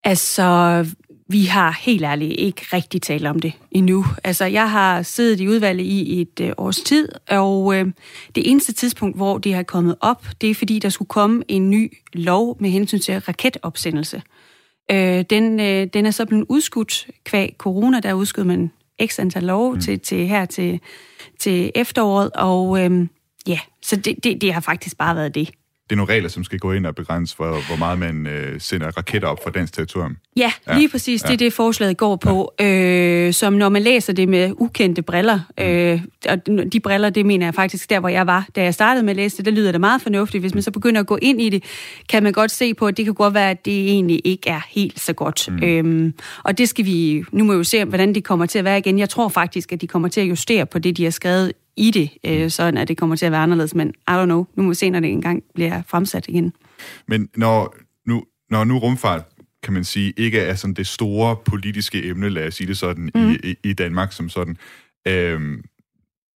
Altså, 0.03 0.85
vi 1.29 1.45
har 1.45 1.79
helt 1.81 2.03
ærligt 2.03 2.39
ikke 2.39 2.61
rigtig 2.73 3.01
talt 3.01 3.27
om 3.27 3.39
det 3.39 3.53
endnu. 3.71 4.05
Altså, 4.23 4.45
jeg 4.45 4.71
har 4.71 5.01
siddet 5.01 5.39
i 5.39 5.47
udvalget 5.47 5.83
i 5.83 6.21
et 6.21 6.39
øh, 6.41 6.51
års 6.57 6.77
tid, 6.77 7.09
og 7.29 7.75
øh, 7.75 7.85
det 8.35 8.51
eneste 8.51 8.73
tidspunkt, 8.73 9.17
hvor 9.17 9.37
det 9.37 9.53
har 9.53 9.63
kommet 9.63 9.95
op, 10.01 10.25
det 10.41 10.49
er 10.49 10.55
fordi, 10.55 10.79
der 10.79 10.89
skulle 10.89 11.09
komme 11.09 11.43
en 11.47 11.69
ny 11.69 11.97
lov 12.13 12.57
med 12.59 12.69
hensyn 12.69 12.99
til 12.99 13.19
raketopsendelse. 13.19 14.21
Øh, 14.91 15.25
den, 15.29 15.59
øh, 15.59 15.87
den 15.93 16.05
er 16.05 16.11
så 16.11 16.25
blevet 16.25 16.45
udskudt 16.49 17.07
kvæg 17.23 17.55
corona, 17.57 17.99
der 17.99 18.13
udskød 18.13 18.43
man 18.43 18.71
x 19.05 19.19
antal 19.19 19.43
lov 19.43 19.73
mm. 19.73 19.81
til, 19.81 19.99
til 19.99 20.27
her 20.27 20.45
til, 20.45 20.79
til 21.39 21.71
efteråret, 21.75 22.31
og 22.35 22.83
øh, 22.83 23.07
ja, 23.47 23.59
så 23.81 23.95
det, 23.95 24.15
det, 24.23 24.41
det 24.41 24.53
har 24.53 24.61
faktisk 24.61 24.97
bare 24.97 25.15
været 25.15 25.35
det. 25.35 25.49
Det 25.89 25.91
er 25.91 25.95
nogle 25.95 26.13
regler, 26.13 26.29
som 26.29 26.43
skal 26.43 26.59
gå 26.59 26.71
ind 26.71 26.85
og 26.85 26.95
begrænse, 26.95 27.35
hvor, 27.35 27.67
hvor 27.67 27.75
meget 27.75 27.99
man 27.99 28.27
øh, 28.27 28.61
sender 28.61 28.91
raketter 28.97 29.27
op 29.27 29.43
fra 29.43 29.49
dansk 29.51 29.73
territorium. 29.73 30.17
Ja, 30.35 30.51
Ja, 30.67 30.77
lige 30.77 30.89
præcis. 30.89 31.21
Det 31.21 31.29
ja. 31.29 31.33
er 31.33 31.37
det, 31.37 31.53
forslaget 31.53 31.97
går 31.97 32.15
på. 32.15 32.53
Øh, 32.61 33.33
som 33.33 33.53
når 33.53 33.69
man 33.69 33.81
læser 33.81 34.13
det 34.13 34.29
med 34.29 34.53
ukendte 34.57 35.01
briller, 35.01 35.39
øh, 35.59 36.01
og 36.29 36.47
de 36.73 36.79
briller, 36.79 37.09
det 37.09 37.25
mener 37.25 37.45
jeg 37.45 37.55
faktisk 37.55 37.89
der, 37.89 37.99
hvor 37.99 38.09
jeg 38.09 38.27
var, 38.27 38.47
da 38.55 38.63
jeg 38.63 38.73
startede 38.73 39.05
med 39.05 39.09
at 39.09 39.17
læse 39.17 39.37
det, 39.37 39.45
der 39.45 39.51
lyder 39.51 39.71
det 39.71 39.81
meget 39.81 40.01
fornuftigt. 40.01 40.41
Hvis 40.41 40.53
man 40.53 40.63
så 40.63 40.71
begynder 40.71 41.01
at 41.01 41.07
gå 41.07 41.17
ind 41.21 41.41
i 41.41 41.49
det, 41.49 41.63
kan 42.09 42.23
man 42.23 42.33
godt 42.33 42.51
se 42.51 42.73
på, 42.73 42.87
at 42.87 42.97
det 42.97 43.05
kan 43.05 43.13
godt 43.13 43.33
være, 43.33 43.49
at 43.49 43.65
det 43.65 43.89
egentlig 43.89 44.21
ikke 44.23 44.49
er 44.49 44.61
helt 44.69 44.99
så 44.99 45.13
godt. 45.13 45.49
Mm. 45.51 45.63
Øhm, 45.63 46.13
og 46.43 46.57
det 46.57 46.69
skal 46.69 46.85
vi, 46.85 47.23
nu 47.31 47.43
må 47.43 47.53
vi 47.53 47.57
jo 47.57 47.63
se, 47.63 47.85
hvordan 47.85 48.15
det 48.15 48.23
kommer 48.23 48.45
til 48.45 48.59
at 48.59 48.65
være 48.65 48.77
igen. 48.77 48.99
Jeg 48.99 49.09
tror 49.09 49.29
faktisk, 49.29 49.71
at 49.71 49.81
de 49.81 49.87
kommer 49.87 50.07
til 50.07 50.21
at 50.21 50.29
justere 50.29 50.65
på 50.65 50.79
det, 50.79 50.97
de 50.97 51.03
har 51.03 51.11
skrevet 51.11 51.53
i 51.77 51.91
det, 51.91 52.09
øh, 52.25 52.49
sådan 52.49 52.77
at 52.77 52.87
det 52.87 52.97
kommer 52.97 53.15
til 53.15 53.25
at 53.25 53.31
være 53.31 53.41
anderledes, 53.41 53.75
men 53.75 53.89
I 53.89 54.11
don't 54.11 54.25
know. 54.25 54.45
Nu 54.55 54.63
må 54.63 54.69
vi 54.69 54.75
se, 54.75 54.89
når 54.89 54.99
det 54.99 55.11
engang 55.11 55.43
bliver 55.55 55.81
fremsat 55.87 56.25
igen. 56.27 56.53
Men 57.07 57.29
når 57.35 57.75
nu, 58.05 58.23
når 58.49 58.63
nu 58.63 58.77
rumfart, 58.77 59.23
kan 59.63 59.73
man 59.73 59.83
sige, 59.83 60.13
ikke 60.17 60.39
er 60.39 60.55
sådan 60.55 60.73
det 60.73 60.87
store 60.87 61.35
politiske 61.45 62.05
emne, 62.05 62.29
lad 62.29 62.47
os 62.47 62.55
sige 62.55 62.67
det 62.67 62.77
sådan, 62.77 63.09
mm. 63.15 63.31
i, 63.43 63.55
i, 63.63 63.73
Danmark 63.73 64.13
som 64.13 64.29
sådan. 64.29 64.57
Øhm, 65.07 65.63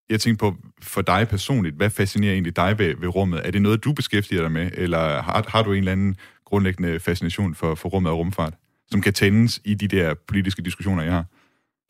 jeg 0.09 0.19
tænker 0.19 0.37
på, 0.37 0.57
for 0.81 1.01
dig 1.01 1.27
personligt, 1.29 1.75
hvad 1.75 1.89
fascinerer 1.89 2.33
egentlig 2.33 2.55
dig 2.55 2.79
ved, 2.79 2.95
ved 2.97 3.07
rummet? 3.07 3.41
Er 3.43 3.51
det 3.51 3.61
noget, 3.61 3.83
du 3.83 3.93
beskæftiger 3.93 4.41
dig 4.41 4.51
med, 4.51 4.71
eller 4.73 5.21
har, 5.21 5.45
har 5.47 5.63
du 5.63 5.71
en 5.71 5.77
eller 5.77 5.91
anden 5.91 6.15
grundlæggende 6.45 6.99
fascination 6.99 7.55
for, 7.55 7.75
for 7.75 7.89
rummet 7.89 8.11
og 8.11 8.17
rumfart, 8.17 8.53
som 8.91 9.01
kan 9.01 9.13
tændes 9.13 9.61
i 9.65 9.73
de 9.73 9.87
der 9.87 10.13
politiske 10.27 10.61
diskussioner, 10.61 11.03
jeg 11.03 11.13
har? 11.13 11.25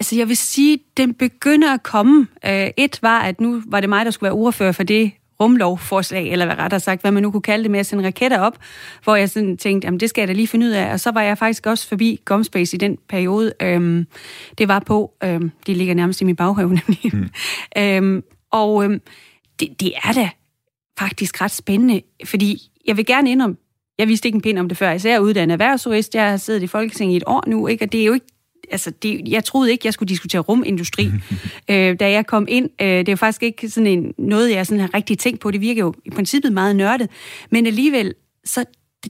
Altså, 0.01 0.15
jeg 0.15 0.27
vil 0.27 0.37
sige, 0.37 0.79
den 0.97 1.13
begynder 1.13 1.73
at 1.73 1.83
komme. 1.83 2.27
Uh, 2.45 2.51
et 2.77 2.99
var, 3.01 3.21
at 3.21 3.41
nu 3.41 3.61
var 3.67 3.79
det 3.79 3.89
mig, 3.89 4.05
der 4.05 4.11
skulle 4.11 4.27
være 4.27 4.39
ordfører 4.39 4.71
for 4.71 4.83
det 4.83 5.11
rumlovforslag, 5.39 6.31
eller 6.31 6.45
hvad 6.45 6.57
rettere 6.57 6.79
sagt, 6.79 7.01
hvad 7.01 7.11
man 7.11 7.23
nu 7.23 7.31
kunne 7.31 7.41
kalde 7.41 7.63
det 7.63 7.71
med 7.71 7.79
at 7.79 7.85
sende 7.85 8.05
raketter 8.05 8.39
op, 8.39 8.57
hvor 9.03 9.15
jeg 9.15 9.29
sådan 9.29 9.57
tænkte, 9.57 9.85
jamen 9.85 9.99
det 9.99 10.09
skal 10.09 10.21
jeg 10.21 10.27
da 10.27 10.33
lige 10.33 10.47
finde 10.47 10.65
ud 10.65 10.71
af. 10.71 10.93
Og 10.93 10.99
så 10.99 11.11
var 11.11 11.21
jeg 11.21 11.37
faktisk 11.37 11.65
også 11.65 11.87
forbi 11.87 12.21
Gomspace 12.25 12.75
i 12.75 12.77
den 12.77 12.97
periode. 13.09 13.53
Øhm, 13.61 14.07
det 14.57 14.67
var 14.67 14.79
på, 14.79 15.13
øhm, 15.23 15.51
det 15.67 15.77
ligger 15.77 15.93
nærmest 15.93 16.21
i 16.21 16.23
min 16.23 16.35
baghave 16.35 16.69
nemlig. 16.87 17.11
Mm. 17.13 17.29
øhm, 17.77 18.23
og 18.51 18.83
øhm, 18.83 19.01
det, 19.59 19.79
det 19.79 19.93
er 20.03 20.11
da 20.11 20.29
faktisk 20.99 21.41
ret 21.41 21.51
spændende, 21.51 22.01
fordi 22.25 22.61
jeg 22.87 22.97
vil 22.97 23.05
gerne 23.05 23.31
indrømme, 23.31 23.57
jeg 23.97 24.07
vidste 24.07 24.27
ikke 24.27 24.35
en 24.35 24.41
pind 24.41 24.59
om 24.59 24.67
det 24.67 24.77
før. 24.77 24.89
Jeg 24.89 25.05
er 25.05 25.19
uddannet 25.19 25.53
erhvervsjurist, 25.53 26.15
jeg 26.15 26.29
har 26.29 26.37
siddet 26.37 26.63
i 26.63 26.67
Folketinget 26.67 27.13
i 27.13 27.17
et 27.17 27.23
år 27.27 27.43
nu, 27.47 27.67
ikke? 27.67 27.85
og 27.85 27.91
det 27.91 28.01
er 28.01 28.05
jo 28.05 28.13
ikke 28.13 28.25
altså, 28.71 28.91
det, 29.03 29.21
jeg 29.27 29.43
troede 29.43 29.71
ikke, 29.71 29.81
jeg 29.85 29.93
skulle 29.93 30.09
diskutere 30.09 30.41
rumindustri, 30.41 31.05
øh, 31.71 31.99
da 31.99 32.11
jeg 32.11 32.25
kom 32.27 32.45
ind. 32.49 32.69
Øh, 32.81 32.87
det 32.87 33.07
er 33.09 33.11
jo 33.11 33.15
faktisk 33.15 33.43
ikke 33.43 33.69
sådan 33.69 33.87
en, 33.87 34.13
noget, 34.17 34.51
jeg 34.51 34.67
sådan 34.67 34.81
har 34.81 34.93
rigtig 34.93 35.19
tænkt 35.19 35.39
på. 35.39 35.51
Det 35.51 35.61
virker 35.61 35.81
jo 35.81 35.93
i 36.05 36.09
princippet 36.09 36.53
meget 36.53 36.75
nørdet. 36.75 37.09
Men 37.49 37.67
alligevel, 37.67 38.13
så 38.45 38.65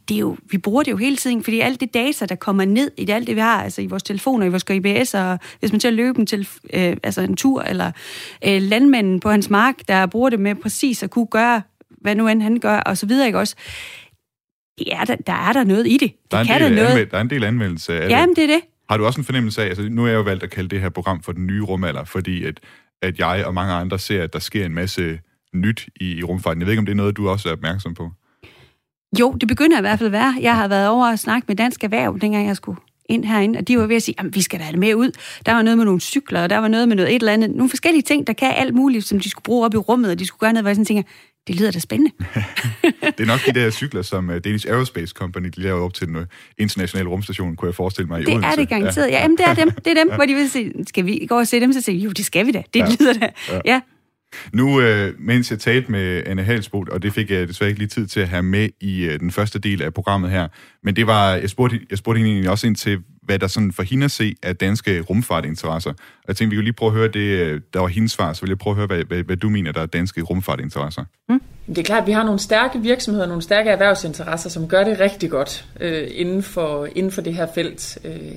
det, 0.10 0.16
er 0.16 0.20
jo, 0.20 0.38
vi 0.52 0.58
bruger 0.58 0.84
det 0.84 0.92
jo 0.92 0.98
hele 0.98 1.16
tiden, 1.16 1.44
fordi 1.44 1.60
alt 1.60 1.80
det 1.80 1.94
data, 1.94 2.26
der 2.26 2.36
kommer 2.36 2.66
ned 2.66 2.92
i 2.98 3.06
det, 3.06 3.14
alt 3.14 3.28
det, 3.28 3.36
vi 3.36 3.42
har, 3.42 3.64
altså 3.64 3.82
i 3.82 3.86
vores 3.86 4.04
telefoner, 4.04 4.46
i 4.46 4.50
vores 4.50 4.64
GPS, 4.64 5.14
og 5.14 5.40
hvis 5.60 5.72
man 5.72 5.80
til 5.80 5.88
at 5.88 5.94
løbe 5.94 6.20
en, 6.20 6.26
til, 6.26 6.48
øh, 6.74 6.98
altså 7.04 7.22
en 7.22 7.36
tur, 7.36 7.62
eller 7.62 7.92
øh, 8.48 8.62
landmanden 8.62 9.20
på 9.20 9.30
hans 9.32 9.50
mark, 9.50 9.76
der 9.88 10.06
bruger 10.06 10.30
det 10.30 10.40
med 10.40 10.56
præcis 10.56 11.04
at 11.04 11.10
kunne 11.10 11.28
gøre, 11.28 11.62
hvad 12.02 12.16
nu 12.16 12.28
end 12.28 12.42
han 12.42 12.60
gør, 12.60 12.78
og 12.80 12.98
så 12.98 13.06
videre, 13.06 13.26
ikke 13.28 13.40
også? 13.40 13.56
Det 14.78 14.88
er 14.92 15.06
der, 15.06 15.16
der 15.16 15.34
er 15.34 15.54
der 15.54 15.64
noget 15.64 15.88
i 15.88 15.98
det. 15.98 16.12
Der 16.32 16.38
er, 16.38 16.44
Det 16.44 16.52
en 16.52 16.60
kan 16.60 16.62
del 16.62 16.70
der 16.70 16.76
noget. 16.76 16.90
anmeld, 16.90 17.10
der 17.10 17.18
er 17.18 17.22
en 17.22 17.30
del 17.30 17.44
anmeldelse 17.44 17.94
af 17.94 18.02
det. 18.02 18.10
Jamen, 18.10 18.36
det 18.36 18.44
er 18.44 18.48
det. 18.48 18.62
Har 18.92 18.98
du 18.98 19.06
også 19.06 19.22
en 19.22 19.26
fornemmelse 19.26 19.62
af, 19.62 19.66
altså 19.66 19.90
nu 19.90 20.04
er 20.04 20.08
jeg 20.08 20.16
jo 20.16 20.22
valgt 20.22 20.44
at 20.44 20.50
kalde 20.50 20.70
det 20.70 20.82
her 20.82 20.90
program 20.90 21.24
for 21.24 21.32
den 21.32 21.48
nye 21.48 21.62
rumalder, 21.62 22.04
fordi 22.04 22.44
at, 22.44 22.60
at 23.02 23.20
jeg 23.20 23.46
og 23.46 23.54
mange 23.54 23.74
andre 23.74 24.00
ser, 24.00 24.24
at 24.24 24.34
der 24.34 24.40
sker 24.40 24.66
en 24.66 24.74
masse 24.74 25.20
nyt 25.54 25.90
i, 25.96 26.12
i 26.12 26.24
rumfarten. 26.24 26.62
Jeg 26.62 26.66
ved 26.66 26.72
ikke, 26.72 26.80
om 26.80 26.86
det 26.86 26.92
er 26.92 26.96
noget, 26.96 27.18
du 27.18 27.30
også 27.30 27.50
er 27.50 27.54
opmærksom 27.54 27.94
på. 27.94 28.12
Jo, 29.20 29.32
det 29.32 29.48
begynder 29.48 29.78
i 29.78 29.82
hvert 29.82 30.00
fald 30.00 30.08
at 30.08 30.12
være. 30.12 30.36
Jeg 30.42 30.56
har 30.56 30.68
været 30.68 30.90
over 30.90 31.12
og 31.12 31.20
snakket 31.20 31.48
med 31.48 31.56
Dansk 31.56 31.84
Erhverv, 31.84 32.20
dengang 32.22 32.48
jeg 32.48 32.56
skulle 32.56 32.78
ind 33.12 33.26
herinde, 33.26 33.60
og 33.60 33.68
de 33.68 33.78
var 33.78 33.88
ved 33.88 33.96
at 33.96 34.04
sige, 34.04 34.16
at 34.18 34.26
vi 34.36 34.42
skal 34.42 34.60
da 34.60 34.64
have 34.64 34.72
det 34.72 34.80
med 34.80 34.96
ud. 34.96 35.12
Der 35.46 35.54
var 35.54 35.62
noget 35.62 35.78
med 35.78 35.86
nogle 35.86 36.02
cykler, 36.02 36.44
og 36.44 36.50
der 36.50 36.58
var 36.58 36.68
noget 36.68 36.88
med 36.88 36.96
noget 36.96 37.16
et 37.16 37.20
eller 37.20 37.34
andet. 37.34 37.50
Nogle 37.56 37.70
forskellige 37.70 38.02
ting, 38.04 38.28
der 38.28 38.34
kan 38.34 38.54
alt 38.58 38.74
muligt, 38.76 39.06
som 39.06 39.20
de 39.20 39.30
skulle 39.30 39.44
bruge 39.44 39.66
op 39.66 39.74
i 39.74 39.78
rummet, 39.78 40.12
og 40.12 40.20
de 40.20 40.26
skulle 40.26 40.40
gøre 40.40 40.54
noget, 40.54 40.64
hvor 40.64 40.70
jeg 40.70 40.76
sådan 40.76 40.86
tænker, 40.86 41.04
det 41.48 41.56
lyder 41.56 41.72
da 41.72 41.80
spændende. 41.80 42.12
Det 43.18 43.20
er 43.20 43.26
nok 43.26 43.40
de 43.46 43.52
der 43.60 43.70
cykler, 43.72 44.02
som 44.02 44.30
uh, 44.30 44.36
Danish 44.38 44.68
Aerospace 44.68 45.14
Company 45.14 45.48
de 45.56 45.62
laver 45.62 45.82
op 45.86 45.94
til 45.94 46.08
den 46.08 46.16
uh, 46.16 46.22
internationale 46.58 47.10
rumstation, 47.10 47.56
kunne 47.56 47.68
jeg 47.68 47.76
forestille 47.76 48.08
mig 48.08 48.22
i 48.22 48.26
Det 48.26 48.34
Odense. 48.34 48.48
er 48.50 48.56
det 48.56 48.70
garanteret. 48.70 49.08
Ja, 49.12 49.22
jamen, 49.22 49.38
det 49.38 49.46
er 49.48 49.54
dem. 49.54 49.72
Det 49.86 49.88
er 49.88 50.04
dem, 50.04 50.12
hvor 50.16 50.26
de 50.26 50.34
vil 50.34 50.50
sige, 50.50 50.72
skal 50.88 51.06
vi 51.06 51.26
gå 51.30 51.38
og 51.40 51.48
se 51.48 51.60
dem? 51.60 51.74
Så 51.74 51.82
siger 51.82 52.00
jo, 52.00 52.10
det 52.12 52.26
skal 52.26 52.46
vi 52.46 52.52
da. 52.52 52.64
Det 52.74 52.80
Ja. 52.80 52.88
lyder 53.00 53.14
da. 53.14 53.30
Ja. 53.50 53.60
Ja. 53.66 53.82
Nu, 54.54 54.82
øh, 54.82 55.14
mens 55.20 55.52
jeg 55.52 55.60
talte 55.60 55.92
med 55.92 56.24
Anne 56.26 56.44
Halsbot, 56.44 56.90
og 56.90 57.04
det 57.04 57.14
fik 57.14 57.32
jeg 57.32 57.48
desværre 57.48 57.70
ikke 57.70 57.80
lige 57.80 57.90
tid 57.90 58.08
til 58.08 58.20
at 58.20 58.30
have 58.30 58.44
med 58.44 58.70
i 58.82 59.04
øh, 59.04 59.20
den 59.20 59.32
første 59.32 59.60
del 59.60 59.82
af 59.82 59.94
programmet 59.94 60.32
her, 60.32 60.48
men 60.84 60.96
det 60.96 61.08
var, 61.08 61.36
jeg 61.36 61.50
spurgte, 61.50 61.80
jeg 61.90 61.98
spurgte 61.98 62.18
hende 62.18 62.32
egentlig 62.32 62.50
også 62.50 62.68
ind 62.68 62.76
til, 62.76 63.00
hvad 63.24 63.40
der 63.40 63.48
sådan 63.48 63.72
for 63.72 63.84
hende 63.84 64.06
at 64.06 64.12
se 64.12 64.36
af 64.44 64.56
danske 64.56 65.02
rumfartinteresser. 65.02 65.90
Og 65.90 66.26
jeg 66.28 66.36
tænkte, 66.36 66.56
vi 66.56 66.58
kunne 66.58 66.64
lige 66.64 66.74
prøve 66.74 66.90
at 66.90 66.98
høre 66.98 67.08
det, 67.08 67.20
øh, 67.20 67.62
der 67.74 67.80
var 67.80 67.88
hendes 67.88 68.12
svar, 68.12 68.34
så 68.34 68.42
vil 68.42 68.50
jeg 68.50 68.58
prøve 68.58 68.72
at 68.72 68.78
høre, 68.78 68.88
hvad, 68.88 69.04
hvad, 69.04 69.24
hvad 69.24 69.38
du 69.38 69.50
mener, 69.50 69.72
der 69.72 69.82
er 69.82 69.86
danske 69.86 70.22
rumfartinteresser. 70.22 71.04
Mm. 71.30 71.42
Det 71.68 71.78
er 71.78 71.84
klart, 71.84 72.02
at 72.02 72.08
vi 72.08 72.12
har 72.12 72.24
nogle 72.24 72.40
stærke 72.40 72.80
virksomheder, 72.80 73.28
nogle 73.28 73.42
stærke 73.42 73.70
erhvervsinteresser, 73.70 74.50
som 74.50 74.68
gør 74.68 74.84
det 74.84 75.00
rigtig 75.00 75.30
godt 75.30 75.66
øh, 75.80 76.08
inden, 76.12 76.44
for, 76.44 76.88
inden 76.96 77.12
for 77.12 77.22
det 77.22 77.34
her 77.34 77.48
felt. 77.56 77.98
Øh, 78.06 78.36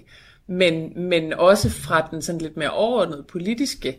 men, 0.49 0.93
men 1.09 1.33
også 1.33 1.71
fra 1.71 2.09
den 2.11 2.23
sådan 2.23 2.41
lidt 2.41 2.57
mere 2.57 2.71
overordnede 2.71 3.25
politiske 3.33 3.97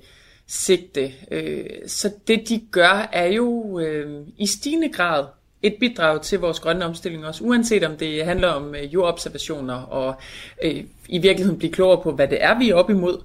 sigte. 0.47 1.13
Øh, 1.31 1.65
så 1.87 2.13
det 2.27 2.49
de 2.49 2.61
gør 2.71 3.09
er 3.13 3.27
jo 3.27 3.79
øh, 3.79 4.27
i 4.37 4.47
stigende 4.47 4.89
grad 4.89 5.25
et 5.61 5.75
bidrag 5.79 6.21
til 6.21 6.39
vores 6.39 6.59
grønne 6.59 6.85
omstilling 6.85 7.25
også, 7.25 7.43
uanset 7.43 7.83
om 7.83 7.97
det 7.97 8.25
handler 8.25 8.47
om 8.47 8.75
øh, 8.75 8.93
jordobservationer 8.93 9.73
og 9.73 10.15
øh, 10.63 10.83
i 11.09 11.19
virkeligheden 11.19 11.57
blive 11.57 11.73
klogere 11.73 12.03
på, 12.03 12.11
hvad 12.11 12.27
det 12.27 12.43
er, 12.43 12.59
vi 12.59 12.69
er 12.69 12.75
op 12.75 12.89
imod, 12.89 13.23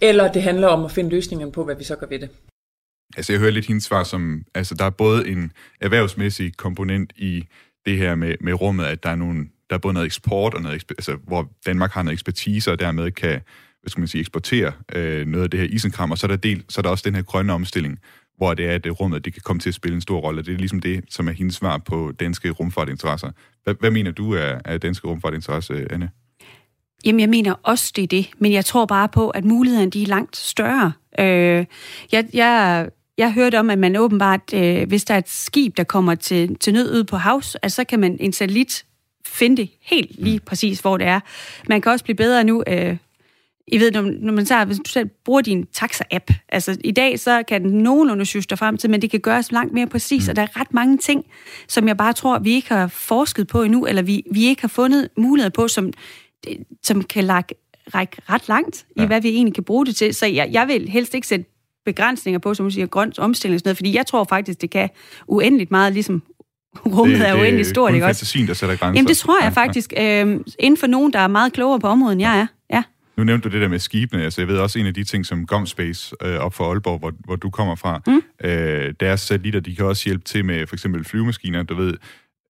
eller 0.00 0.32
det 0.32 0.42
handler 0.42 0.68
om 0.68 0.84
at 0.84 0.90
finde 0.90 1.10
løsningerne 1.10 1.52
på, 1.52 1.64
hvad 1.64 1.76
vi 1.76 1.84
så 1.84 1.96
gør 1.96 2.06
ved 2.06 2.18
det. 2.18 2.28
Altså, 3.16 3.32
jeg 3.32 3.40
hører 3.40 3.50
lidt 3.50 3.66
hendes 3.66 3.84
svar 3.84 4.04
som, 4.04 4.44
altså, 4.54 4.74
der 4.74 4.84
er 4.84 4.90
både 4.90 5.28
en 5.28 5.52
erhvervsmæssig 5.80 6.56
komponent 6.56 7.12
i 7.16 7.44
det 7.86 7.96
her 7.96 8.14
med, 8.14 8.34
med 8.40 8.52
rummet, 8.52 8.84
at 8.84 9.02
der 9.02 9.10
er 9.10 9.16
nogle 9.16 9.46
der 9.70 9.76
er 9.76 9.80
både 9.80 9.94
noget 9.94 10.06
eksport, 10.06 10.54
og 10.54 10.62
noget, 10.62 10.84
altså, 10.90 11.16
hvor 11.26 11.52
Danmark 11.66 11.90
har 11.90 12.02
noget 12.02 12.12
ekspertise, 12.12 12.72
og 12.72 12.78
dermed 12.78 13.10
kan 13.10 13.40
hvad 13.82 13.90
skal 13.90 14.00
man 14.00 14.08
sige, 14.08 14.20
eksportere 14.20 14.72
øh, 14.94 15.26
noget 15.26 15.44
af 15.44 15.50
det 15.50 15.60
her 15.60 15.66
isenkram, 15.66 16.10
og 16.10 16.18
så 16.18 16.26
er, 16.26 16.28
der 16.28 16.36
del, 16.36 16.64
så 16.68 16.80
er 16.80 16.82
der 16.82 16.90
også 16.90 17.02
den 17.06 17.14
her 17.14 17.22
grønne 17.22 17.52
omstilling, 17.52 17.98
hvor 18.36 18.54
det 18.54 18.66
er, 18.66 18.74
at 18.74 19.00
rummet 19.00 19.24
det 19.24 19.32
kan 19.32 19.42
komme 19.44 19.60
til 19.60 19.70
at 19.70 19.74
spille 19.74 19.94
en 19.94 20.00
stor 20.00 20.20
rolle. 20.20 20.42
Det 20.42 20.54
er 20.54 20.58
ligesom 20.58 20.80
det, 20.80 21.04
som 21.08 21.28
er 21.28 21.32
hendes 21.32 21.54
svar 21.54 21.78
på 21.78 22.12
danske 22.20 22.50
rumfartinteresser. 22.50 23.30
Hvad, 23.64 23.74
hvad 23.80 23.90
mener 23.90 24.10
du 24.10 24.32
er, 24.32 24.58
er 24.64 24.78
danske 24.78 25.08
rumfartinteresse, 25.08 25.92
Anne? 25.92 26.10
Jamen, 27.04 27.20
jeg 27.20 27.28
mener 27.28 27.54
også, 27.62 27.92
det 27.96 28.02
er 28.02 28.06
det. 28.06 28.30
Men 28.38 28.52
jeg 28.52 28.64
tror 28.64 28.86
bare 28.86 29.08
på, 29.08 29.30
at 29.30 29.44
mulighederne 29.44 29.90
de 29.90 30.02
er 30.02 30.06
langt 30.06 30.36
større. 30.36 30.92
Øh, 31.18 31.66
jeg, 32.12 32.26
jeg, 32.34 32.88
jeg 33.18 33.32
hørte 33.32 33.58
om, 33.58 33.70
at 33.70 33.78
man 33.78 33.96
åbenbart, 33.96 34.54
øh, 34.54 34.88
hvis 34.88 35.04
der 35.04 35.14
er 35.14 35.18
et 35.18 35.28
skib, 35.28 35.76
der 35.76 35.84
kommer 35.84 36.14
til, 36.14 36.56
til 36.58 36.72
nød 36.72 36.94
ude 36.94 37.04
på 37.04 37.16
havs, 37.16 37.56
at 37.62 37.72
så 37.72 37.84
kan 37.84 38.00
man 38.00 38.16
en 38.20 38.32
satellit 38.32 38.84
finde 39.26 39.56
det 39.56 39.70
helt 39.82 40.10
lige 40.18 40.38
mm. 40.38 40.44
præcis, 40.46 40.80
hvor 40.80 40.96
det 40.96 41.06
er. 41.06 41.20
Man 41.68 41.80
kan 41.80 41.92
også 41.92 42.04
blive 42.04 42.16
bedre 42.16 42.44
nu. 42.44 42.64
Øh, 42.66 42.96
I 43.72 43.80
ved, 43.80 43.90
når, 43.92 44.02
når 44.02 44.32
man 44.32 44.46
så, 44.46 44.64
hvis 44.64 44.76
du 44.76 44.90
selv 44.90 45.08
bruger 45.24 45.40
din 45.40 45.66
taxa-app, 45.72 46.34
altså 46.48 46.76
i 46.84 46.90
dag, 46.90 47.20
så 47.20 47.42
kan 47.48 47.62
den 47.62 47.70
nogenlunde 47.70 48.24
dig 48.24 48.58
frem 48.58 48.76
til, 48.76 48.90
men 48.90 49.02
det 49.02 49.10
kan 49.10 49.20
gøres 49.20 49.52
langt 49.52 49.72
mere 49.72 49.86
præcis, 49.86 50.26
mm. 50.26 50.30
og 50.30 50.36
der 50.36 50.42
er 50.42 50.60
ret 50.60 50.74
mange 50.74 50.98
ting, 50.98 51.24
som 51.68 51.88
jeg 51.88 51.96
bare 51.96 52.12
tror, 52.12 52.38
vi 52.38 52.50
ikke 52.50 52.68
har 52.68 52.86
forsket 52.86 53.46
på 53.46 53.62
endnu, 53.62 53.86
eller 53.86 54.02
vi, 54.02 54.22
vi 54.32 54.44
ikke 54.44 54.62
har 54.62 54.68
fundet 54.68 55.08
muligheder 55.16 55.50
på, 55.50 55.68
som 55.68 55.92
som 56.82 57.02
kan 57.02 57.28
række, 57.28 57.54
række 57.94 58.16
ret 58.30 58.48
langt 58.48 58.86
i, 58.96 59.00
ja. 59.00 59.06
hvad 59.06 59.20
vi 59.20 59.28
egentlig 59.28 59.54
kan 59.54 59.64
bruge 59.64 59.86
det 59.86 59.96
til. 59.96 60.14
Så 60.14 60.26
jeg, 60.26 60.48
jeg 60.52 60.68
vil 60.68 60.88
helst 60.88 61.14
ikke 61.14 61.26
sætte 61.26 61.44
begrænsninger 61.84 62.38
på, 62.38 62.54
som 62.54 62.66
du 62.66 62.70
siger, 62.70 62.86
grønt 62.86 63.18
omstilling 63.18 63.54
og 63.54 63.60
sådan 63.60 63.68
noget, 63.68 63.76
fordi 63.76 63.96
jeg 63.96 64.06
tror 64.06 64.24
faktisk, 64.24 64.60
det 64.60 64.70
kan 64.70 64.88
uendeligt 65.26 65.70
meget, 65.70 65.92
ligesom 65.92 66.22
rummet 66.86 67.20
det, 67.20 67.28
er 67.28 67.34
uendeligt 67.34 67.68
stort, 67.68 67.94
ikke 67.94 68.06
også? 68.06 68.20
Det 68.20 68.22
er 68.22 68.26
fantasien, 68.26 68.46
der 68.46 68.54
sætter 68.54 68.76
grænser. 68.76 68.98
Jamen, 68.98 69.08
det 69.08 69.16
tror 69.16 69.42
jeg 69.42 69.52
faktisk. 69.52 69.92
Øh, 69.96 70.40
inden 70.58 70.76
for 70.76 70.86
nogen, 70.86 71.12
der 71.12 71.18
er 71.18 71.28
meget 71.28 71.52
klogere 71.52 71.80
på 71.80 71.86
området, 71.86 72.12
end 72.12 72.20
jeg 72.20 72.40
er. 72.40 72.46
Nu 73.20 73.24
nævnte 73.24 73.48
du 73.48 73.52
det 73.52 73.62
der 73.62 73.68
med 73.68 73.78
skibene. 73.78 74.24
Altså, 74.24 74.40
jeg 74.40 74.48
ved 74.48 74.58
også, 74.58 74.78
en 74.78 74.86
af 74.86 74.94
de 74.94 75.04
ting, 75.04 75.26
som 75.26 75.46
Gomspace 75.46 76.14
øh, 76.22 76.38
op 76.38 76.54
for 76.54 76.70
Aalborg, 76.70 76.98
hvor, 76.98 77.12
hvor 77.24 77.36
du 77.36 77.50
kommer 77.50 77.74
fra, 77.74 78.02
mm. 78.06 78.22
øh, 78.44 78.94
deres 79.00 79.20
satellitter, 79.20 79.60
de 79.60 79.76
kan 79.76 79.86
også 79.86 80.02
hjælpe 80.04 80.24
til 80.24 80.44
med 80.44 80.66
for 80.66 80.76
eksempel 80.76 81.04
flyvemaskiner, 81.04 81.62
du 81.62 81.74
ved, 81.74 81.94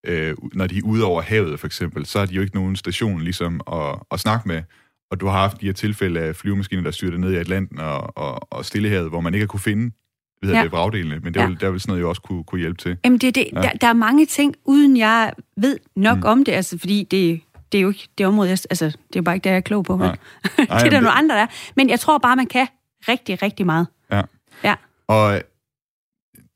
øh, 0.06 0.34
når 0.52 0.66
de 0.66 0.78
er 0.78 0.82
ude 0.84 1.04
over 1.04 1.22
havet 1.22 1.60
for 1.60 1.66
eksempel, 1.66 2.06
så 2.06 2.18
har 2.18 2.26
de 2.26 2.34
jo 2.34 2.42
ikke 2.42 2.54
nogen 2.54 2.76
station 2.76 3.22
ligesom 3.22 3.60
at, 3.72 3.98
at 4.10 4.20
snakke 4.20 4.48
med. 4.48 4.62
Og 5.10 5.20
du 5.20 5.26
har 5.26 5.32
haft 5.40 5.60
de 5.60 5.66
her 5.66 5.72
tilfælde 5.72 6.20
af 6.20 6.36
flyvemaskiner, 6.36 6.82
der 6.82 6.90
styrter 6.90 7.18
ned 7.18 7.32
i 7.32 7.36
Atlanten 7.36 7.78
og, 7.78 8.18
og, 8.18 8.52
og 8.52 8.64
Stillehavet, 8.64 9.08
hvor 9.08 9.20
man 9.20 9.34
ikke 9.34 9.42
har 9.42 9.48
kunne 9.48 9.60
finde 9.60 9.94
ved 10.42 10.52
ja. 10.54 10.62
det 10.62 10.72
vragdelene, 10.72 11.20
men 11.22 11.34
der, 11.34 11.40
ja. 11.40 11.46
vil, 11.46 11.60
der 11.60 11.70
vil 11.70 11.80
sådan 11.80 11.90
noget 11.90 12.00
jo 12.00 12.08
også 12.08 12.22
kunne, 12.22 12.44
kunne 12.44 12.60
hjælpe 12.60 12.78
til. 12.78 12.96
Jamen 13.04 13.18
det, 13.18 13.34
det, 13.34 13.46
ja. 13.52 13.60
der, 13.60 13.70
der 13.72 13.86
er 13.86 13.92
mange 13.92 14.26
ting, 14.26 14.54
uden 14.64 14.96
jeg 14.96 15.32
ved 15.56 15.78
nok 15.96 16.18
mm. 16.18 16.24
om 16.24 16.44
det, 16.44 16.52
altså 16.52 16.78
fordi 16.78 17.06
det, 17.10 17.40
det 17.72 17.78
er 17.78 17.82
jo 17.82 17.88
ikke 17.88 18.08
det 18.18 18.26
område, 18.26 18.48
jeg, 18.48 18.58
altså 18.70 18.86
det 18.86 18.94
er 18.94 19.16
jo 19.16 19.22
bare 19.22 19.34
ikke 19.34 19.44
det, 19.44 19.50
jeg 19.50 19.56
er 19.56 19.60
klog 19.60 19.84
på. 19.84 19.96
Nej. 19.96 20.16
det 20.56 20.68
er 20.68 20.90
der 20.90 21.00
nogle 21.00 21.10
andre, 21.10 21.34
der 21.34 21.46
Men 21.76 21.90
jeg 21.90 22.00
tror 22.00 22.18
bare, 22.18 22.36
man 22.36 22.46
kan 22.46 22.66
rigtig, 23.08 23.42
rigtig 23.42 23.66
meget. 23.66 23.86
Ja. 24.12 24.22
ja. 24.64 24.74
Og 25.08 25.42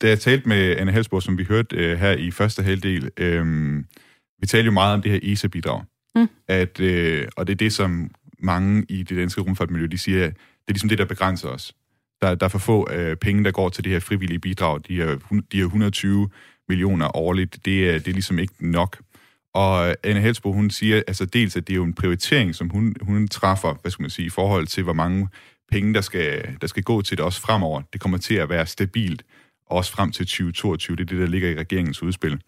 da 0.02 0.08
jeg 0.08 0.20
talte 0.20 0.48
med 0.48 0.76
Anne 0.76 0.92
Helsborg, 0.92 1.22
som 1.22 1.38
vi 1.38 1.44
hørte 1.44 1.76
øh, 1.76 1.98
her 1.98 2.12
i 2.12 2.30
første 2.30 2.62
halvdel, 2.62 3.10
øh, 3.16 3.76
vi 4.38 4.46
talte 4.46 4.66
jo 4.66 4.72
meget 4.72 4.94
om 4.94 5.02
det 5.02 5.12
her 5.12 5.20
ESA-bidrag. 5.22 5.82
Mm. 6.14 6.28
At, 6.48 6.80
øh, 6.80 7.28
og 7.36 7.46
det 7.46 7.52
er 7.52 7.56
det, 7.56 7.72
som 7.72 8.10
mange 8.38 8.86
i 8.88 9.02
det 9.02 9.16
danske 9.16 9.40
rumfartmiljø, 9.40 9.86
de 9.86 9.98
siger, 9.98 10.20
det 10.26 10.68
er 10.68 10.72
ligesom 10.72 10.88
det, 10.88 10.98
der 10.98 11.04
begrænser 11.04 11.48
os. 11.48 11.74
Der, 12.22 12.34
der 12.34 12.46
er 12.46 12.48
for 12.48 12.58
få 12.58 12.90
øh, 12.90 13.16
penge, 13.16 13.44
der 13.44 13.50
går 13.50 13.68
til 13.68 13.84
det 13.84 13.92
her 13.92 14.00
frivillige 14.00 14.38
bidrag. 14.38 14.80
De 14.88 14.96
her, 14.96 15.18
de 15.52 15.56
her 15.56 15.64
120 15.64 16.30
millioner 16.68 17.16
årligt, 17.16 17.64
det 17.64 17.90
er, 17.90 17.98
det 17.98 18.08
er 18.08 18.12
ligesom 18.12 18.38
ikke 18.38 18.54
nok. 18.60 18.98
Og 19.54 19.96
Anne 20.02 20.20
Helsbo, 20.20 20.52
hun 20.52 20.70
siger, 20.70 21.02
altså 21.06 21.24
dels, 21.24 21.56
at 21.56 21.66
det 21.66 21.72
er 21.72 21.76
jo 21.76 21.84
en 21.84 21.94
prioritering, 21.94 22.54
som 22.54 22.70
hun, 22.70 22.94
hun 23.00 23.28
træffer, 23.28 23.74
hvad 23.82 23.90
skal 23.90 24.02
man 24.02 24.10
sige, 24.10 24.26
i 24.26 24.30
forhold 24.30 24.66
til, 24.66 24.82
hvor 24.82 24.92
mange 24.92 25.28
penge, 25.70 25.94
der 25.94 26.00
skal, 26.00 26.56
der 26.60 26.66
skal 26.66 26.82
gå 26.82 27.02
til 27.02 27.16
det 27.16 27.24
også 27.24 27.40
fremover. 27.40 27.82
Det 27.92 28.00
kommer 28.00 28.18
til 28.18 28.34
at 28.34 28.48
være 28.48 28.66
stabilt 28.66 29.22
også 29.66 29.92
frem 29.92 30.12
til 30.12 30.26
2022. 30.26 30.96
Det 30.96 31.02
er 31.02 31.06
det, 31.06 31.18
der 31.18 31.26
ligger 31.26 31.48
i 31.48 31.54
regeringens 31.54 32.02
udspil. 32.02 32.40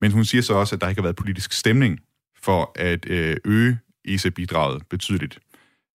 Men 0.00 0.12
hun 0.12 0.24
siger 0.24 0.42
så 0.42 0.54
også, 0.54 0.74
at 0.74 0.80
der 0.80 0.88
ikke 0.88 1.00
har 1.00 1.06
været 1.06 1.16
politisk 1.16 1.52
stemning 1.52 2.00
for 2.36 2.72
at 2.74 3.10
øh, 3.10 3.36
øge 3.44 3.78
ESA-bidraget 4.04 4.82
betydeligt. 4.90 5.38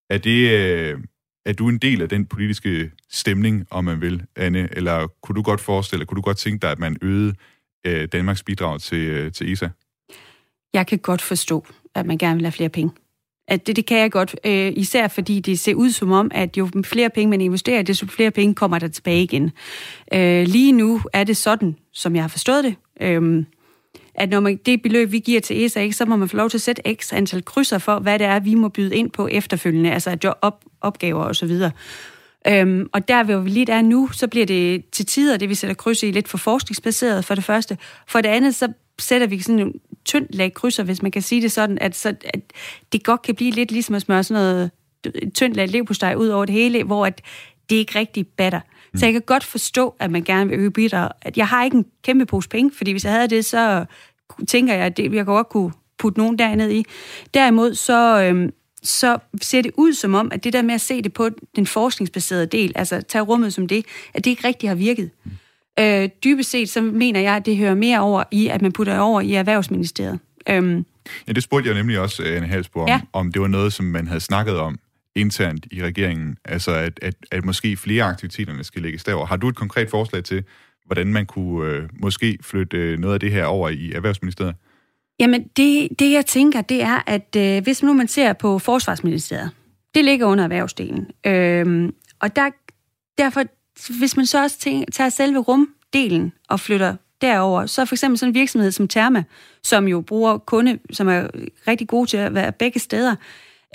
Er, 0.10 0.18
det, 0.18 0.52
øh, 0.52 1.00
er 1.46 1.54
du 1.54 1.70
en 1.70 1.78
del 1.78 2.02
af 2.02 2.10
den 2.10 2.26
politiske 2.26 2.92
stemning, 3.10 3.68
om 3.72 3.86
man 3.86 4.02
vil, 4.02 4.26
Anne? 4.36 4.70
Eller 4.72 5.08
kunne 5.24 5.36
du 5.36 5.42
godt 5.42 5.62
forestille, 5.62 6.06
kunne 6.06 6.16
du 6.16 6.22
godt 6.22 6.38
tænke 6.38 6.62
dig, 6.62 6.72
at 6.72 6.80
man 6.80 6.98
øgede 7.02 7.34
øh, 7.86 8.08
Danmarks 8.08 8.44
bidrag 8.44 8.82
til, 8.82 9.32
til 9.32 9.52
ESA? 9.52 9.70
Jeg 10.74 10.88
kan 10.88 11.00
godt 11.00 11.22
forstå, 11.22 11.66
at 11.96 12.06
man 12.06 12.18
gerne 12.18 12.36
vil 12.36 12.46
have 12.46 12.52
flere 12.52 12.70
penge. 12.70 12.92
At 13.48 13.68
det, 13.68 13.76
det 13.76 13.86
kan 13.86 13.98
jeg 13.98 14.12
godt, 14.12 14.36
øh, 14.46 14.74
især 14.76 15.08
fordi 15.08 15.40
det 15.40 15.60
ser 15.60 15.76
ud 15.76 15.90
som 15.90 16.12
om, 16.12 16.32
at 16.34 16.58
jo 16.58 16.70
flere 16.86 17.10
penge 17.10 17.30
man 17.30 17.42
investerer, 17.42 17.82
desto 17.82 18.08
flere 18.08 18.32
penge 18.32 18.56
kommer 18.56 18.80
der 18.80 18.88
tilbage 18.88 19.24
igen. 19.24 19.52
Øh, 20.14 20.48
lige 20.48 20.72
nu 20.72 21.02
er 21.14 21.24
det 21.24 21.38
sådan, 21.38 21.76
som 21.94 22.16
jeg 22.16 22.24
har 22.24 22.28
forstået 22.28 22.64
det, 22.64 22.76
øh, 23.02 23.46
at 24.16 24.30
når 24.30 24.40
man, 24.40 24.60
det 24.66 24.82
beløb, 24.82 25.12
vi 25.12 25.20
giver 25.20 25.42
til 25.42 25.66
ESA, 25.66 25.92
så 25.92 26.06
må 26.06 26.16
man 26.16 26.30
få 26.30 26.38
lov 26.38 26.50
til 26.50 26.58
at 26.58 26.62
sætte 26.62 26.82
x 26.96 27.14
antal 27.14 27.46
krydser 27.46 27.78
for, 27.78 28.00
hvad 28.00 28.20
det 28.20 28.28
er, 28.28 28.40
vi 28.40 28.56
må 28.56 28.70
byde 28.70 28.96
ind 28.96 29.12
på 29.12 29.28
efterfølgende, 29.28 29.92
altså 29.92 30.18
job, 30.24 30.38
op, 30.42 30.64
opgaver 30.82 31.24
osv. 31.24 31.52
Øhm, 32.48 32.90
og 32.94 33.08
der 33.08 33.24
hvor 33.24 33.38
vi 33.38 33.50
lige 33.50 33.72
er 33.72 33.82
nu, 33.82 34.10
så 34.12 34.28
bliver 34.28 34.46
det 34.46 34.86
til 34.90 35.06
tider, 35.06 35.38
det 35.38 35.50
vi 35.50 35.56
sætter 35.56 35.74
kryds 35.74 36.04
i, 36.04 36.12
lidt 36.12 36.28
for 36.28 36.38
forskningsbaseret 36.38 37.26
for 37.26 37.36
det 37.36 37.44
første. 37.44 37.78
For 38.08 38.22
det 38.22 38.30
andet, 38.30 38.56
så 38.56 38.68
sætter 39.00 39.28
vi 39.28 39.42
sådan 39.42 39.74
tyndt 40.06 40.36
lag 40.36 40.54
krydser, 40.54 40.84
hvis 40.84 41.02
man 41.02 41.12
kan 41.12 41.22
sige 41.22 41.42
det 41.42 41.52
sådan, 41.52 41.78
at, 41.82 41.96
så, 41.96 42.16
at 42.26 42.42
det 42.92 43.04
godt 43.04 43.22
kan 43.22 43.36
blive 43.36 43.52
lidt 43.52 43.72
ligesom 43.72 43.96
at 43.96 44.02
smøre 44.02 44.24
sådan 44.24 44.44
noget 44.44 44.72
tyndt 45.34 45.56
lag 45.56 45.68
levpostej 45.68 46.16
ud 46.16 46.28
over 46.28 46.46
det 46.46 46.56
hele, 46.56 46.84
hvor 46.84 47.06
at 47.06 47.22
det 47.70 47.76
ikke 47.76 48.00
rigtig 48.00 48.28
batter. 48.28 48.60
Mm. 48.94 49.00
Så 49.00 49.06
jeg 49.06 49.14
kan 49.14 49.22
godt 49.22 49.44
forstå, 49.44 49.96
at 50.00 50.12
man 50.12 50.24
gerne 50.24 50.50
vil 50.50 50.60
øge 50.60 50.72
bidrag. 50.72 51.10
At 51.22 51.38
jeg 51.38 51.48
har 51.48 51.64
ikke 51.64 51.78
en 51.78 51.86
kæmpe 52.04 52.26
pose 52.26 52.50
penge, 52.50 52.72
fordi 52.78 52.92
hvis 52.92 53.04
jeg 53.04 53.14
havde 53.14 53.28
det, 53.28 53.46
så 53.46 53.86
tænker 54.48 54.74
jeg, 54.74 54.86
at 54.86 54.98
det, 54.98 55.14
jeg 55.14 55.26
godt 55.26 55.50
kunne 55.50 55.72
putte 55.98 56.20
nogen 56.20 56.40
derned 56.40 56.72
i. 56.72 56.86
Derimod 57.34 57.76
så, 57.76 58.24
øhm, 58.24 58.54
så 58.84 59.18
ser 59.42 59.62
det 59.62 59.72
ud 59.78 59.94
som 59.94 60.14
om, 60.14 60.32
at 60.32 60.44
det 60.44 60.54
der 60.54 60.62
med 60.62 60.74
at 60.74 60.82
se 60.82 61.02
det 61.02 61.14
på 61.14 61.30
den 61.56 61.68
forskningsbaserede 61.68 62.46
del, 62.46 62.72
altså 62.76 63.02
tage 63.02 63.22
rummet 63.22 63.54
som 63.54 63.68
det, 63.68 63.86
at 64.14 64.26
det 64.26 64.32
ikke 64.32 64.48
rigtig 64.48 64.70
har 64.70 64.76
virket. 64.76 65.10
Mm. 65.24 65.32
Øh, 65.80 66.10
dybest 66.24 66.52
set, 66.52 66.70
så 66.70 66.82
mener 66.82 67.20
jeg, 67.20 67.36
at 67.36 67.46
det 67.46 67.58
hører 67.58 67.76
mere 67.76 68.00
over 68.00 68.24
i, 68.32 68.48
at 68.48 68.62
man 68.62 68.72
putter 68.72 69.00
over 69.00 69.22
i 69.22 69.34
Erhvervsministeriet. 69.34 70.20
Øhm, 70.50 70.86
ja, 71.28 71.34
det 71.34 71.44
spurgte 71.44 71.70
jeg 71.70 71.78
nemlig 71.78 72.00
også, 72.00 72.24
Anne 72.24 72.48
Halsborg, 72.48 72.88
ja. 72.88 72.96
om, 72.96 73.08
om 73.14 73.32
det 73.32 73.42
var 73.42 73.48
noget, 73.48 73.74
som 73.74 73.86
man 73.86 74.08
havde 74.08 74.20
snakket 74.20 74.58
om 74.60 74.80
internt 75.16 75.68
i 75.72 75.84
regeringen, 75.84 76.38
altså 76.46 76.72
at, 76.72 77.00
at, 77.02 77.16
at 77.32 77.46
måske 77.46 77.78
flere 77.78 78.04
aktiviteterne 78.04 78.64
skal 78.64 78.82
lægges 78.82 79.04
derover. 79.04 79.26
Har 79.26 79.36
du 79.36 79.48
et 79.48 79.56
konkret 79.56 79.90
forslag 79.90 80.24
til, 80.24 80.44
hvordan 80.86 81.08
man 81.08 81.26
kunne 81.26 81.72
øh, 81.72 81.90
måske 81.94 82.38
flytte 82.42 82.78
øh, 82.78 83.00
noget 83.00 83.14
af 83.14 83.20
det 83.20 83.32
her 83.32 83.46
over 83.46 83.70
i 83.70 83.92
Erhvervsministeriet? 83.92 84.56
Jamen, 85.20 85.44
det, 85.58 86.00
det 86.00 86.12
jeg 86.12 86.26
tænker, 86.26 86.62
det 86.62 86.84
er, 86.84 87.00
at 87.08 87.36
øh, 87.38 87.64
hvis 87.64 87.84
nu 87.84 87.94
man 87.94 88.08
ser 88.08 88.34
på 88.34 88.60
Forsvarsministeriet, 88.60 89.52
det 89.96 90.06
ligger 90.06 90.26
under 90.26 90.44
erhvervsdelen. 90.44 91.08
Øh, 91.26 91.90
og 92.20 92.36
der, 92.36 92.50
derfor 93.18 93.44
hvis 94.00 94.18
man 94.18 94.26
så 94.26 94.42
også 94.42 94.60
tænker, 94.60 94.92
tager 94.92 95.10
selve 95.10 95.40
rumdelen 95.40 96.34
og 96.50 96.60
flytter 96.60 96.96
derover, 97.22 97.66
så 97.66 97.86
for 97.86 97.96
eksempel 97.96 98.18
sådan 98.18 98.30
en 98.30 98.36
virksomhed 98.36 98.72
som 98.72 98.88
Therma, 98.88 99.24
som 99.64 99.88
jo 99.88 100.02
bruger 100.02 100.38
kunde, 100.38 100.80
som 100.92 101.08
er 101.08 101.28
rigtig 101.68 101.88
gode 101.88 102.10
til 102.10 102.18
at 102.18 102.34
være 102.34 102.52
begge 102.52 102.80
steder, 102.80 103.16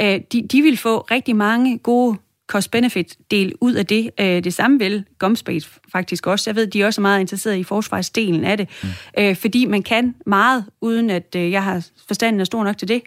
øh, 0.01 0.21
de, 0.33 0.43
de 0.43 0.63
vil 0.63 0.77
få 0.77 0.99
rigtig 0.99 1.37
mange 1.37 1.79
gode 1.79 2.17
cost-benefit-del 2.49 3.55
ud 3.61 3.75
af 3.75 3.87
det. 3.87 4.11
Øh, 4.21 4.45
det 4.45 4.55
samme 4.55 4.79
vil 4.79 5.05
Gomspace 5.19 5.71
faktisk 5.93 6.27
også. 6.27 6.51
Jeg 6.51 6.57
ved, 6.57 6.67
de 6.67 6.83
er 6.83 6.87
også 6.87 7.01
meget 7.01 7.21
interesserede 7.21 7.61
i 7.61 7.65
forsvarsdelen 7.65 8.45
af 8.45 8.57
det, 8.57 8.69
mm. 8.83 8.89
Øh, 9.19 9.37
fordi 9.37 9.65
man 9.65 9.83
kan 9.83 10.15
meget, 10.27 10.65
uden 10.81 11.11
at 11.11 11.35
jeg 11.35 11.65
har 11.65 11.87
forstanden 12.07 12.41
er 12.41 12.45
stor 12.45 12.65
nok 12.65 12.79
til 12.79 12.89
det. 12.89 13.03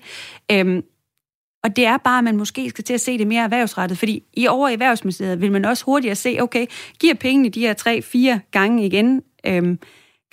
Og 1.64 1.76
det 1.76 1.86
er 1.86 1.98
bare, 1.98 2.18
at 2.18 2.24
man 2.24 2.38
måske 2.38 2.70
skal 2.70 2.84
til 2.84 2.94
at 2.94 3.02
se 3.02 3.18
det 3.18 3.28
mere 3.28 3.44
erhvervsrettet, 3.44 3.98
fordi 3.98 4.24
i 4.34 4.48
over 4.48 4.70
i 4.70 4.74
Erhvervsministeriet 4.74 5.42
vil 5.42 5.52
man 5.52 5.66
også 5.66 5.86
hurtigere 5.86 6.16
se, 6.16 6.38
okay, 6.42 6.66
giver 7.00 7.14
pengene 7.14 7.50
de 7.50 7.60
her 7.60 7.74
tre-fire 7.74 8.40
gange 8.52 8.86
igen, 8.86 9.22
øhm, 9.46 9.80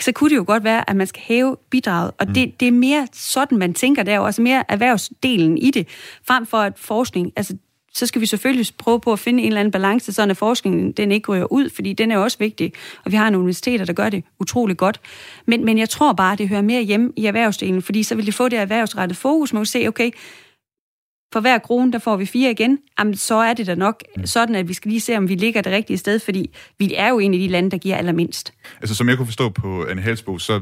så 0.00 0.12
kunne 0.12 0.30
det 0.30 0.36
jo 0.36 0.44
godt 0.46 0.64
være, 0.64 0.90
at 0.90 0.96
man 0.96 1.06
skal 1.06 1.22
hæve 1.26 1.56
bidraget. 1.70 2.10
Og 2.18 2.26
det, 2.26 2.48
mm. 2.48 2.52
det 2.60 2.68
er 2.68 2.72
mere 2.72 3.08
sådan, 3.12 3.58
man 3.58 3.74
tænker 3.74 4.02
der, 4.02 4.20
altså 4.20 4.42
mere 4.42 4.64
erhvervsdelen 4.68 5.58
i 5.58 5.70
det, 5.70 5.88
frem 6.26 6.46
for 6.46 6.58
at 6.58 6.72
forskning, 6.76 7.32
altså 7.36 7.56
så 7.92 8.06
skal 8.06 8.20
vi 8.20 8.26
selvfølgelig 8.26 8.66
prøve 8.78 9.00
på 9.00 9.12
at 9.12 9.18
finde 9.18 9.42
en 9.42 9.46
eller 9.46 9.60
anden 9.60 9.72
balance, 9.72 10.12
så 10.12 10.22
at 10.22 10.36
forskningen 10.36 10.92
den 10.92 11.12
ikke 11.12 11.32
ryger 11.32 11.52
ud, 11.52 11.70
fordi 11.70 11.92
den 11.92 12.10
er 12.10 12.18
også 12.18 12.38
vigtig, 12.38 12.72
og 13.04 13.12
vi 13.12 13.16
har 13.16 13.30
nogle 13.30 13.42
universiteter, 13.42 13.84
der 13.84 13.92
gør 13.92 14.08
det 14.08 14.24
utrolig 14.40 14.76
godt. 14.76 15.00
Men, 15.46 15.64
men 15.64 15.78
jeg 15.78 15.88
tror 15.88 16.12
bare, 16.12 16.36
det 16.36 16.48
hører 16.48 16.62
mere 16.62 16.82
hjemme 16.82 17.12
i 17.16 17.26
erhvervsdelen, 17.26 17.82
fordi 17.82 18.02
så 18.02 18.14
vil 18.14 18.26
de 18.26 18.32
få 18.32 18.48
det 18.48 18.58
erhvervsrettet 18.58 19.16
fokus, 19.16 19.52
man 19.52 19.60
vil 19.60 19.66
se, 19.66 19.88
okay, 19.88 20.10
for 21.32 21.40
hver 21.40 21.58
krone, 21.58 21.92
der 21.92 21.98
får 21.98 22.16
vi 22.16 22.26
fire 22.26 22.50
igen, 22.50 22.78
jamen, 22.98 23.16
så 23.16 23.34
er 23.34 23.54
det 23.54 23.66
da 23.66 23.74
nok 23.74 24.02
mm. 24.16 24.26
sådan, 24.26 24.54
at 24.54 24.68
vi 24.68 24.74
skal 24.74 24.88
lige 24.88 25.00
se, 25.00 25.16
om 25.16 25.28
vi 25.28 25.34
ligger 25.34 25.60
det 25.62 25.72
rigtige 25.72 25.98
sted, 25.98 26.18
fordi 26.18 26.50
vi 26.78 26.94
er 26.96 27.08
jo 27.08 27.18
en 27.18 27.34
af 27.34 27.40
de 27.40 27.48
lande, 27.48 27.70
der 27.70 27.78
giver 27.78 27.96
allermindst. 27.96 28.52
Altså, 28.80 28.94
som 28.94 29.08
jeg 29.08 29.16
kunne 29.16 29.26
forstå 29.26 29.48
på 29.48 29.84
Anne 29.84 30.02
Helsbo, 30.02 30.38
så 30.38 30.60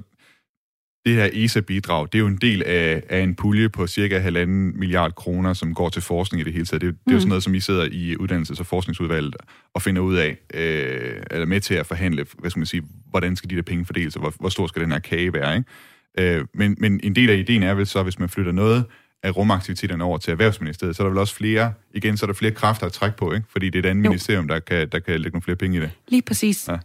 det 1.07 1.14
her 1.14 1.29
ESA-bidrag, 1.33 2.07
det 2.12 2.14
er 2.14 2.19
jo 2.19 2.27
en 2.27 2.37
del 2.37 2.62
af, 2.62 3.03
af 3.09 3.21
en 3.21 3.35
pulje 3.35 3.69
på 3.69 3.87
cirka 3.87 4.19
halvanden 4.19 4.79
milliard 4.79 5.14
kroner, 5.14 5.53
som 5.53 5.75
går 5.75 5.89
til 5.89 6.03
forskning 6.03 6.41
i 6.41 6.45
det 6.45 6.53
hele 6.53 6.67
taget. 6.67 6.83
Det, 6.83 6.95
det 7.05 7.11
er 7.11 7.14
jo 7.14 7.21
sådan 7.21 7.29
noget, 7.29 7.43
som 7.43 7.55
I 7.55 7.61
sidder 7.61 7.85
i 7.93 8.14
uddannelses- 8.14 8.61
og 8.61 8.67
forskningsudvalget 8.67 9.37
og 9.75 9.83
finder 9.83 10.03
ud 10.03 10.17
af, 10.17 10.37
øh, 10.55 11.23
eller 11.31 11.47
med 11.47 11.61
til 11.61 11.75
at 11.75 11.87
forhandle, 11.87 12.27
hvad 12.39 12.51
skal 12.51 12.61
man 12.61 12.67
sige, 12.67 12.83
hvordan 13.11 13.37
skal 13.37 13.51
de 13.51 13.57
der 13.57 13.62
penge 13.62 13.85
fordeles, 13.85 14.17
og 14.17 14.21
hvor, 14.21 14.35
hvor 14.41 14.49
stor 14.49 14.67
skal 14.67 14.83
den 14.83 14.93
her 14.93 14.99
kage 14.99 15.33
være, 15.33 15.57
ikke? 15.57 16.39
Øh, 16.39 16.45
men, 16.55 16.77
men 16.79 17.01
en 17.03 17.14
del 17.14 17.31
af 17.31 17.37
ideen 17.37 17.62
er 17.62 17.75
vel 17.75 17.87
så, 17.87 18.03
hvis 18.03 18.19
man 18.19 18.29
flytter 18.29 18.53
noget 18.53 18.85
af 19.23 19.37
rumaktiviteterne 19.37 20.05
over 20.05 20.19
til 20.19 20.31
Erhvervsministeriet, 20.31 20.97
så 20.97 21.03
er 21.03 21.05
der 21.05 21.11
vel 21.11 21.19
også 21.19 21.35
flere, 21.35 21.73
igen, 21.95 22.17
så 22.17 22.25
er 22.25 22.27
der 22.27 22.35
flere 22.35 22.53
kræfter 22.53 22.87
at 22.87 22.93
trække 22.93 23.17
på, 23.17 23.33
ikke? 23.33 23.47
Fordi 23.51 23.71
det 23.71 23.85
er 23.85 23.89
et 23.89 23.91
andet 23.91 24.05
jo. 24.05 24.11
ministerium, 24.11 24.49
der 24.49 24.59
kan, 24.59 24.89
der 24.89 24.99
kan 24.99 25.21
lægge 25.21 25.31
nogle 25.31 25.43
flere 25.43 25.57
penge 25.57 25.77
i 25.77 25.81
det. 25.81 25.91
Lige 26.09 26.23
præcis. 26.23 26.69
Ja. 26.69 26.77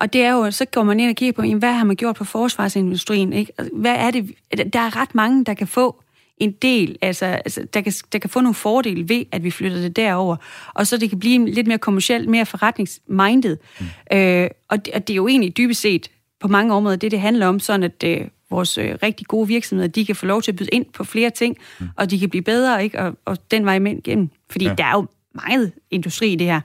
Og 0.00 0.12
det 0.12 0.22
er 0.22 0.32
jo, 0.32 0.50
så 0.50 0.64
går 0.64 0.82
man 0.82 1.00
ind 1.00 1.10
og 1.10 1.16
kigger 1.16 1.32
på, 1.32 1.42
jamen, 1.42 1.58
hvad 1.58 1.72
har 1.72 1.84
man 1.84 1.96
gjort 1.96 2.16
på 2.16 2.24
forsvarsindustrien? 2.24 3.32
Ikke? 3.32 3.52
Hvad 3.72 3.94
er 3.94 4.10
det? 4.10 4.34
Der 4.72 4.80
er 4.80 4.96
ret 4.96 5.14
mange, 5.14 5.44
der 5.44 5.54
kan 5.54 5.66
få 5.66 6.02
en 6.38 6.52
del, 6.52 6.98
altså, 7.02 7.24
altså 7.24 7.66
der, 7.74 7.80
kan, 7.80 7.92
der 8.12 8.18
kan 8.18 8.30
få 8.30 8.40
nogle 8.40 8.54
fordele 8.54 9.08
ved, 9.08 9.24
at 9.32 9.44
vi 9.44 9.50
flytter 9.50 9.78
det 9.78 9.96
derover, 9.96 10.36
og 10.74 10.86
så 10.86 10.96
det 10.96 11.08
kan 11.08 11.18
blive 11.18 11.50
lidt 11.50 11.66
mere 11.66 11.78
kommercielt, 11.78 12.28
mere 12.28 12.46
forretningsmindet. 12.46 13.58
Mm. 13.80 14.16
Øh, 14.16 14.50
og, 14.68 14.86
det, 14.86 14.94
og 14.94 15.08
det 15.08 15.14
er 15.14 15.16
jo 15.16 15.28
egentlig 15.28 15.56
dybest 15.56 15.80
set 15.80 16.10
på 16.40 16.48
mange 16.48 16.74
områder 16.74 16.96
det, 16.96 17.10
det 17.10 17.20
handler 17.20 17.46
om, 17.46 17.60
sådan 17.60 17.82
at 17.82 18.04
øh, 18.04 18.26
vores 18.52 18.78
øh, 18.78 18.94
rigtig 19.02 19.26
gode 19.26 19.48
virksomheder, 19.48 19.88
de 19.88 20.06
kan 20.06 20.16
få 20.16 20.26
lov 20.26 20.42
til 20.42 20.52
at 20.52 20.56
byde 20.56 20.68
ind 20.72 20.86
på 20.92 21.04
flere 21.04 21.30
ting, 21.30 21.56
mm. 21.80 21.88
og 21.96 22.10
de 22.10 22.18
kan 22.18 22.30
blive 22.30 22.42
bedre, 22.42 22.84
ikke? 22.84 23.00
Og, 23.00 23.18
og 23.24 23.38
den 23.50 23.64
vej 23.64 23.74
igennem. 23.74 24.30
Fordi 24.50 24.64
ja. 24.64 24.74
der 24.78 24.84
er 24.84 24.92
jo 24.92 25.06
meget 25.34 25.72
industri 25.90 26.32
i 26.32 26.36
det 26.36 26.46
her. 26.46 26.60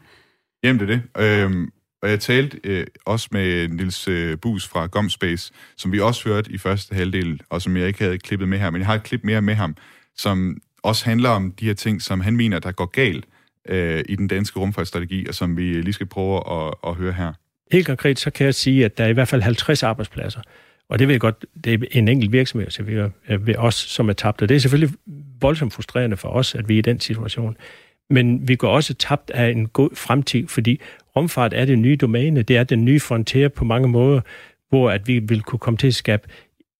Jamen, 0.63 0.79
det 0.79 0.89
er 0.89 0.99
det. 1.15 1.43
Øhm, 1.43 1.71
og 2.01 2.09
jeg 2.09 2.19
talte 2.19 2.59
øh, 2.63 2.85
også 3.05 3.27
med 3.31 3.67
Nils 3.67 4.07
øh, 4.07 4.37
Bus 4.37 4.67
fra 4.67 4.85
Gomspace, 4.85 5.53
som 5.77 5.91
vi 5.91 5.99
også 5.99 6.29
hørte 6.29 6.51
i 6.51 6.57
første 6.57 6.95
halvdel, 6.95 7.41
og 7.49 7.61
som 7.61 7.77
jeg 7.77 7.87
ikke 7.87 8.03
havde 8.03 8.17
klippet 8.17 8.49
med 8.49 8.59
her, 8.59 8.69
men 8.69 8.79
jeg 8.79 8.87
har 8.87 8.95
et 8.95 9.03
klip 9.03 9.23
mere 9.23 9.41
med 9.41 9.53
ham, 9.53 9.75
som 10.17 10.57
også 10.83 11.05
handler 11.05 11.29
om 11.29 11.51
de 11.51 11.65
her 11.65 11.73
ting, 11.73 12.01
som 12.01 12.21
han 12.21 12.35
mener, 12.35 12.59
der 12.59 12.71
går 12.71 12.85
galt 12.85 13.25
øh, 13.69 14.03
i 14.09 14.15
den 14.15 14.27
danske 14.27 14.59
rumfartsstrategi, 14.59 15.25
og 15.27 15.35
som 15.35 15.57
vi 15.57 15.81
lige 15.81 15.93
skal 15.93 16.07
prøve 16.07 16.65
at, 16.67 16.73
at 16.87 16.95
høre 16.95 17.13
her. 17.13 17.33
Helt 17.71 17.87
konkret, 17.87 18.19
så 18.19 18.29
kan 18.29 18.45
jeg 18.45 18.55
sige, 18.55 18.85
at 18.85 18.97
der 18.97 19.03
er 19.03 19.07
i 19.07 19.13
hvert 19.13 19.27
fald 19.27 19.41
50 19.41 19.83
arbejdspladser. 19.83 20.41
Og 20.89 20.99
det 20.99 21.07
vil 21.07 21.13
jeg 21.13 21.21
godt, 21.21 21.45
det 21.63 21.73
er 21.73 21.77
en 21.91 22.07
enkelt 22.07 22.31
virksomhed, 22.31 22.69
så 22.71 22.83
vi 22.83 22.95
er 23.25 23.37
ved 23.37 23.55
os, 23.55 23.75
som 23.75 24.09
er 24.09 24.13
tabt. 24.13 24.41
Og 24.41 24.49
det 24.49 24.55
er 24.55 24.59
selvfølgelig 24.59 24.97
voldsomt 25.41 25.73
frustrerende 25.73 26.17
for 26.17 26.29
os, 26.29 26.55
at 26.55 26.69
vi 26.69 26.73
er 26.73 26.77
i 26.77 26.81
den 26.81 26.99
situation. 26.99 27.57
Men 28.09 28.47
vi 28.47 28.55
går 28.55 28.69
også 28.69 28.93
tabt 28.93 29.29
af 29.29 29.49
en 29.49 29.67
god 29.67 29.89
fremtid, 29.95 30.47
fordi 30.47 30.81
rumfart 31.15 31.53
er 31.53 31.65
det 31.65 31.79
nye 31.79 31.95
domæne, 31.95 32.41
det 32.41 32.57
er 32.57 32.63
den 32.63 32.85
nye 32.85 32.99
frontier 32.99 33.49
på 33.49 33.65
mange 33.65 33.87
måder, 33.87 34.21
hvor 34.69 34.89
at 34.89 35.07
vi 35.07 35.19
vil 35.19 35.41
kunne 35.41 35.59
komme 35.59 35.77
til 35.77 35.87
at 35.87 35.95
skabe 35.95 36.27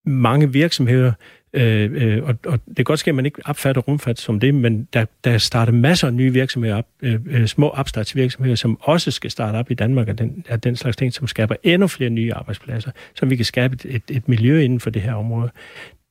mange 0.06 0.52
virksomheder, 0.52 1.12
øh, 1.52 1.90
øh, 1.94 2.22
og, 2.22 2.34
og 2.46 2.60
det 2.68 2.76
kan 2.76 2.84
godt 2.84 3.00
ske, 3.00 3.08
at 3.08 3.14
man 3.14 3.26
ikke 3.26 3.42
opfatter 3.44 3.82
rumfart 3.82 4.18
som 4.18 4.40
det, 4.40 4.54
men 4.54 4.88
der, 4.92 5.04
der 5.24 5.38
starter 5.38 5.72
masser 5.72 6.06
af 6.06 6.14
nye 6.14 6.32
virksomheder 6.32 6.76
op, 6.76 6.86
øh, 7.02 7.20
øh, 7.26 7.46
små 7.46 7.68
opstartsvirksomheder, 7.68 8.56
som 8.56 8.78
også 8.80 9.10
skal 9.10 9.30
starte 9.30 9.56
op 9.56 9.70
i 9.70 9.74
Danmark, 9.74 10.08
og 10.08 10.18
den, 10.18 10.44
er 10.48 10.56
den 10.56 10.76
slags 10.76 10.96
ting, 10.96 11.12
som 11.12 11.26
skaber 11.26 11.54
endnu 11.62 11.86
flere 11.86 12.10
nye 12.10 12.34
arbejdspladser, 12.34 12.90
så 13.14 13.26
vi 13.26 13.36
kan 13.36 13.44
skabe 13.44 13.74
et, 13.74 13.94
et, 13.94 14.16
et 14.16 14.28
miljø 14.28 14.60
inden 14.60 14.80
for 14.80 14.90
det 14.90 15.02
her 15.02 15.14
område. 15.14 15.50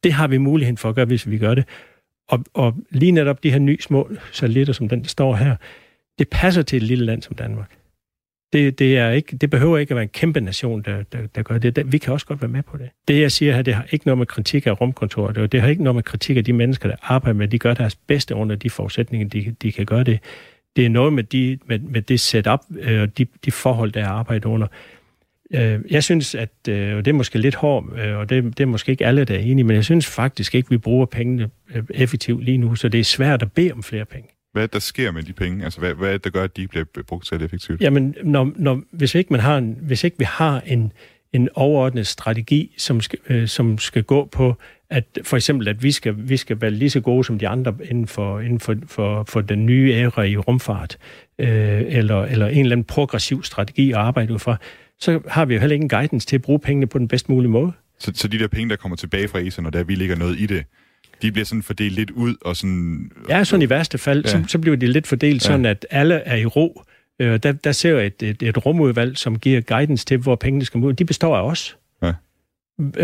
Det 0.03 0.13
har 0.13 0.27
vi 0.27 0.37
muligheden 0.37 0.77
for 0.77 0.89
at 0.89 0.95
gøre, 0.95 1.05
hvis 1.05 1.29
vi 1.29 1.37
gør 1.37 1.55
det. 1.55 1.65
Og, 2.29 2.43
og 2.53 2.75
lige 2.91 3.11
netop 3.11 3.43
de 3.43 3.51
her 3.51 3.59
nye 3.59 3.77
små 3.79 4.09
satellitter, 4.31 4.73
som 4.73 4.89
den, 4.89 5.01
der 5.01 5.07
står 5.07 5.35
her, 5.35 5.55
det 6.19 6.29
passer 6.29 6.61
til 6.61 6.77
et 6.77 6.83
lille 6.83 7.05
land 7.05 7.21
som 7.21 7.35
Danmark. 7.35 7.71
Det, 8.53 8.79
det, 8.79 8.97
er 8.97 9.09
ikke, 9.09 9.37
det 9.37 9.49
behøver 9.49 9.77
ikke 9.77 9.91
at 9.91 9.95
være 9.95 10.03
en 10.03 10.09
kæmpe 10.09 10.41
nation, 10.41 10.81
der, 10.81 11.03
der, 11.03 11.19
der 11.35 11.43
gør 11.43 11.57
det. 11.57 11.91
Vi 11.91 11.97
kan 11.97 12.13
også 12.13 12.25
godt 12.25 12.41
være 12.41 12.51
med 12.51 12.63
på 12.63 12.77
det. 12.77 12.89
Det, 13.07 13.21
jeg 13.21 13.31
siger 13.31 13.53
her, 13.53 13.61
det 13.61 13.73
har 13.73 13.85
ikke 13.91 14.07
noget 14.07 14.17
med 14.17 14.25
kritik 14.25 14.67
af 14.67 14.81
rumkontoret. 14.81 15.35
Det, 15.35 15.51
det 15.51 15.61
har 15.61 15.67
ikke 15.67 15.83
noget 15.83 15.95
med 15.95 16.03
kritik 16.03 16.37
af 16.37 16.45
de 16.45 16.53
mennesker, 16.53 16.89
der 16.89 16.95
arbejder 17.01 17.37
med. 17.37 17.47
De 17.47 17.59
gør 17.59 17.73
deres 17.73 17.95
bedste 17.95 18.35
under 18.35 18.55
de 18.55 18.69
forudsætninger, 18.69 19.27
de, 19.27 19.55
de 19.61 19.71
kan 19.71 19.85
gøre 19.85 20.03
det. 20.03 20.19
Det 20.75 20.85
er 20.85 20.89
noget 20.89 21.13
med, 21.13 21.23
de, 21.23 21.59
med, 21.65 21.79
med 21.79 22.01
det 22.01 22.19
setup 22.19 22.59
øh, 22.79 23.01
og 23.01 23.17
de, 23.17 23.25
de 23.45 23.51
forhold, 23.51 23.91
der 23.91 24.03
er 24.03 24.09
arbejdet 24.09 24.45
under. 24.45 24.67
Øh, 25.53 25.79
jeg 25.89 26.03
synes, 26.03 26.35
at 26.35 26.49
øh, 26.69 26.97
og 26.97 27.05
det 27.05 27.11
er 27.11 27.15
måske 27.15 27.39
lidt 27.39 27.55
hårdt, 27.55 27.99
øh, 27.99 28.17
og 28.17 28.29
det, 28.29 28.43
det 28.43 28.59
er 28.59 28.67
måske 28.67 28.91
ikke 28.91 29.05
alle, 29.05 29.23
der 29.23 29.35
er 29.35 29.39
enige, 29.39 29.63
men 29.63 29.75
jeg 29.75 29.83
synes 29.83 30.07
faktisk 30.07 30.55
ikke, 30.55 30.67
at 30.67 30.71
vi 30.71 30.77
bruger 30.77 31.05
pengene 31.05 31.49
øh, 31.75 31.83
effektivt 31.89 32.43
lige 32.43 32.57
nu, 32.57 32.75
så 32.75 32.89
det 32.89 32.99
er 32.99 33.03
svært 33.03 33.41
at 33.41 33.51
bede 33.51 33.71
om 33.71 33.83
flere 33.83 34.05
penge. 34.05 34.29
Hvad 34.53 34.63
er 34.63 34.67
der 34.67 34.79
sker 34.79 35.11
med 35.11 35.23
de 35.23 35.33
penge? 35.33 35.63
Altså, 35.63 35.79
hvad, 35.79 35.93
hvad 35.93 36.09
er 36.09 36.13
det, 36.13 36.23
der 36.23 36.29
gør, 36.29 36.43
at 36.43 36.57
de 36.57 36.67
bliver 36.67 36.85
brugt 37.07 37.27
så 37.27 37.35
effektivt? 37.35 37.81
Jamen, 37.81 38.15
når, 38.23 38.51
når, 38.55 38.81
hvis, 38.91 39.15
ikke 39.15 39.33
man 39.33 39.39
har 39.39 39.57
en, 39.57 39.77
hvis 39.81 40.03
ikke 40.03 40.17
vi 40.17 40.25
har 40.27 40.61
en, 40.65 40.93
en 41.33 41.49
overordnet 41.53 42.07
strategi, 42.07 42.75
som 42.77 43.01
skal, 43.01 43.19
øh, 43.29 43.47
som 43.47 43.77
skal 43.77 44.03
gå 44.03 44.25
på, 44.25 44.55
at 44.89 45.19
for 45.23 45.37
eksempel, 45.37 45.67
at 45.67 45.83
vi 45.83 45.91
skal, 45.91 46.15
vi 46.17 46.37
skal 46.37 46.61
være 46.61 46.71
lige 46.71 46.89
så 46.89 46.99
gode 46.99 47.23
som 47.23 47.39
de 47.39 47.47
andre 47.47 47.75
inden 47.89 48.07
for, 48.07 48.39
inden 48.39 48.59
for, 48.59 48.75
for, 48.85 49.23
for 49.23 49.41
den 49.41 49.65
nye 49.65 49.93
æra 49.93 50.23
i 50.23 50.37
rumfart, 50.37 50.97
øh, 51.39 51.83
eller, 51.87 52.23
eller 52.23 52.47
en 52.47 52.59
eller 52.59 52.71
anden 52.71 52.83
progressiv 52.83 53.43
strategi 53.43 53.91
at 53.91 53.97
arbejde 53.97 54.33
ud 54.33 54.39
fra, 54.39 54.57
så 54.99 55.21
har 55.27 55.45
vi 55.45 55.53
jo 55.53 55.59
heller 55.59 55.73
ikke 55.73 55.83
en 55.83 55.89
guidance 55.89 56.27
til 56.27 56.35
at 56.35 56.41
bruge 56.41 56.59
pengene 56.59 56.87
på 56.87 56.99
den 56.99 57.07
bedst 57.07 57.29
mulige 57.29 57.49
måde. 57.49 57.71
Så, 57.99 58.11
så 58.15 58.27
de 58.27 58.39
der 58.39 58.47
penge, 58.47 58.69
der 58.69 58.75
kommer 58.75 58.95
tilbage 58.95 59.27
fra 59.27 59.39
ESA, 59.39 59.61
når 59.61 59.69
der 59.69 59.83
vi 59.83 59.95
ligger 59.95 60.15
noget 60.15 60.39
i 60.39 60.45
det, 60.45 60.63
de 61.21 61.31
bliver 61.31 61.45
sådan 61.45 61.63
fordelt 61.63 61.93
lidt 61.93 62.11
ud 62.11 62.35
og 62.41 62.55
sådan... 62.55 63.11
Ja, 63.29 63.43
sådan 63.43 63.61
i 63.61 63.69
værste 63.69 63.97
fald, 63.97 64.23
ja. 64.25 64.29
så, 64.31 64.43
så 64.47 64.59
bliver 64.59 64.77
de 64.77 64.87
lidt 64.87 65.07
fordelt 65.07 65.43
ja. 65.43 65.47
sådan, 65.47 65.65
at 65.65 65.85
alle 65.89 66.15
er 66.15 66.35
i 66.35 66.45
ro. 66.45 66.83
Øh, 67.19 67.39
der, 67.43 67.51
der 67.51 67.71
ser 67.71 67.97
jeg 67.97 68.05
et, 68.05 68.23
et, 68.23 68.43
et 68.43 68.65
rumudvalg, 68.65 69.17
som 69.17 69.39
giver 69.39 69.61
guidance 69.61 70.05
til, 70.05 70.17
hvor 70.17 70.35
pengene 70.35 70.65
skal 70.65 70.79
ud. 70.79 70.93
De 70.93 71.05
består 71.05 71.37
af 71.37 71.49
os. 71.49 71.77
Ja. 72.03 72.13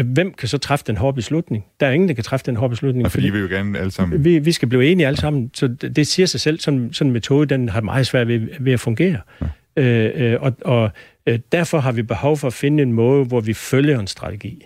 Hvem 0.03 0.33
kan 0.33 0.47
så 0.47 0.57
træffe 0.57 0.85
den 0.87 0.97
hårde 0.97 1.15
beslutning? 1.15 1.65
Der 1.79 1.87
er 1.87 1.91
ingen, 1.91 2.09
der 2.09 2.15
kan 2.15 2.23
træffe 2.23 2.45
den 2.45 2.55
hårde 2.55 2.69
beslutning. 2.69 3.03
Ja, 3.03 3.07
fordi, 3.07 3.27
fordi 3.29 3.37
vi 3.37 3.39
jo 3.39 3.47
gerne 3.47 3.79
alle 3.79 3.91
sammen... 3.91 4.23
Vi, 4.23 4.39
vi 4.39 4.51
skal 4.51 4.67
blive 4.67 4.85
enige 4.85 5.07
alle 5.07 5.17
sammen, 5.17 5.51
så 5.53 5.67
det, 5.67 5.95
det 5.95 6.07
siger 6.07 6.25
sig 6.25 6.39
selv, 6.39 6.59
sådan, 6.59 6.89
sådan 6.93 7.09
en 7.09 7.13
metode, 7.13 7.45
den 7.45 7.69
har 7.69 7.81
meget 7.81 8.07
svært 8.07 8.27
ved, 8.27 8.47
ved 8.59 8.73
at 8.73 8.79
fungere. 8.79 9.19
Ja. 9.41 9.47
Øh, 9.77 10.33
øh, 10.33 10.41
og 10.41 10.53
og 10.61 10.91
øh, 11.27 11.39
derfor 11.51 11.79
har 11.79 11.91
vi 11.91 12.01
behov 12.01 12.37
for 12.37 12.47
at 12.47 12.53
finde 12.53 12.83
en 12.83 12.93
måde, 12.93 13.25
hvor 13.25 13.41
vi 13.41 13.53
følger 13.53 13.99
en 13.99 14.07
strategi. 14.07 14.65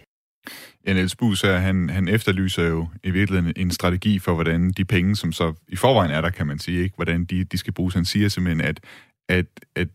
Ja, 0.88 0.94
Niels 0.94 1.16
Bus 1.16 1.42
her, 1.42 1.58
han, 1.58 1.90
han 1.90 2.08
efterlyser 2.08 2.64
jo 2.64 2.88
i 3.04 3.10
virkeligheden 3.10 3.54
en 3.56 3.72
strategi 3.72 4.20
for, 4.20 4.34
hvordan 4.34 4.72
de 4.72 4.86
penge, 4.86 5.16
som 5.16 5.32
så 5.32 5.54
i 5.68 5.76
forvejen 5.76 6.12
er 6.12 6.22
der, 6.22 6.30
kan 6.30 6.48
man 6.48 6.60
sige, 6.60 6.84
ikke, 6.84 6.96
hvordan 6.96 7.26
de, 7.26 7.44
de 7.44 7.58
skal 7.58 7.74
bruges. 7.74 7.94
Han 7.94 8.06
siger 8.06 8.30
simpelthen, 8.30 8.66
at, 8.66 8.80
at, 9.30 9.46
at 9.76 9.88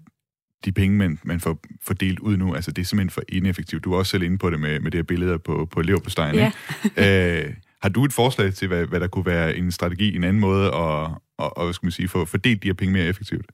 de 0.65 0.73
penge, 0.73 0.97
man, 0.97 1.19
man 1.25 1.41
får 1.41 1.59
fordelt 1.83 2.19
ud 2.19 2.37
nu, 2.37 2.55
altså 2.55 2.71
det 2.71 2.83
er 2.83 2.87
simpelthen 2.87 3.11
for 3.11 3.23
ineffektivt. 3.29 3.85
Du 3.85 3.93
er 3.93 3.99
også 3.99 4.11
selv 4.11 4.23
inde 4.23 4.39
på 4.39 4.51
det 4.51 4.61
med, 4.61 4.81
med 4.81 4.91
det 4.91 4.99
her 4.99 5.03
billeder 5.03 5.39
på, 5.39 5.69
på 5.71 5.83
leverpostejen. 5.83 6.35
Ja. 6.35 6.53
Ikke? 6.85 7.45
øh, 7.47 7.55
har 7.83 7.89
du 7.89 8.05
et 8.05 8.13
forslag 8.13 8.55
til, 8.55 8.69
hvad, 8.69 8.87
hvad 8.87 9.01
der 9.01 9.07
kunne 9.07 9.27
være 9.27 9.57
en 9.57 9.73
strategi, 9.73 10.17
en 10.17 10.25
anden 10.25 10.41
måde 10.41 10.67
at, 10.67 11.11
og, 11.39 11.57
og, 11.57 11.75
skal 11.75 11.87
man 11.87 11.93
sige, 11.93 12.09
få 12.09 12.25
fordelt 12.25 12.63
de 12.63 12.69
her 12.69 12.75
penge 12.75 12.93
mere 12.93 13.05
effektivt? 13.05 13.47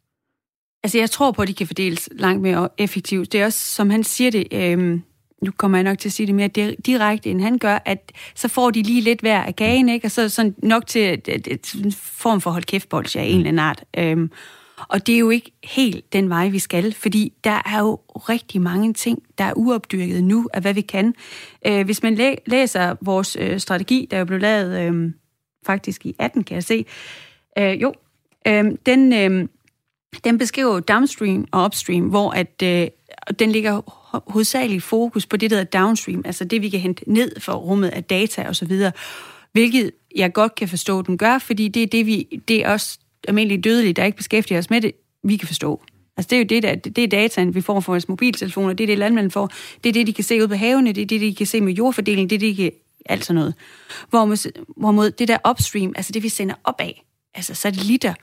Altså, 0.82 0.98
jeg 0.98 1.10
tror 1.10 1.32
på, 1.32 1.42
at 1.42 1.48
de 1.48 1.54
kan 1.54 1.66
fordeles 1.66 2.08
langt 2.12 2.42
mere 2.42 2.68
effektivt. 2.78 3.32
Det 3.32 3.40
er 3.40 3.44
også, 3.44 3.74
som 3.74 3.90
han 3.90 4.04
siger 4.04 4.30
det, 4.30 4.46
øh, 4.52 5.00
nu 5.42 5.50
kommer 5.56 5.78
jeg 5.78 5.84
nok 5.84 5.98
til 5.98 6.08
at 6.08 6.12
sige 6.12 6.26
det 6.26 6.34
mere 6.34 6.74
direkte, 6.86 7.30
end 7.30 7.40
han 7.40 7.58
gør, 7.58 7.78
at 7.84 8.12
så 8.34 8.48
får 8.48 8.70
de 8.70 8.82
lige 8.82 9.00
lidt 9.00 9.20
hver 9.20 9.42
af 9.42 9.56
kagen, 9.56 9.88
ikke? 9.88 10.06
og 10.06 10.10
så 10.10 10.28
sådan 10.28 10.54
nok 10.62 10.86
til 10.86 11.22
en 11.84 11.92
form 11.92 12.40
for 12.40 12.50
hold 12.50 12.64
kæft 12.64 12.94
af 12.94 13.22
en 13.22 13.36
eller 13.36 13.48
anden 13.48 13.58
art. 13.58 13.84
Øhm, 13.98 14.30
og 14.88 15.06
det 15.06 15.14
er 15.14 15.18
jo 15.18 15.30
ikke 15.30 15.52
helt 15.64 16.12
den 16.12 16.28
vej, 16.28 16.48
vi 16.48 16.58
skal, 16.58 16.94
fordi 16.94 17.32
der 17.44 17.62
er 17.66 17.78
jo 17.78 17.94
rigtig 18.14 18.60
mange 18.60 18.92
ting, 18.92 19.22
der 19.38 19.44
er 19.44 19.52
uopdyrket 19.56 20.24
nu 20.24 20.48
af, 20.54 20.60
hvad 20.60 20.74
vi 20.74 20.80
kan. 20.80 21.14
Øh, 21.66 21.84
hvis 21.84 22.02
man 22.02 22.14
læ- 22.14 22.36
læser 22.46 22.94
vores 23.00 23.36
øh, 23.40 23.58
strategi, 23.58 24.08
der 24.10 24.16
er 24.16 24.18
jo 24.18 24.24
blevet 24.26 24.42
lavet 24.42 24.80
øh, 24.80 25.12
faktisk 25.66 26.06
i 26.06 26.14
18, 26.18 26.44
kan 26.44 26.54
jeg 26.54 26.64
se, 26.64 26.84
øh, 27.58 27.82
jo, 27.82 27.92
øh, 28.46 28.64
den, 28.86 29.12
øh, 29.12 29.48
den 30.24 30.38
beskriver 30.38 30.80
downstream 30.80 31.46
og 31.52 31.64
upstream, 31.64 32.04
hvor 32.04 32.30
at 32.30 32.62
øh, 32.62 32.88
den 33.38 33.52
ligger 33.52 33.80
hovedsageligt 34.30 34.84
fokus 34.84 35.26
på 35.26 35.36
det, 35.36 35.50
der 35.50 35.56
hedder 35.56 35.78
downstream, 35.78 36.22
altså 36.24 36.44
det, 36.44 36.62
vi 36.62 36.68
kan 36.68 36.80
hente 36.80 37.12
ned 37.12 37.40
for 37.40 37.52
rummet 37.52 37.88
af 37.88 38.04
data 38.04 38.48
osv., 38.48 38.72
hvilket 39.52 39.90
jeg 40.16 40.32
godt 40.32 40.54
kan 40.54 40.68
forstå, 40.68 41.02
den 41.02 41.18
gør, 41.18 41.38
fordi 41.38 41.68
det 41.68 41.82
er, 41.82 41.86
det, 41.86 42.06
vi, 42.06 42.40
det 42.48 42.64
er 42.64 42.72
også 42.72 42.98
almindeligt 43.28 43.64
dødelige, 43.64 43.92
der 43.92 44.04
ikke 44.04 44.16
beskæftiger 44.16 44.58
os 44.58 44.70
med 44.70 44.80
det, 44.80 44.92
vi 45.24 45.36
kan 45.36 45.48
forstå. 45.48 45.82
Altså 46.16 46.28
det 46.28 46.36
er 46.36 46.40
jo 46.40 46.44
det, 46.44 46.62
der, 46.62 46.74
det 46.74 47.04
er 47.04 47.08
dataen, 47.08 47.54
vi 47.54 47.60
får 47.60 47.80
fra 47.80 47.92
vores 47.92 48.08
mobiltelefoner, 48.08 48.72
det 48.72 48.84
er 48.84 48.86
det, 48.86 48.98
landmænd 48.98 49.30
får, 49.30 49.50
det 49.84 49.88
er 49.88 49.92
det, 49.92 50.06
de 50.06 50.12
kan 50.12 50.24
se 50.24 50.42
ud 50.42 50.48
på 50.48 50.54
havene, 50.54 50.92
det 50.92 51.02
er 51.02 51.06
det, 51.06 51.20
de 51.20 51.34
kan 51.34 51.46
se 51.46 51.60
med 51.60 51.72
jordfordeling, 51.72 52.30
det 52.30 52.36
er 52.36 52.40
det, 52.40 52.56
de 52.56 52.62
kan, 52.62 52.72
alt 53.06 53.24
sådan 53.24 53.38
noget. 53.38 53.54
Hvorimod, 54.10 54.64
hvorimod 54.76 55.10
det 55.10 55.28
der 55.28 55.50
upstream, 55.50 55.92
altså 55.96 56.12
det, 56.12 56.22
vi 56.22 56.28
sender 56.28 56.54
op 56.64 56.80
af, 56.80 57.04
altså 57.34 57.54
satellitter, 57.54 58.14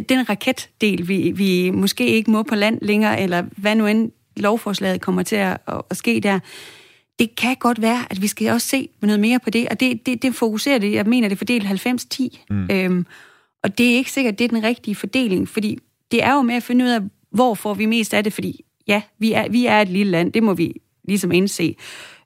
den 0.00 0.28
raketdel, 0.28 1.08
vi, 1.08 1.32
vi 1.36 1.70
måske 1.70 2.06
ikke 2.06 2.30
må 2.30 2.42
på 2.42 2.54
land 2.54 2.78
længere, 2.82 3.20
eller 3.20 3.44
hvad 3.56 3.74
nu 3.74 3.86
end 3.86 4.10
lovforslaget 4.36 5.00
kommer 5.00 5.22
til 5.22 5.36
at, 5.36 5.58
at, 5.90 5.96
ske 5.96 6.20
der, 6.20 6.38
det 7.18 7.36
kan 7.36 7.56
godt 7.56 7.82
være, 7.82 8.04
at 8.10 8.22
vi 8.22 8.26
skal 8.26 8.52
også 8.52 8.68
se 8.68 8.88
noget 9.02 9.20
mere 9.20 9.38
på 9.38 9.50
det, 9.50 9.68
og 9.68 9.80
det, 9.80 10.06
det, 10.06 10.22
det 10.22 10.34
fokuserer 10.34 10.78
det, 10.78 10.92
jeg 10.92 11.06
mener, 11.06 11.28
det 11.28 11.38
fordeler 11.38 11.68
90-10. 12.40 12.44
Mm. 12.50 12.68
Øhm, 12.70 13.06
og 13.62 13.78
det 13.78 13.92
er 13.92 13.96
ikke 13.96 14.12
sikkert, 14.12 14.38
det 14.38 14.44
er 14.44 14.48
den 14.48 14.62
rigtige 14.62 14.94
fordeling, 14.94 15.48
fordi 15.48 15.78
det 16.10 16.22
er 16.22 16.34
jo 16.34 16.42
med 16.42 16.54
at 16.54 16.62
finde 16.62 16.84
ud 16.84 16.90
af, 16.90 17.00
hvor 17.30 17.54
får 17.54 17.74
vi 17.74 17.86
mest 17.86 18.14
af 18.14 18.24
det, 18.24 18.32
fordi 18.32 18.64
ja, 18.86 19.02
vi 19.18 19.32
er, 19.32 19.48
vi 19.48 19.66
er 19.66 19.80
et 19.80 19.88
lille 19.88 20.10
land, 20.10 20.32
det 20.32 20.42
må 20.42 20.54
vi 20.54 20.74
ligesom 21.04 21.32
indse. 21.32 21.76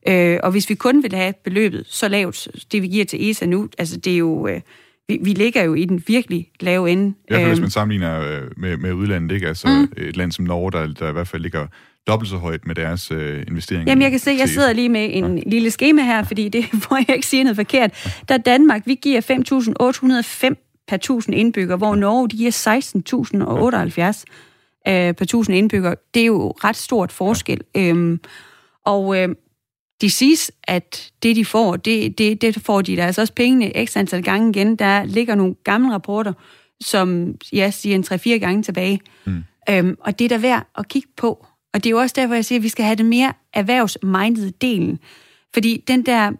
Øh, 0.09 0.39
og 0.43 0.51
hvis 0.51 0.71
vi 0.71 0.75
kun 0.75 1.03
vil 1.03 1.15
have 1.15 1.35
beløbet 1.45 1.87
så 1.89 2.09
lavt, 2.09 2.49
det 2.73 2.83
vi 2.83 2.89
giver 2.89 3.05
til 3.05 3.31
ESA 3.31 3.47
nu, 3.47 3.69
altså 3.79 3.97
det 3.97 4.13
er 4.13 4.17
jo... 4.17 4.49
Øh, 4.49 4.61
vi, 5.09 5.19
vi 5.23 5.31
ligger 5.33 5.63
jo 5.63 5.75
i 5.75 5.85
den 5.85 6.03
virkelig 6.07 6.51
lave 6.61 6.91
ende. 6.91 7.09
I 7.09 7.13
hvert 7.29 7.39
fald, 7.41 7.49
hvis 7.49 7.59
Øhm, 7.59 7.63
man 7.63 7.71
sammenligner 7.71 8.21
øh, 8.21 8.43
med, 8.57 8.77
med 8.77 8.93
udlandet, 8.93 9.35
ikke? 9.35 9.49
Altså 9.49 9.69
Mm. 9.69 9.93
et 9.97 10.17
land 10.17 10.33
som 10.33 10.45
Norge, 10.45 10.73
der, 10.73 10.87
der 10.87 11.09
i 11.09 11.13
hvert 11.13 11.29
fald 11.29 11.43
ligger 11.43 11.67
dobbelt 12.07 12.31
så 12.31 12.37
højt 12.37 12.67
med 12.67 12.75
deres 12.75 13.11
øh, 13.11 13.45
investeringer. 13.49 13.91
Jamen, 13.91 14.03
jeg 14.03 14.11
kan 14.11 14.21
se, 14.21 14.31
jeg 14.39 14.49
sidder 14.49 14.73
lige 14.73 14.89
med 14.89 15.09
en 15.13 15.39
ja. 15.39 15.43
lille 15.47 15.71
skema 15.71 16.03
her, 16.03 16.23
fordi 16.25 16.49
det 16.49 16.65
får 16.83 16.97
jeg 17.09 17.17
ikke 17.17 17.27
sige 17.27 17.43
noget 17.45 17.57
forkert. 17.57 18.19
Der 18.29 18.35
er 18.35 18.39
Danmark, 18.39 18.83
vi 18.87 18.95
giver 18.95 19.21
5.805 19.21 20.83
per 20.89 20.97
1000 20.97 21.37
indbyggere, 21.37 21.77
hvor 21.79 21.95
Norge, 21.95 22.29
de 22.29 22.37
giver 22.37 22.51
16.078 24.87 24.93
øh, 24.93 25.15
per 25.15 25.23
1000 25.25 25.57
indbyggere. 25.57 25.95
Det 26.15 26.23
er 26.23 26.27
jo 26.27 26.51
ret 26.51 26.77
stort 26.77 27.13
forskel. 27.13 27.61
Øhm, 27.77 28.21
og 28.85 29.19
øh, 29.23 29.29
de 30.01 30.11
siges, 30.11 30.53
at 30.65 31.13
det, 31.23 31.37
de 31.37 31.45
får, 31.45 31.77
det, 31.77 32.19
det, 32.19 32.43
det 32.43 32.61
får 32.63 32.83
de 32.83 32.97
der 32.97 33.07
altså 33.07 33.21
også 33.21 33.33
pengene 33.33 33.77
ekstra 33.77 34.01
antal 34.01 34.23
gange 34.23 34.51
igen. 34.51 34.77
Der 34.77 35.05
ligger 35.05 35.35
nogle 35.35 35.55
gamle 35.65 35.95
rapporter, 35.95 36.33
som 36.81 37.35
jeg 37.53 37.75
siger 37.75 37.95
en 37.95 38.05
3-4 38.37 38.39
gange 38.39 38.63
tilbage. 38.63 39.01
Mm. 39.25 39.45
Øhm, 39.71 39.97
og 40.01 40.19
det 40.19 40.25
er 40.25 40.29
der 40.29 40.39
værd 40.39 40.67
at 40.79 40.89
kigge 40.89 41.09
på. 41.17 41.47
Og 41.75 41.85
det 41.85 41.87
er 41.87 41.91
jo 41.91 41.99
også 41.99 42.15
derfor, 42.19 42.35
jeg 42.35 42.45
siger, 42.45 42.59
at 42.59 42.63
vi 42.63 42.69
skal 42.69 42.85
have 42.85 42.97
det 42.97 43.07
mere 43.07 43.33
erhvervsmindede 43.53 44.51
delen. 44.51 44.99
Fordi 45.55 45.85
den 45.89 46.07
der 46.07 46.33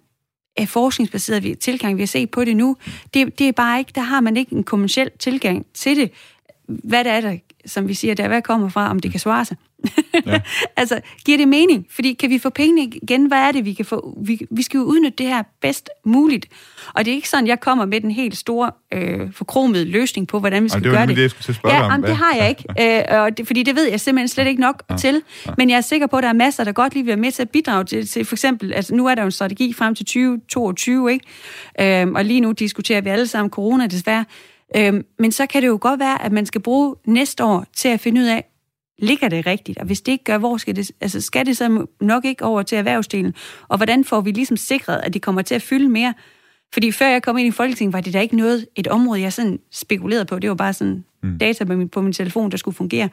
øh, 0.61 0.67
forskningsbaserede 0.67 1.55
tilgang, 1.55 1.97
vi 1.97 2.03
har 2.03 2.07
set 2.07 2.31
på 2.31 2.45
det 2.45 2.57
nu, 2.57 2.77
det, 3.15 3.39
det 3.39 3.49
er 3.49 3.53
bare 3.53 3.79
ikke, 3.79 3.93
der 3.95 4.01
har 4.01 4.21
man 4.21 4.37
ikke 4.37 4.55
en 4.55 4.65
kommersiel 4.65 5.11
tilgang 5.19 5.67
til 5.75 5.97
det. 5.97 6.11
Hvad 6.69 7.05
det 7.05 7.13
er 7.13 7.21
der, 7.21 7.37
som 7.67 7.89
vi 7.89 7.95
siger, 7.95 8.15
der 8.15 8.29
hvad 8.29 8.43
kommer 8.43 8.69
fra, 8.69 8.91
om 8.91 9.01
det 9.01 9.11
kan 9.11 9.21
svare 9.21 9.45
sig. 9.45 9.57
Ja. 10.27 10.41
altså, 10.77 11.01
giver 11.25 11.39
det 11.39 11.49
mening? 11.49 11.87
Fordi 11.91 12.13
kan 12.13 12.31
vi 12.31 12.39
få 12.39 12.51
pengene 12.51 12.83
igen? 12.83 13.27
Hvad 13.27 13.39
er 13.39 13.53
det, 13.53 13.65
vi 13.65 13.73
kan 13.73 13.85
få? 13.85 14.19
Vi, 14.23 14.47
vi 14.51 14.63
skal 14.63 14.79
jo 14.79 14.85
udnytte 14.85 15.17
det 15.19 15.27
her 15.27 15.43
bedst 15.61 15.91
muligt. 16.05 16.47
Og 16.95 17.05
det 17.05 17.11
er 17.11 17.15
ikke 17.15 17.29
sådan, 17.29 17.47
jeg 17.47 17.61
kommer 17.61 17.85
med 17.85 18.01
den 18.01 18.11
helt 18.11 18.37
store, 18.37 18.71
øh, 18.95 19.33
forkromede 19.33 19.85
løsning 19.85 20.29
på, 20.29 20.39
hvordan 20.41 20.65
vi 20.65 20.69
skal 20.69 20.83
det 20.83 20.91
var 20.91 20.97
gøre 20.97 21.07
det. 21.07 21.17
det, 21.17 21.23
jeg 21.23 21.31
skulle 21.31 21.57
spørge 21.57 21.75
ja, 21.75 21.85
om. 21.85 21.91
jamen, 21.91 22.07
det 22.07 22.17
har 22.17 22.35
jeg 22.37 22.49
ikke. 22.49 22.65
Øh, 22.81 23.21
og 23.23 23.39
det, 23.39 23.47
fordi 23.47 23.63
det 23.63 23.77
ved 23.77 23.89
jeg 23.89 24.01
simpelthen 24.01 24.29
slet 24.29 24.47
ikke 24.47 24.61
nok 24.61 24.83
ja. 24.91 24.97
til. 24.97 25.23
Men 25.59 25.71
jeg 25.71 25.77
er 25.77 25.81
sikker 25.81 26.07
på, 26.07 26.17
at 26.17 26.23
der 26.23 26.29
er 26.29 26.33
masser, 26.33 26.65
der 26.65 26.73
godt 26.73 26.95
lige 26.95 27.05
vil 27.05 27.09
være 27.09 27.17
med 27.17 27.33
til 27.33 27.43
at 27.43 27.51
bidrage 27.51 27.85
til, 27.85 28.07
til 28.07 28.25
for 28.25 28.35
eksempel, 28.35 28.73
altså 28.73 28.95
nu 28.95 29.07
er 29.07 29.15
der 29.15 29.23
jo 29.23 29.27
en 29.27 29.33
strategi 29.33 29.73
frem 29.73 29.95
til 29.95 30.07
2022, 30.07 31.13
ikke? 31.13 32.01
Øhm, 32.01 32.15
og 32.15 32.25
lige 32.25 32.41
nu 32.41 32.53
diskuterer 32.53 33.01
vi 33.01 33.11
alle 33.11 33.27
sammen 33.27 33.51
corona 33.51 33.87
desværre. 33.87 34.25
Øhm, 34.77 35.05
men 35.19 35.33
så 35.33 35.47
kan 35.47 35.63
det 35.63 35.69
jo 35.69 35.79
godt 35.81 36.01
være, 36.01 36.23
at 36.23 36.33
man 36.33 36.47
skal 36.47 36.61
bruge 36.61 36.95
næste 37.07 37.45
år 37.45 37.67
til 37.77 37.89
at 37.89 38.01
finde 38.01 38.21
ud 38.21 38.27
af, 38.27 38.45
ligger 38.99 39.29
det 39.29 39.47
rigtigt? 39.47 39.79
Og 39.79 39.87
hvis 39.87 40.01
det 40.01 40.13
ikke 40.13 40.25
gør, 40.25 40.39
hvor 40.39 40.57
skal 40.57 40.77
det, 40.77 40.91
altså 41.01 41.21
skal 41.21 41.47
det 41.47 41.57
så 41.57 41.87
nok 42.01 42.25
ikke 42.25 42.45
over 42.45 42.63
til 42.63 42.79
erhvervsdelen? 42.79 43.35
Og 43.69 43.77
hvordan 43.77 44.05
får 44.05 44.21
vi 44.21 44.31
ligesom 44.31 44.57
sikret, 44.57 45.01
at 45.05 45.15
det 45.15 45.23
kommer 45.23 45.43
til 45.43 45.55
at 45.55 45.63
fylde 45.63 45.89
mere? 45.89 46.15
Fordi 46.73 46.93
før 46.93 47.07
jeg 47.07 47.23
kom 47.23 47.39
ind 47.39 47.49
i 47.49 47.51
Folketinget, 47.51 47.93
var 47.93 48.01
det 48.01 48.13
da 48.13 48.21
ikke 48.21 48.37
noget, 48.37 48.67
et 48.77 48.87
område, 48.87 49.21
jeg 49.21 49.33
sådan 49.33 49.59
spekulerede 49.73 50.25
på. 50.25 50.39
Det 50.39 50.51
var 50.51 50.57
bare 50.57 50.73
sådan 50.73 51.05
mm. 51.23 51.39
data 51.39 51.65
på 51.65 51.73
min, 51.73 51.89
på 51.89 52.01
min 52.01 52.13
telefon, 52.13 52.51
der 52.51 52.57
skulle 52.57 52.75
fungere. 52.75 53.09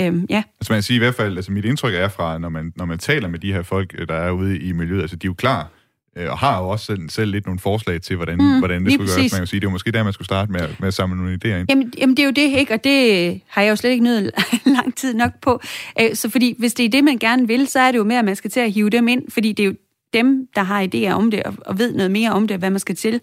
Øhm, 0.00 0.26
ja. 0.30 0.42
Altså 0.60 0.72
man 0.72 0.76
kan 0.76 0.82
sige 0.82 0.96
i 0.96 0.98
hvert 0.98 1.14
fald, 1.14 1.36
altså 1.36 1.52
mit 1.52 1.64
indtryk 1.64 1.94
er 1.94 2.08
fra, 2.08 2.38
når 2.38 2.48
man, 2.48 2.72
når 2.76 2.84
man 2.84 2.98
taler 2.98 3.28
med 3.28 3.38
de 3.38 3.52
her 3.52 3.62
folk, 3.62 3.94
øh, 3.98 4.08
der 4.08 4.14
er 4.14 4.30
ude 4.30 4.58
i 4.58 4.72
miljøet, 4.72 5.00
altså 5.00 5.16
de 5.16 5.26
er 5.26 5.28
jo 5.28 5.34
klar, 5.34 5.70
øh, 6.16 6.30
og 6.30 6.38
har 6.38 6.58
jo 6.62 6.68
også 6.68 6.84
selv, 6.84 7.10
selv 7.10 7.30
lidt 7.30 7.46
nogle 7.46 7.58
forslag 7.60 8.00
til, 8.00 8.16
hvordan, 8.16 8.38
Mm, 8.38 8.58
hvordan 8.58 8.84
det 8.84 8.92
skulle 8.92 9.06
præcis. 9.08 9.16
gøres. 9.22 9.32
Man 9.32 9.40
kan 9.40 9.46
sige, 9.46 9.60
det 9.60 9.66
var 9.66 9.72
måske 9.72 9.92
der, 9.92 10.02
man 10.02 10.12
skulle 10.12 10.26
starte 10.26 10.52
med, 10.52 10.60
med 10.78 10.88
at 10.88 10.94
samle 10.94 11.16
nogle 11.16 11.38
idéer 11.44 11.48
ind. 11.48 11.66
Jamen, 11.70 11.92
jamen, 11.98 12.16
det 12.16 12.22
er 12.22 12.26
jo 12.26 12.32
det, 12.32 12.58
ikke? 12.58 12.74
Og 12.74 12.84
det 12.84 13.40
har 13.48 13.62
jeg 13.62 13.70
jo 13.70 13.76
slet 13.76 13.90
ikke 13.90 14.04
nødt 14.04 14.30
lang 14.76 14.94
tid 14.96 15.14
nok 15.14 15.32
på. 15.42 15.60
Øh, 16.00 16.14
Så 16.14 16.28
fordi, 16.30 16.54
hvis 16.58 16.74
det 16.74 16.84
er 16.84 16.88
det, 16.90 17.04
man 17.04 17.18
gerne 17.18 17.46
vil, 17.46 17.66
så 17.66 17.80
er 17.80 17.92
det 17.92 17.98
jo 17.98 18.04
mere, 18.04 18.18
at 18.18 18.24
man 18.24 18.36
skal 18.36 18.50
til 18.50 18.60
at 18.60 18.72
hive 18.72 18.90
dem 18.90 19.08
ind, 19.08 19.30
fordi 19.30 19.52
det 19.52 19.62
er 19.62 19.66
jo 19.66 19.74
dem, 20.14 20.46
der 20.54 20.62
har 20.62 20.86
idéer 20.94 21.10
om 21.12 21.30
det, 21.30 21.42
og, 21.42 21.54
og 21.66 21.78
ved 21.78 21.94
noget 21.94 22.10
mere 22.10 22.32
om 22.32 22.48
det, 22.48 22.58
hvad 22.58 22.70
man 22.70 22.80
skal 22.80 22.96
til. 22.96 23.20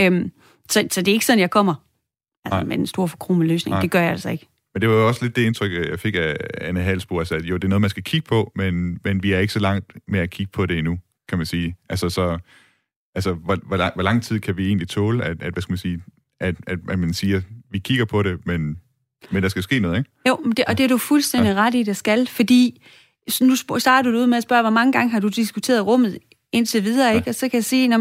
Øhm, 0.00 0.30
så, 0.70 0.86
så 0.90 1.00
det 1.00 1.08
er 1.08 1.12
ikke 1.12 1.26
sådan, 1.26 1.38
jeg 1.40 1.50
kommer 1.50 1.74
altså, 2.44 2.56
Nej. 2.56 2.64
med 2.64 2.78
en 2.78 2.86
stor 2.86 3.06
forkromet 3.06 3.46
løsning. 3.48 3.72
Nej. 3.72 3.80
Det 3.80 3.90
gør 3.90 4.00
jeg 4.00 4.10
altså 4.10 4.30
ikke. 4.30 4.46
Men 4.74 4.80
det 4.80 4.88
var 4.88 4.94
jo 4.94 5.06
også 5.08 5.24
lidt 5.24 5.36
det 5.36 5.42
indtryk, 5.42 5.70
øh, 5.72 5.88
jeg 5.90 6.00
fik 6.00 6.14
af 6.14 6.36
Anne 6.60 6.80
Halsbo, 6.80 7.18
altså 7.18 7.34
at 7.34 7.42
jo, 7.44 7.56
det 7.56 7.64
er 7.64 7.68
noget, 7.68 7.80
man 7.80 7.90
skal 7.90 8.02
kigge 8.02 8.26
på, 8.28 8.52
men, 8.56 8.98
men 9.04 9.22
vi 9.22 9.32
er 9.32 9.38
ikke 9.38 9.52
så 9.52 9.58
langt 9.60 9.92
med 10.08 10.20
at 10.20 10.30
kigge 10.30 10.52
på 10.52 10.66
det 10.66 10.78
endnu, 10.78 10.98
kan 11.28 11.38
man 11.38 11.46
sige. 11.46 11.76
Altså, 11.88 12.08
så, 12.08 12.38
altså 13.14 13.32
hvor, 13.32 13.58
hvor, 13.66 13.76
lang, 13.76 13.94
hvor 13.94 14.02
lang 14.02 14.22
tid 14.22 14.40
kan 14.40 14.56
vi 14.56 14.66
egentlig 14.66 14.88
tåle, 14.88 15.24
at, 15.24 15.42
at 15.42 15.52
hvad 15.52 15.62
skal 15.62 15.72
man 15.72 15.78
sige, 15.78 16.02
at, 16.40 16.56
at, 16.66 16.78
at 16.88 16.98
man 16.98 17.14
siger, 17.14 17.40
vi 17.70 17.78
kigger 17.78 18.04
på 18.04 18.22
det, 18.22 18.46
men, 18.46 18.78
men 19.30 19.42
der 19.42 19.48
skal 19.48 19.62
ske 19.62 19.80
noget, 19.80 19.98
ikke? 19.98 20.10
Jo, 20.28 20.40
men 20.44 20.52
det, 20.52 20.64
og 20.64 20.78
det 20.78 20.84
er 20.84 20.88
du 20.88 20.98
fuldstændig 20.98 21.50
ja. 21.50 21.54
ret 21.54 21.74
i, 21.74 21.82
det 21.82 21.96
skal, 21.96 22.26
fordi 22.28 22.82
nu 23.40 23.56
starter 23.78 24.10
du 24.10 24.18
ud 24.18 24.26
med 24.26 24.36
at 24.36 24.42
spørge, 24.42 24.62
hvor 24.62 24.70
mange 24.70 24.92
gange 24.92 25.10
har 25.10 25.20
du 25.20 25.28
diskuteret 25.28 25.86
rummet 25.86 26.18
indtil 26.52 26.84
videre, 26.84 27.08
ja. 27.08 27.16
ikke? 27.16 27.30
Og 27.30 27.34
så 27.34 27.48
kan 27.48 27.56
jeg 27.56 27.64
sige, 27.64 27.94
at 27.94 28.00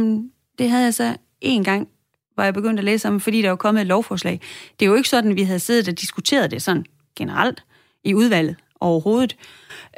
det 0.59 0.69
havde 0.69 0.84
jeg 0.84 0.93
så 0.93 1.17
én 1.45 1.63
gang, 1.63 1.88
hvor 2.34 2.43
jeg 2.43 2.53
begyndte 2.53 2.82
at 2.82 2.86
læse 2.86 3.07
om, 3.07 3.19
fordi 3.19 3.41
der 3.41 3.49
var 3.49 3.55
kommet 3.55 3.82
et 3.82 3.88
lovforslag. 3.88 4.41
Det 4.80 4.86
er 4.86 4.89
jo 4.89 4.95
ikke 4.95 5.09
sådan, 5.09 5.32
at 5.32 5.38
vi 5.38 5.43
havde 5.43 5.59
siddet 5.59 5.88
og 5.88 6.01
diskuteret 6.01 6.51
det 6.51 6.61
sådan 6.61 6.86
generelt 7.15 7.63
i 8.03 8.13
udvalget 8.13 8.55
overhovedet. 8.80 9.36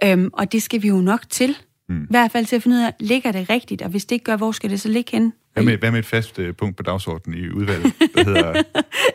Øhm, 0.03 0.30
og 0.34 0.51
det 0.51 0.63
skal 0.63 0.82
vi 0.82 0.88
jo 0.88 1.01
nok 1.01 1.30
til. 1.30 1.57
Mm. 1.90 2.04
I 2.04 2.08
hvert 2.10 2.32
fald 2.32 2.46
til 2.46 2.56
at 2.56 2.64
finde 2.64 2.78
ud 2.78 2.82
af, 2.82 2.94
ligger 3.00 3.32
det 3.32 3.50
rigtigt, 3.50 3.82
og 3.82 3.90
hvis 3.90 4.06
det 4.06 4.16
ikke 4.16 4.26
gør, 4.26 4.38
hvor 4.38 4.52
skal 4.52 4.70
det 4.70 4.82
så 4.82 4.90
ligge 4.90 5.12
henne? 5.12 5.32
Hvad 5.54 5.64
med, 5.64 5.78
hvad 5.78 5.92
med 5.92 6.00
et 6.00 6.06
fast 6.06 6.40
øh, 6.40 6.56
punkt 6.56 6.78
på 6.78 6.84
dagsordenen 6.84 7.40
i 7.40 7.50
udvalget, 7.50 7.94
der 8.16 8.24
hedder, 8.30 8.54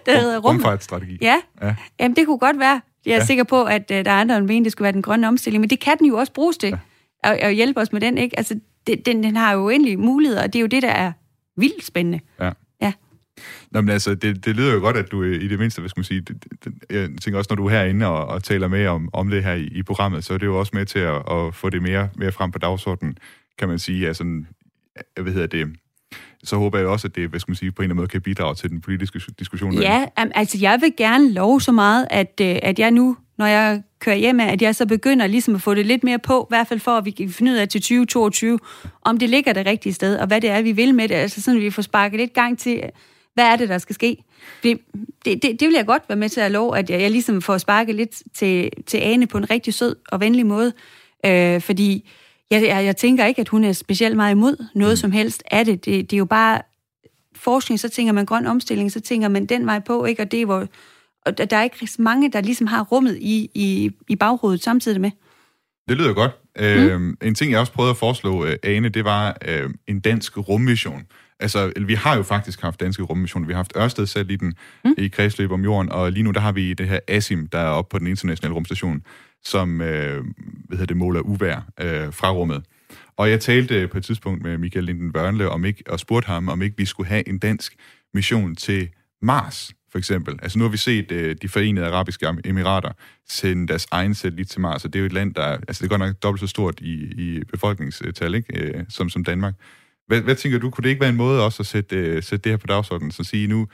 Der 0.07 0.21
hedder 0.21 0.39
rum, 0.39 0.57
rumfartsstrategi? 0.57 1.19
Ja, 1.21 1.37
Ja. 1.63 1.75
Jamen, 2.01 2.17
det 2.17 2.27
kunne 2.27 2.39
godt 2.39 2.59
være. 2.59 2.81
Jeg 3.07 3.13
er 3.13 3.17
ja. 3.17 3.25
sikker 3.25 3.45
på, 3.45 3.65
at 3.65 3.91
uh, 3.91 3.97
der 3.97 4.11
er 4.11 4.21
andre, 4.21 4.35
der 4.35 4.43
mener, 4.43 4.65
det 4.65 4.73
skulle 4.73 4.85
være 4.85 4.93
den 4.93 5.03
grønne 5.03 5.29
omstilling, 5.29 5.61
men 5.61 5.71
det 5.71 5.81
kan 5.81 5.99
den 5.99 6.07
jo 6.07 6.17
også 6.17 6.33
bruges 6.33 6.59
til, 6.59 6.69
ja. 6.69 6.79
at, 7.31 7.39
at 7.39 7.55
hjælpe 7.55 7.81
os 7.81 7.93
med 7.93 8.01
den, 8.01 8.19
ikke? 8.19 8.39
Altså, 8.39 8.61
det, 8.87 9.07
den, 9.07 9.23
den 9.23 9.37
har 9.37 9.53
jo 9.53 9.65
uendelige 9.65 9.97
muligheder, 9.97 10.43
og 10.43 10.53
det 10.53 10.59
er 10.59 10.61
jo 10.61 10.67
det, 10.67 10.83
der 10.83 10.91
er 10.91 11.13
vildt 11.57 11.85
spændende. 11.85 12.21
Ja. 12.41 12.51
Nå, 13.71 13.81
men 13.81 13.91
altså, 13.91 14.15
det, 14.15 14.45
det 14.45 14.57
lyder 14.57 14.75
jo 14.75 14.81
godt, 14.81 14.97
at 14.97 15.11
du 15.11 15.23
øh, 15.23 15.43
i 15.43 15.49
det 15.49 15.59
mindste, 15.59 15.81
hvad 15.81 15.89
skal 15.89 16.01
man 16.01 16.05
sige, 16.05 16.21
det, 16.21 16.45
det, 16.65 16.73
jeg 16.91 17.09
tænker 17.21 17.39
også, 17.39 17.49
når 17.51 17.57
du 17.57 17.67
er 17.67 17.71
herinde 17.71 18.07
og, 18.07 18.27
og 18.27 18.45
taler 18.45 18.69
med 18.69 18.87
om, 18.87 19.09
om 19.13 19.31
det 19.31 19.45
her 19.45 19.55
i, 19.55 19.65
i 19.65 19.83
programmet, 19.83 20.25
så 20.25 20.35
er 20.35 20.39
det 20.39 20.47
jo 20.47 20.59
også 20.59 20.71
med 20.75 20.87
til 20.87 20.99
at, 20.99 21.17
at 21.31 21.55
få 21.55 21.71
det 21.71 21.83
mere, 21.83 22.09
mere 22.17 22.33
frem 22.33 22.51
på 22.51 22.59
dagsordenen, 22.59 23.19
kan 23.59 23.69
man 23.69 23.79
sige. 23.79 24.07
Altså, 24.07 24.25
øh, 25.17 25.23
hvad 25.23 25.33
hedder 25.33 25.47
det, 25.47 25.77
så 26.45 26.57
håber 26.57 26.79
jeg 26.79 26.87
også, 26.87 27.09
at 27.09 27.17
det, 27.17 27.29
hvad 27.29 27.41
skal 27.41 27.51
man 27.51 27.57
sige, 27.57 27.73
på 27.73 27.83
en 27.83 27.85
eller 27.85 27.93
anden 27.93 28.01
måde 28.03 28.09
kan 28.09 28.21
bidrage 28.21 28.55
til 28.55 28.71
den 28.71 28.81
politiske 28.81 29.21
diskussion. 29.39 29.73
Ja, 29.75 30.07
altså 30.17 30.59
jeg 30.61 30.79
vil 30.81 30.93
gerne 30.97 31.33
love 31.33 31.61
så 31.61 31.73
meget, 31.73 32.07
at, 32.11 32.41
øh, 32.43 32.57
at 32.63 32.79
jeg 32.79 32.91
nu, 32.91 33.17
når 33.39 33.47
jeg 33.47 33.83
kører 34.01 34.17
hjem, 34.17 34.41
at 34.41 34.63
jeg 34.63 34.75
så 34.75 34.87
begynder 34.87 35.27
ligesom 35.27 35.55
at 35.55 35.63
få 35.63 35.75
det 35.75 35.87
lidt 35.87 36.05
mere 36.05 36.19
på, 36.19 36.43
i 36.43 36.51
hvert 36.51 36.67
fald 36.67 36.81
for, 36.81 36.91
at 36.91 37.05
vi 37.05 37.11
kan 37.11 37.29
finde 37.29 37.53
ud 37.53 37.57
af 37.57 37.69
til 37.69 37.81
2022, 37.81 38.59
om 39.03 39.19
det 39.19 39.31
ligger 39.31 39.53
det 39.53 39.67
rigtige 39.67 39.93
sted, 39.93 40.17
og 40.17 40.27
hvad 40.27 40.41
det 40.41 40.51
er, 40.51 40.63
vi 40.63 40.73
vil 40.73 40.95
med 40.95 41.09
det. 41.09 41.15
Altså 41.15 41.43
sådan, 41.43 41.59
at 41.59 41.65
vi 41.65 41.71
får 41.71 41.83
sparket 41.83 42.21
lidt 42.21 42.33
gang 42.33 42.59
til, 42.59 42.83
hvad 43.35 43.45
er 43.45 43.57
det, 43.57 43.69
der 43.69 43.79
skal 43.79 43.95
ske. 43.95 44.17
Det, 44.63 44.81
det, 45.25 45.43
det, 45.43 45.61
vil 45.61 45.75
jeg 45.75 45.87
godt 45.87 46.03
være 46.09 46.19
med 46.19 46.29
til 46.29 46.41
at 46.41 46.51
love, 46.51 46.79
at 46.79 46.91
jeg, 46.91 47.01
jeg 47.01 47.11
ligesom 47.11 47.43
får 47.43 47.59
sparket 47.59 47.95
lidt 47.95 48.23
til, 48.35 48.71
til 48.87 48.99
Ane 48.99 49.27
på 49.27 49.39
en 49.39 49.51
rigtig 49.51 49.75
sød 49.75 49.97
og 50.09 50.21
venlig 50.21 50.47
måde. 50.47 50.73
Øh, 51.27 51.61
fordi 51.61 52.09
jeg, 52.51 52.63
jeg, 52.63 52.85
jeg 52.85 52.97
tænker 52.97 53.27
ikke, 53.27 53.41
at 53.41 53.49
hun 53.49 53.65
er 53.65 53.73
specielt 53.73 54.17
meget 54.17 54.31
imod 54.31 54.67
noget 54.75 54.99
som 54.99 55.13
helst 55.13 55.43
af 55.51 55.65
det. 55.65 55.85
det. 55.85 56.11
Det 56.11 56.17
er 56.17 56.19
jo 56.19 56.25
bare 56.25 56.63
forskning, 57.37 57.81
så 57.81 57.89
tænker 57.89 58.13
man 58.13 58.27
grøn 58.27 58.47
omstilling, 58.47 58.93
så 58.93 59.01
tænker 59.01 59.29
man 59.29 59.47
den 59.47 59.67
vej 59.67 59.79
på, 59.79 60.05
ikke? 60.05 60.23
Og 60.23 60.31
det 60.31 60.41
er 60.41 60.47
hvor, 60.47 60.67
og 61.27 61.39
der 61.51 61.57
er 61.57 61.63
ikke 61.63 61.89
mange, 61.99 62.33
der 62.33 62.41
ligesom 62.41 62.67
har 62.67 62.85
rummet 62.85 63.19
i, 63.21 63.51
i, 63.55 63.91
i 64.09 64.17
baghovedet 64.17 64.63
samtidig 64.63 65.01
med. 65.01 65.11
Det 65.89 65.97
lyder 65.99 66.13
godt. 66.13 66.31
Mm. 66.59 66.65
Øh, 66.65 67.17
en 67.23 67.35
ting, 67.35 67.53
jeg 67.53 67.61
også 67.61 67.73
prøvede 67.73 67.91
at 67.91 67.97
foreslå, 67.97 68.45
øh, 68.45 68.57
Ane, 68.63 68.89
det 68.89 69.05
var 69.05 69.39
øh, 69.45 69.71
en 69.87 70.01
dansk 70.01 70.49
rummission. 70.49 71.03
Altså, 71.41 71.73
vi 71.87 71.95
har 71.95 72.17
jo 72.17 72.23
faktisk 72.23 72.61
haft 72.61 72.81
danske 72.81 73.03
rummissioner. 73.03 73.47
Vi 73.47 73.53
har 73.53 73.59
haft 73.59 73.73
Ørsted 73.77 74.07
selv 74.07 74.31
i 74.31 74.37
den 74.37 74.55
mm. 74.85 74.95
i 74.99 75.09
kredsløb 75.09 75.51
om 75.51 75.65
jorden, 75.65 75.93
og 75.93 76.13
lige 76.13 76.23
nu 76.23 76.31
der 76.31 76.41
har 76.41 76.53
vi 76.53 76.75
det 76.75 76.89
her 76.89 76.99
ASIM, 77.09 77.47
der 77.47 77.59
er 77.59 77.69
oppe 77.69 77.93
på 77.93 77.99
den 77.99 78.07
internationale 78.07 78.55
rumstation, 78.55 79.03
som 79.45 79.81
øh, 79.81 80.25
hvad 80.69 80.79
hedder 80.79 80.87
det, 80.87 80.97
måler 80.97 81.21
uvær 81.21 81.67
øh, 81.81 82.13
fra 82.13 82.31
rummet. 82.31 82.63
Og 83.17 83.31
jeg 83.31 83.41
talte 83.41 83.89
på 83.89 83.99
et 83.99 84.05
tidspunkt 84.05 84.43
med 84.43 84.59
Michael 84.59 84.85
Linden 84.85 85.13
Børnle 85.13 85.49
om 85.49 85.65
ikke, 85.65 85.83
og 85.89 86.01
spurgte 86.01 86.27
ham, 86.27 86.49
om 86.49 86.63
ikke 86.63 86.77
vi 86.77 86.85
skulle 86.85 87.09
have 87.09 87.29
en 87.29 87.39
dansk 87.39 87.77
mission 88.15 88.57
til 88.57 88.89
Mars, 89.23 89.73
for 89.93 89.99
eksempel. 89.99 90.39
Altså 90.43 90.59
nu 90.59 90.65
har 90.65 90.71
vi 90.71 90.77
set 90.77 91.13
øh, 91.13 91.37
de 91.43 91.49
forenede 91.49 91.87
arabiske 91.87 92.27
emirater 92.45 92.93
sende 93.29 93.69
deres 93.69 93.87
egen 93.91 94.15
satellit 94.15 94.49
til 94.49 94.61
Mars, 94.61 94.85
og 94.85 94.93
det 94.93 94.99
er 94.99 95.01
jo 95.01 95.07
et 95.07 95.13
land, 95.13 95.35
der 95.35 95.43
er, 95.43 95.59
altså 95.69 95.83
det 95.83 95.85
er 95.85 95.99
godt 95.99 96.09
nok 96.09 96.23
dobbelt 96.23 96.41
så 96.41 96.47
stort 96.47 96.81
i, 96.81 96.93
i 96.95 97.45
befolkningstal, 97.45 98.35
ikke? 98.35 98.61
Øh, 98.61 98.85
som, 98.89 99.09
som 99.09 99.25
Danmark. 99.25 99.55
Hvad, 100.11 100.21
hvad 100.21 100.35
tænker 100.35 100.59
du, 100.59 100.71
kunne 100.71 100.83
det 100.83 100.89
ikke 100.89 101.01
være 101.01 101.11
en 101.11 101.17
måde 101.17 101.45
også 101.45 101.63
at 101.63 101.67
sætte, 101.67 101.97
øh, 101.97 102.23
sætte 102.23 102.43
det 102.45 102.53
her 102.53 102.57
på 102.57 102.67
dagsordenen, 102.67 103.11
så 103.13 103.23
at 103.23 103.27
sige, 103.27 103.47
nu, 103.47 103.67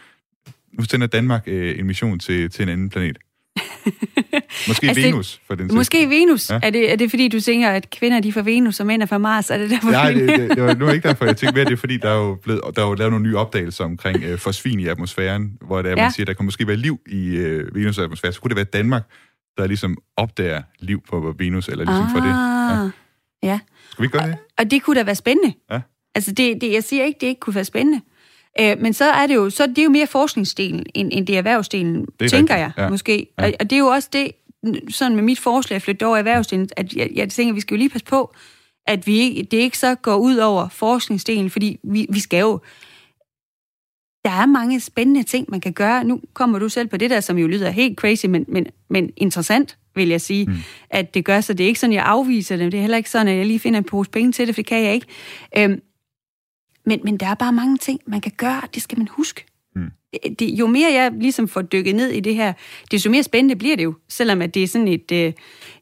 nu 0.78 0.84
sender 0.84 1.07
Danmark 1.07 1.43
øh, 1.47 1.78
en 1.78 1.87
mission 1.87 2.18
til, 2.18 2.51
til 2.51 2.62
en 2.62 2.68
anden 2.68 2.91
planet? 2.91 3.18
Måske 4.68 4.89
Altså, 4.89 5.03
Venus, 5.03 5.41
for 5.47 5.55
den 5.55 5.74
Måske 5.74 6.09
Venus. 6.09 6.51
Ja. 6.51 6.55
Ja. 6.55 6.61
Er, 6.62 6.70
det, 6.70 6.93
er 6.93 6.97
det 6.97 7.11
fordi, 7.11 7.28
du 7.28 7.41
tænker, 7.41 7.68
at 7.70 7.91
kvinder 7.91 8.20
de 8.20 8.28
er 8.28 8.32
fra 8.32 8.41
Venus, 8.43 8.80
og 8.80 8.87
mænd 8.87 9.03
er 9.03 9.07
fra 9.07 9.18
Mars? 9.18 9.51
Er 9.51 9.59
det 9.59 9.70
derfor, 9.70 9.91
Nej, 9.91 10.12
det, 10.12 10.28
det, 10.28 10.51
det 10.51 10.62
var 10.62 10.74
nu 10.74 10.89
ikke 10.89 11.09
derfor, 11.09 11.24
jeg 11.24 11.37
tænkte 11.39 11.55
mere, 11.55 11.64
det 11.64 11.72
er 11.72 11.76
fordi, 11.76 11.97
der 11.97 12.11
er 12.11 12.16
jo, 12.16 12.34
blevet, 12.34 12.61
der 12.76 12.82
er 12.82 12.87
jo 12.89 12.95
lavet 12.95 13.12
nogle 13.12 13.26
nye 13.28 13.37
opdagelser 13.37 13.84
omkring 13.84 14.24
øh, 14.24 14.39
fosfin 14.39 14.80
i 14.80 14.87
atmosfæren, 14.87 15.59
hvor 15.61 15.82
det 15.82 15.91
er, 15.93 15.97
Ja. 15.97 16.03
man 16.03 16.12
siger, 16.12 16.26
der 16.26 16.32
kan 16.32 16.45
måske 16.45 16.66
være 16.66 16.76
liv 16.76 17.01
i 17.07 17.37
øh, 17.37 17.66
Venus' 17.74 18.01
atmosfære. 18.03 18.32
Så 18.32 18.41
kunne 18.41 18.49
det 18.49 18.57
være 18.57 18.64
Danmark, 18.64 19.03
der 19.59 19.66
ligesom 19.66 19.97
opdager 20.16 20.62
liv 20.78 21.03
på 21.11 21.34
Venus, 21.39 21.68
eller 21.68 21.84
ligesom 21.84 22.07
for 22.11 22.20
det. 22.20 22.32
Ah, 22.32 22.91
Ja. 23.43 23.61
Skal 23.91 24.03
vi 24.03 24.09
gøre 24.09 24.26
det? 24.28 24.37
Og 24.59 24.70
det 24.70 24.82
kunne 24.82 24.99
da 24.99 25.05
være 25.05 25.14
spændende. 25.14 25.55
Ja. 25.70 25.80
Altså, 26.17 26.33
det, 26.33 26.61
det, 26.61 26.73
jeg 26.73 26.85
siger 26.85 27.05
ikke, 27.05 27.19
det 27.21 27.27
ikke 27.27 27.41
kunne 27.41 27.55
være 27.55 27.64
spændende. 27.64 28.01
Øh, 28.61 28.77
men 28.81 28.93
så 28.93 29.05
er 29.05 29.27
det 29.27 29.35
jo, 29.35 29.51
så 29.51 29.62
er 29.62 29.67
det 29.67 29.85
jo 29.85 29.91
mere 29.91 30.07
forskningsdelen, 30.07 30.87
end, 30.95 31.11
end 31.12 31.27
det 31.27 31.35
er 31.35 31.39
erhvervsdelen, 31.39 32.07
Det 32.21 32.25
er 32.25 32.29
tænker 32.29 32.55
rigtigt, 32.55 32.77
jeg 32.77 32.85
ja. 32.85 32.89
måske. 32.89 33.27
Ja. 33.39 33.47
Og, 33.47 33.53
og 33.61 33.71
det 33.71 33.77
er 33.77 33.81
jo 33.81 33.87
også 33.87 34.09
det, 34.12 34.33
sådan 34.89 35.14
med 35.14 35.23
mit 35.23 35.41
forslag 35.41 35.77
at 35.77 35.83
flytte 35.83 36.07
over 36.07 36.17
erhvervsdelen, 36.17 36.69
at 36.77 36.93
jeg, 36.93 37.11
jeg 37.14 37.29
tænker, 37.29 37.53
at 37.53 37.57
vi 37.57 37.61
skal 37.61 37.75
jo 37.75 37.79
lige 37.79 37.91
passe 37.91 38.05
på, 38.05 38.35
at 38.87 39.07
vi 39.07 39.17
ikke, 39.17 39.43
det 39.43 39.57
ikke 39.57 39.79
så 39.79 39.95
går 39.95 40.17
ud 40.17 40.37
over 40.37 40.69
forskningsdelen, 40.69 41.51
fordi 41.51 41.79
vi, 41.85 42.07
vi 42.11 42.21
skal 42.21 42.41
jo... 42.41 42.61
Der 44.25 44.33
er 44.33 44.47
mange 44.47 44.81
spændende 44.81 45.23
ting, 45.23 45.47
man 45.51 45.61
kan 45.61 45.73
gøre. 45.73 46.05
Nu 46.05 46.21
kommer 46.35 46.59
du 46.59 46.69
selv 46.69 46.89
på 46.89 46.97
det 46.97 47.11
der, 47.11 47.21
som 47.21 47.39
jo 47.39 47.47
lyder 47.47 47.71
helt 47.71 47.99
crazy, 47.99 48.27
men, 48.27 48.45
men, 48.49 48.67
men 48.91 49.11
interessant, 49.17 49.79
vil 49.95 50.09
jeg 50.09 50.21
sige, 50.21 50.47
mm. 50.47 50.55
at 50.91 51.14
det 51.14 51.25
gør, 51.25 51.41
så 51.41 51.53
det 51.53 51.64
er 51.64 51.69
ikke 51.69 51.81
sådan, 51.81 51.95
jeg 51.95 52.05
afviser 52.05 52.57
det. 52.57 52.73
Det 52.73 52.79
er 52.79 52.83
heller 52.83 52.97
ikke 52.97 53.11
sådan, 53.11 53.29
at 53.29 53.37
jeg 53.37 53.47
lige 53.47 53.59
finder 53.59 53.79
en 53.79 53.85
pose 53.85 54.11
penge 54.11 54.33
til 54.33 54.47
det, 54.47 54.55
for 54.55 54.62
det 54.62 54.67
kan 54.67 54.85
jeg 54.85 54.95
ikke. 54.95 55.07
Øhm, 55.59 55.81
men, 56.87 57.01
men 57.05 57.16
der 57.16 57.26
er 57.26 57.34
bare 57.34 57.53
mange 57.53 57.76
ting, 57.78 58.01
man 58.07 58.20
kan 58.20 58.32
gøre, 58.37 58.62
det 58.74 58.82
skal 58.82 58.99
man 58.99 59.09
huske. 59.11 59.45
Mm. 59.76 59.91
Det, 60.39 60.51
jo 60.51 60.66
mere 60.66 60.93
jeg 60.93 61.12
ligesom 61.20 61.49
får 61.49 61.62
dykket 61.62 61.95
ned 61.95 62.09
i 62.11 62.20
det 62.20 62.34
her, 62.34 62.53
desto 62.91 63.11
mere 63.11 63.22
spændende 63.22 63.57
bliver 63.57 63.76
det 63.76 63.84
jo, 63.84 63.95
selvom 64.09 64.43
at 64.43 64.55
det 64.55 64.62
er 64.62 64.66
sådan 64.66 64.89
et, 64.89 65.12
øh, 65.12 65.32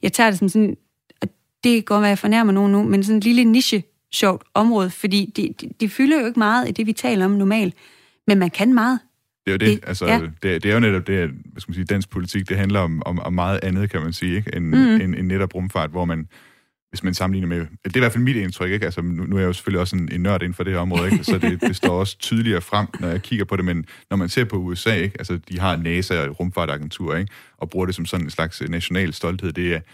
jeg 0.03 0.13
tager 0.13 0.31
det 0.31 0.39
som 0.39 0.49
sådan, 0.49 0.77
og 1.23 1.29
det 1.65 1.73
kan 1.75 1.83
godt 1.83 2.01
være, 2.01 2.09
jeg 2.09 2.19
fornærmer 2.19 2.53
nogen 2.53 2.73
nu, 2.73 2.83
men 2.83 3.05
sådan 3.05 3.19
et 3.19 3.25
lille 3.25 3.45
niche 3.45 3.83
sjovt 4.13 4.43
område, 4.55 4.91
fordi 4.91 5.33
det, 5.37 5.61
det, 5.61 5.81
det 5.81 5.91
fylder 5.91 6.21
jo 6.21 6.27
ikke 6.27 6.39
meget 6.39 6.69
i 6.69 6.73
det, 6.73 6.87
vi 6.87 6.93
taler 6.93 7.25
om 7.25 7.31
normalt, 7.31 7.75
men 8.27 8.39
man 8.39 8.51
kan 8.51 8.75
meget. 8.75 8.99
Det 9.47 9.51
er 9.51 9.53
jo 9.55 9.59
det. 9.73 9.83
Det- 9.83 9.89
altså, 9.89 10.07
ja. 10.07 10.21
det, 10.43 10.63
det 10.63 10.71
er 10.71 10.75
jo 10.75 10.81
netop 10.81 11.07
det, 11.07 11.17
at 11.19 11.29
hvad 11.29 11.61
skal 11.61 11.71
man 11.71 11.75
sige, 11.75 11.85
dansk 11.85 12.11
politik, 12.11 12.49
det 12.49 12.57
handler 12.57 12.81
om, 12.81 13.03
om, 13.07 13.19
om 13.21 13.33
meget 13.33 13.61
andet, 13.63 13.91
kan 13.91 14.03
man 14.03 14.13
sige, 14.13 14.37
ikke? 14.37 14.57
End, 14.57 14.65
mm. 14.65 14.75
end, 14.75 15.15
end 15.15 15.27
netop 15.27 15.55
rumfart, 15.55 15.91
hvor 15.91 16.05
man, 16.05 16.29
hvis 16.95 17.05
man 17.05 17.15
sammenligner 17.15 17.49
med... 17.49 17.59
Det 17.59 17.67
er 17.85 17.97
i 17.97 17.99
hvert 17.99 18.13
fald 18.13 18.25
mit 18.25 18.37
indtryk, 18.37 18.71
ikke? 18.71 18.85
Altså, 18.85 19.03
nu, 19.03 19.25
nu 19.25 19.37
er 19.37 19.41
jeg 19.41 19.47
jo 19.47 19.53
selvfølgelig 19.53 19.81
også 19.81 19.97
en, 19.97 20.09
en 20.13 20.21
nørd 20.21 20.43
inden 20.43 20.55
for 20.55 20.65
det 20.65 20.73
her 20.73 20.81
område, 20.81 21.11
ikke? 21.13 21.25
Så 21.25 21.39
det, 21.39 21.61
det 21.61 21.77
står 21.77 22.01
også 22.01 22.19
tydeligere 22.19 22.61
frem, 22.61 22.87
når 23.01 23.09
jeg 23.09 23.23
kigger 23.23 23.45
på 23.45 23.57
det, 23.57 23.65
men 23.65 23.87
når 24.11 24.17
man 24.17 24.29
ser 24.29 24.45
på 24.45 24.57
USA, 24.57 24.95
ikke? 24.95 25.17
Altså, 25.19 25.39
de 25.49 25.59
har 25.61 25.77
NASA 25.77 26.19
og 26.21 26.25
et 26.27 26.41
rumfartagentur, 26.41 27.17
ikke? 27.17 27.33
Og 27.59 27.71
bruger 27.71 27.87
det 27.87 27.95
som 27.95 28.07
sådan 28.07 28.27
en 28.27 28.31
slags 28.31 28.63
national 28.69 29.13
stolthed. 29.13 29.53
Det 29.53 29.75
er, 29.75 29.81
på 29.81 29.87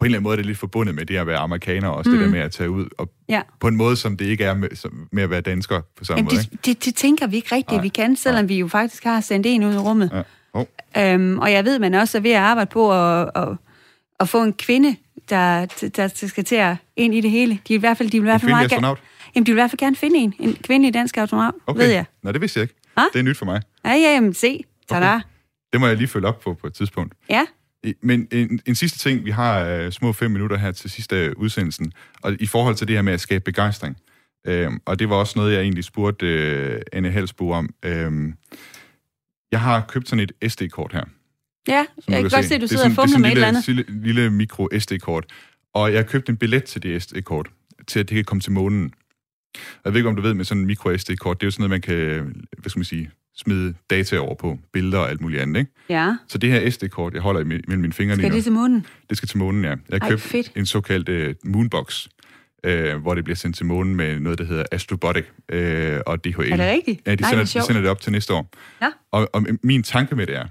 en 0.00 0.04
eller 0.04 0.16
anden 0.18 0.22
måde 0.22 0.32
er 0.32 0.36
det 0.36 0.46
lidt 0.46 0.58
forbundet 0.58 0.94
med 0.94 1.06
det 1.06 1.16
at 1.16 1.26
være 1.26 1.38
amerikaner, 1.38 1.88
også 1.88 2.10
mm. 2.10 2.16
det 2.16 2.24
der 2.24 2.30
med 2.32 2.40
at 2.40 2.52
tage 2.52 2.70
ud, 2.70 2.86
og 2.98 3.10
Ja. 3.28 3.42
på 3.60 3.68
en 3.68 3.76
måde, 3.76 3.96
som 3.96 4.16
det 4.16 4.24
ikke 4.24 4.44
er 4.44 4.54
med, 4.54 4.68
som, 4.74 5.08
med 5.12 5.22
at 5.22 5.30
være 5.30 5.40
dansker 5.40 5.80
på 5.96 6.04
samme 6.04 6.18
Jamen, 6.18 6.24
måde, 6.24 6.40
ikke? 6.40 6.50
det, 6.50 6.66
det, 6.66 6.84
det 6.84 6.94
tænker 6.94 7.26
vi 7.26 7.36
ikke 7.36 7.54
rigtigt, 7.54 7.76
Nej, 7.76 7.82
vi 7.82 7.88
kan, 7.88 8.16
selvom 8.16 8.44
nej. 8.44 8.48
vi 8.48 8.58
jo 8.58 8.68
faktisk 8.68 9.04
har 9.04 9.20
sendt 9.20 9.46
en 9.46 9.64
ud 9.64 9.74
i 9.74 9.78
rummet. 9.78 10.10
Ja. 10.14 10.22
Hov. 10.54 10.68
Øhm, 10.96 11.38
og 11.38 11.52
jeg 11.52 11.64
ved, 11.64 11.78
man 11.78 11.94
også 11.94 12.18
er 12.18 12.22
ved 12.22 12.30
at 12.30 12.40
arbejde 12.40 12.70
på 12.72 12.92
at, 12.92 13.30
at, 13.34 13.48
at 14.20 14.28
få 14.28 14.42
en 14.42 14.52
kvinde, 14.52 14.96
der, 15.30 15.66
der 15.96 16.26
skal 16.26 16.44
til 16.44 16.56
at 16.56 16.76
ind 16.96 17.14
i 17.14 17.20
det 17.20 17.30
hele. 17.30 17.58
De, 17.68 17.74
er 17.74 17.78
i 17.78 17.80
hvert 17.80 17.96
fald, 17.96 18.10
de 18.10 18.20
vil 18.20 18.26
i 18.26 18.30
hvert 18.30 18.40
fald 18.40 18.52
meget 18.52 18.70
gerne, 18.70 18.86
jamen, 19.34 19.46
de 19.46 19.52
vil 19.52 19.52
i 19.52 19.60
hvert 19.60 19.70
fald 19.70 19.78
gerne 19.78 19.96
finde 19.96 20.16
en, 20.18 20.34
en 20.38 20.54
kvindelig 20.54 20.94
dansk 20.94 21.16
astronaut, 21.16 21.54
Okay. 21.66 21.80
ved 21.80 21.90
jeg. 21.90 22.04
Nå, 22.22 22.32
det 22.32 22.40
vidste 22.40 22.60
jeg 22.60 22.62
ikke. 22.62 22.74
Hva? 22.94 23.02
Det 23.12 23.18
er 23.18 23.22
nyt 23.22 23.36
for 23.36 23.44
mig. 23.44 23.62
Ja, 23.84 23.90
ja, 23.90 24.14
jamen, 24.14 24.34
se. 24.34 24.64
Tada. 24.88 25.14
Okay. 25.14 25.20
Det 25.72 25.80
må 25.80 25.86
jeg 25.86 25.96
lige 25.96 26.08
følge 26.08 26.26
op 26.28 26.40
på 26.40 26.54
på 26.54 26.66
et 26.66 26.74
tidspunkt. 26.74 27.14
Ja, 27.30 27.46
Men 28.02 28.28
en, 28.32 28.60
en 28.66 28.74
sidste 28.74 28.98
ting, 28.98 29.24
vi 29.24 29.30
har 29.30 29.84
uh, 29.86 29.90
små 29.90 30.12
fem 30.12 30.30
minutter 30.30 30.56
her 30.56 30.72
til 30.72 30.90
sidste 30.90 31.16
af 31.16 31.30
udsendelsen, 31.36 31.92
og 32.22 32.36
i 32.40 32.46
forhold 32.46 32.74
til 32.74 32.88
det 32.88 32.96
her 32.96 33.02
med 33.02 33.12
at 33.12 33.20
skabe 33.20 33.44
begejstring. 33.44 33.96
Uh, 34.48 34.72
og 34.84 34.98
det 34.98 35.10
var 35.10 35.16
også 35.16 35.32
noget, 35.36 35.52
jeg 35.52 35.60
egentlig 35.62 35.84
spurgte 35.84 36.26
uh, 36.74 36.80
Anne 36.92 37.10
Halsbo 37.10 37.50
om. 37.50 37.74
Uh, 37.86 38.32
jeg 39.52 39.60
har 39.60 39.84
købt 39.88 40.08
sådan 40.08 40.28
et 40.40 40.52
SD-kort 40.52 40.92
her. 40.92 41.04
Ja. 41.68 41.74
Jeg 42.08 42.22
kan 42.22 42.22
godt 42.30 42.44
se, 42.44 42.54
at 42.54 42.60
du 42.60 42.66
Det 42.66 42.72
er 42.72 42.76
sidder 42.78 42.84
og 42.84 42.90
sådan- 42.90 42.90
det 42.90 42.98
er 42.98 43.02
fumler 43.02 43.04
med 43.04 43.08
sådan 43.08 43.24
et 43.24 43.30
eller 43.32 43.48
andet. 43.48 43.66
Lille, 43.66 43.84
lille, 43.88 44.02
lille 44.14 44.30
mikro 44.30 44.68
SD-kort. 44.78 45.24
Og 45.74 45.92
jeg 45.92 45.98
har 45.98 46.04
købt 46.04 46.28
en 46.28 46.36
billet 46.36 46.64
til 46.64 46.82
det 46.82 47.02
SD-kort, 47.02 47.48
til 47.88 48.00
at 48.00 48.08
det 48.08 48.14
kan 48.14 48.24
komme 48.24 48.40
til 48.40 48.52
månen. 48.52 48.92
Og 49.54 49.60
Jeg 49.84 49.92
ved 49.92 49.98
ikke, 50.00 50.08
om 50.08 50.16
du 50.16 50.22
ved 50.22 50.34
med 50.34 50.44
sådan 50.44 50.60
en 50.60 50.66
mikro 50.66 50.96
SD-kort, 50.98 51.40
det 51.40 51.44
er 51.44 51.46
jo 51.46 51.50
sådan 51.50 51.62
noget, 51.62 51.70
man 51.70 51.80
kan, 51.80 51.96
hvad 52.58 52.70
skal 52.70 52.78
man 52.78 52.84
sige, 52.84 53.10
smide 53.36 53.74
data 53.90 54.18
over 54.18 54.34
på, 54.34 54.58
billeder 54.72 54.98
og 54.98 55.10
alt 55.10 55.20
muligt 55.20 55.42
andet, 55.42 55.58
ikke? 55.60 55.72
Ja, 55.88 56.16
Så 56.28 56.38
det 56.38 56.50
her 56.50 56.70
SD-kort, 56.70 57.14
jeg 57.14 57.22
holder 57.22 57.44
mellem 57.44 57.80
mine 57.80 57.92
fingre 57.92 58.16
lige 58.16 58.26
skal 58.26 58.36
det 58.36 58.42
til 58.44 58.52
månen? 58.52 58.86
det 59.08 59.16
skal 59.16 59.28
til 59.28 59.38
månen, 59.38 59.64
ja. 59.64 59.68
Jeg 59.88 59.98
har 60.02 60.08
købt 60.08 60.20
fedt. 60.20 60.52
en 60.56 60.66
såkaldt 60.66 61.08
uh, 61.44 61.50
moonbox, 61.50 62.06
uh, 62.68 62.72
hvor 63.02 63.14
det 63.14 63.24
bliver 63.24 63.36
sendt 63.36 63.56
til 63.56 63.66
månen 63.66 63.96
med 63.96 64.20
noget, 64.20 64.38
der 64.38 64.44
hedder 64.44 64.64
Astrobotic 64.72 65.24
uh, 65.52 65.58
og 66.06 66.24
DHL. 66.24 66.52
Er 66.52 66.56
det 66.56 66.66
rigtigt? 66.66 67.00
Ja, 67.06 67.14
de 67.14 67.20
Nej, 67.22 67.28
sender, 67.30 67.34
hvor 67.34 67.42
de 67.42 67.46
sjovt. 67.46 67.66
sender 67.66 67.80
det 67.80 67.90
op 67.90 68.00
til 68.00 68.12
næste 68.12 68.34
år. 68.34 68.50
Ja. 68.82 68.88
Og, 69.12 69.30
og 69.32 69.46
min 69.62 69.82
tanke 69.82 70.16
med 70.16 70.26
det 70.26 70.36
er, 70.36 70.46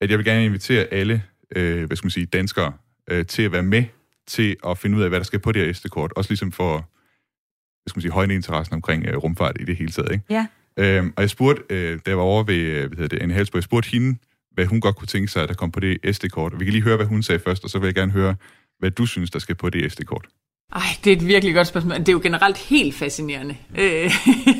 at 0.00 0.10
jeg 0.10 0.18
vil 0.18 0.26
gerne 0.26 0.44
invitere 0.44 0.84
alle, 0.84 1.22
øh, 1.56 1.84
hvad 1.84 1.96
skal 1.96 2.06
man 2.06 2.10
sige, 2.10 2.26
danskere, 2.26 2.72
øh, 3.10 3.26
til 3.26 3.42
at 3.42 3.52
være 3.52 3.62
med 3.62 3.84
til 4.26 4.56
at 4.66 4.78
finde 4.78 4.96
ud 4.96 5.02
af, 5.02 5.08
hvad 5.08 5.20
der 5.20 5.24
skal 5.24 5.38
på 5.38 5.52
det 5.52 5.66
her 5.66 5.72
SD-kort. 5.72 6.12
Også 6.16 6.30
ligesom 6.30 6.52
for, 6.52 6.72
hvad 6.72 7.88
skal 7.88 7.98
man 7.98 8.02
sige, 8.02 8.12
højne 8.12 8.34
interessen 8.34 8.74
omkring 8.74 9.06
øh, 9.06 9.16
rumfart 9.16 9.56
i 9.60 9.64
det 9.64 9.76
hele 9.76 9.92
taget. 9.92 10.12
Ikke? 10.12 10.24
Ja. 10.30 10.46
Øhm, 10.76 11.12
og 11.16 11.22
jeg 11.22 11.30
spurgte, 11.30 11.62
øh, 11.70 11.98
da 12.06 12.10
jeg 12.10 12.16
var 12.16 12.22
over 12.22 12.42
ved, 12.42 12.54
øh, 12.54 12.88
hvad 12.88 12.96
hedder 12.96 13.08
det, 13.08 13.22
Anne 13.22 13.34
Halsborg, 13.34 13.58
jeg 13.58 13.64
spurgte 13.64 13.90
hende, 13.90 14.18
hvad 14.52 14.66
hun 14.66 14.80
godt 14.80 14.96
kunne 14.96 15.06
tænke 15.06 15.28
sig, 15.28 15.42
at 15.42 15.48
der 15.48 15.54
kom 15.54 15.70
på 15.70 15.80
det 15.80 16.16
SD-kort. 16.16 16.52
Vi 16.58 16.64
kan 16.64 16.72
lige 16.72 16.82
høre, 16.82 16.96
hvad 16.96 17.06
hun 17.06 17.22
sagde 17.22 17.38
først, 17.38 17.64
og 17.64 17.70
så 17.70 17.78
vil 17.78 17.86
jeg 17.86 17.94
gerne 17.94 18.12
høre, 18.12 18.36
hvad 18.78 18.90
du 18.90 19.06
synes, 19.06 19.30
der 19.30 19.38
skal 19.38 19.54
på 19.54 19.70
det 19.70 19.92
SD-kort. 19.92 20.26
Ej, 20.72 20.82
det 21.04 21.12
er 21.12 21.16
et 21.16 21.26
virkelig 21.26 21.54
godt 21.54 21.66
spørgsmål. 21.66 21.98
Det 21.98 22.08
er 22.08 22.12
jo 22.12 22.20
generelt 22.22 22.58
helt 22.58 22.94
fascinerende. 22.94 23.56
Øh, 23.78 24.10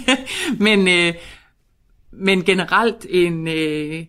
men, 0.67 0.89
øh, 0.89 1.15
men 2.13 2.45
generelt 2.45 3.07
en, 3.11 3.49
øh, 3.49 4.05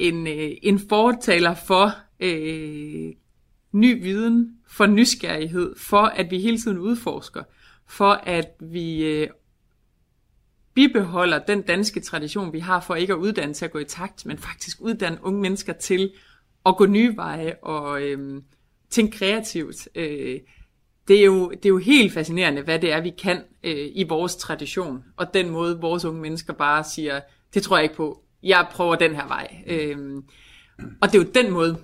en, 0.00 0.26
øh, 0.26 0.50
en 0.62 0.78
fortaler 0.88 1.54
for 1.54 1.92
øh, 2.20 3.12
ny 3.72 4.02
viden, 4.02 4.56
for 4.68 4.86
nysgerrighed, 4.86 5.76
for 5.76 6.02
at 6.02 6.30
vi 6.30 6.38
hele 6.38 6.58
tiden 6.58 6.78
udforsker, 6.78 7.42
for 7.88 8.12
at 8.12 8.48
vi 8.60 9.04
øh, 9.04 9.28
bibeholder 10.74 11.38
den 11.38 11.62
danske 11.62 12.00
tradition, 12.00 12.52
vi 12.52 12.58
har 12.58 12.80
for 12.80 12.94
ikke 12.94 13.12
at 13.12 13.18
uddanne 13.18 13.54
til 13.54 13.64
at 13.64 13.70
gå 13.70 13.78
i 13.78 13.84
takt, 13.84 14.26
men 14.26 14.38
faktisk 14.38 14.80
uddanne 14.80 15.18
unge 15.22 15.40
mennesker 15.40 15.72
til 15.72 16.12
at 16.66 16.76
gå 16.76 16.86
nye 16.86 17.16
veje 17.16 17.56
og 17.62 18.02
øh, 18.02 18.42
tænke 18.90 19.18
kreativt. 19.18 19.88
Øh, 19.94 20.40
det 21.08 21.20
er, 21.20 21.24
jo, 21.24 21.50
det 21.50 21.64
er 21.64 21.68
jo 21.68 21.78
helt 21.78 22.12
fascinerende, 22.12 22.62
hvad 22.62 22.78
det 22.78 22.92
er, 22.92 23.00
vi 23.00 23.10
kan 23.10 23.42
øh, 23.62 23.88
i 23.94 24.04
vores 24.08 24.36
tradition, 24.36 25.04
og 25.16 25.34
den 25.34 25.50
måde, 25.50 25.80
vores 25.80 26.04
unge 26.04 26.20
mennesker 26.20 26.52
bare 26.52 26.84
siger, 26.84 27.20
det 27.54 27.62
tror 27.62 27.76
jeg 27.76 27.84
ikke 27.84 27.96
på, 27.96 28.22
jeg 28.42 28.66
prøver 28.72 28.94
den 28.94 29.14
her 29.14 29.26
vej. 29.26 29.64
Øh, 29.66 30.22
og 31.00 31.12
det 31.12 31.14
er 31.14 31.22
jo 31.24 31.30
den 31.42 31.52
måde, 31.52 31.78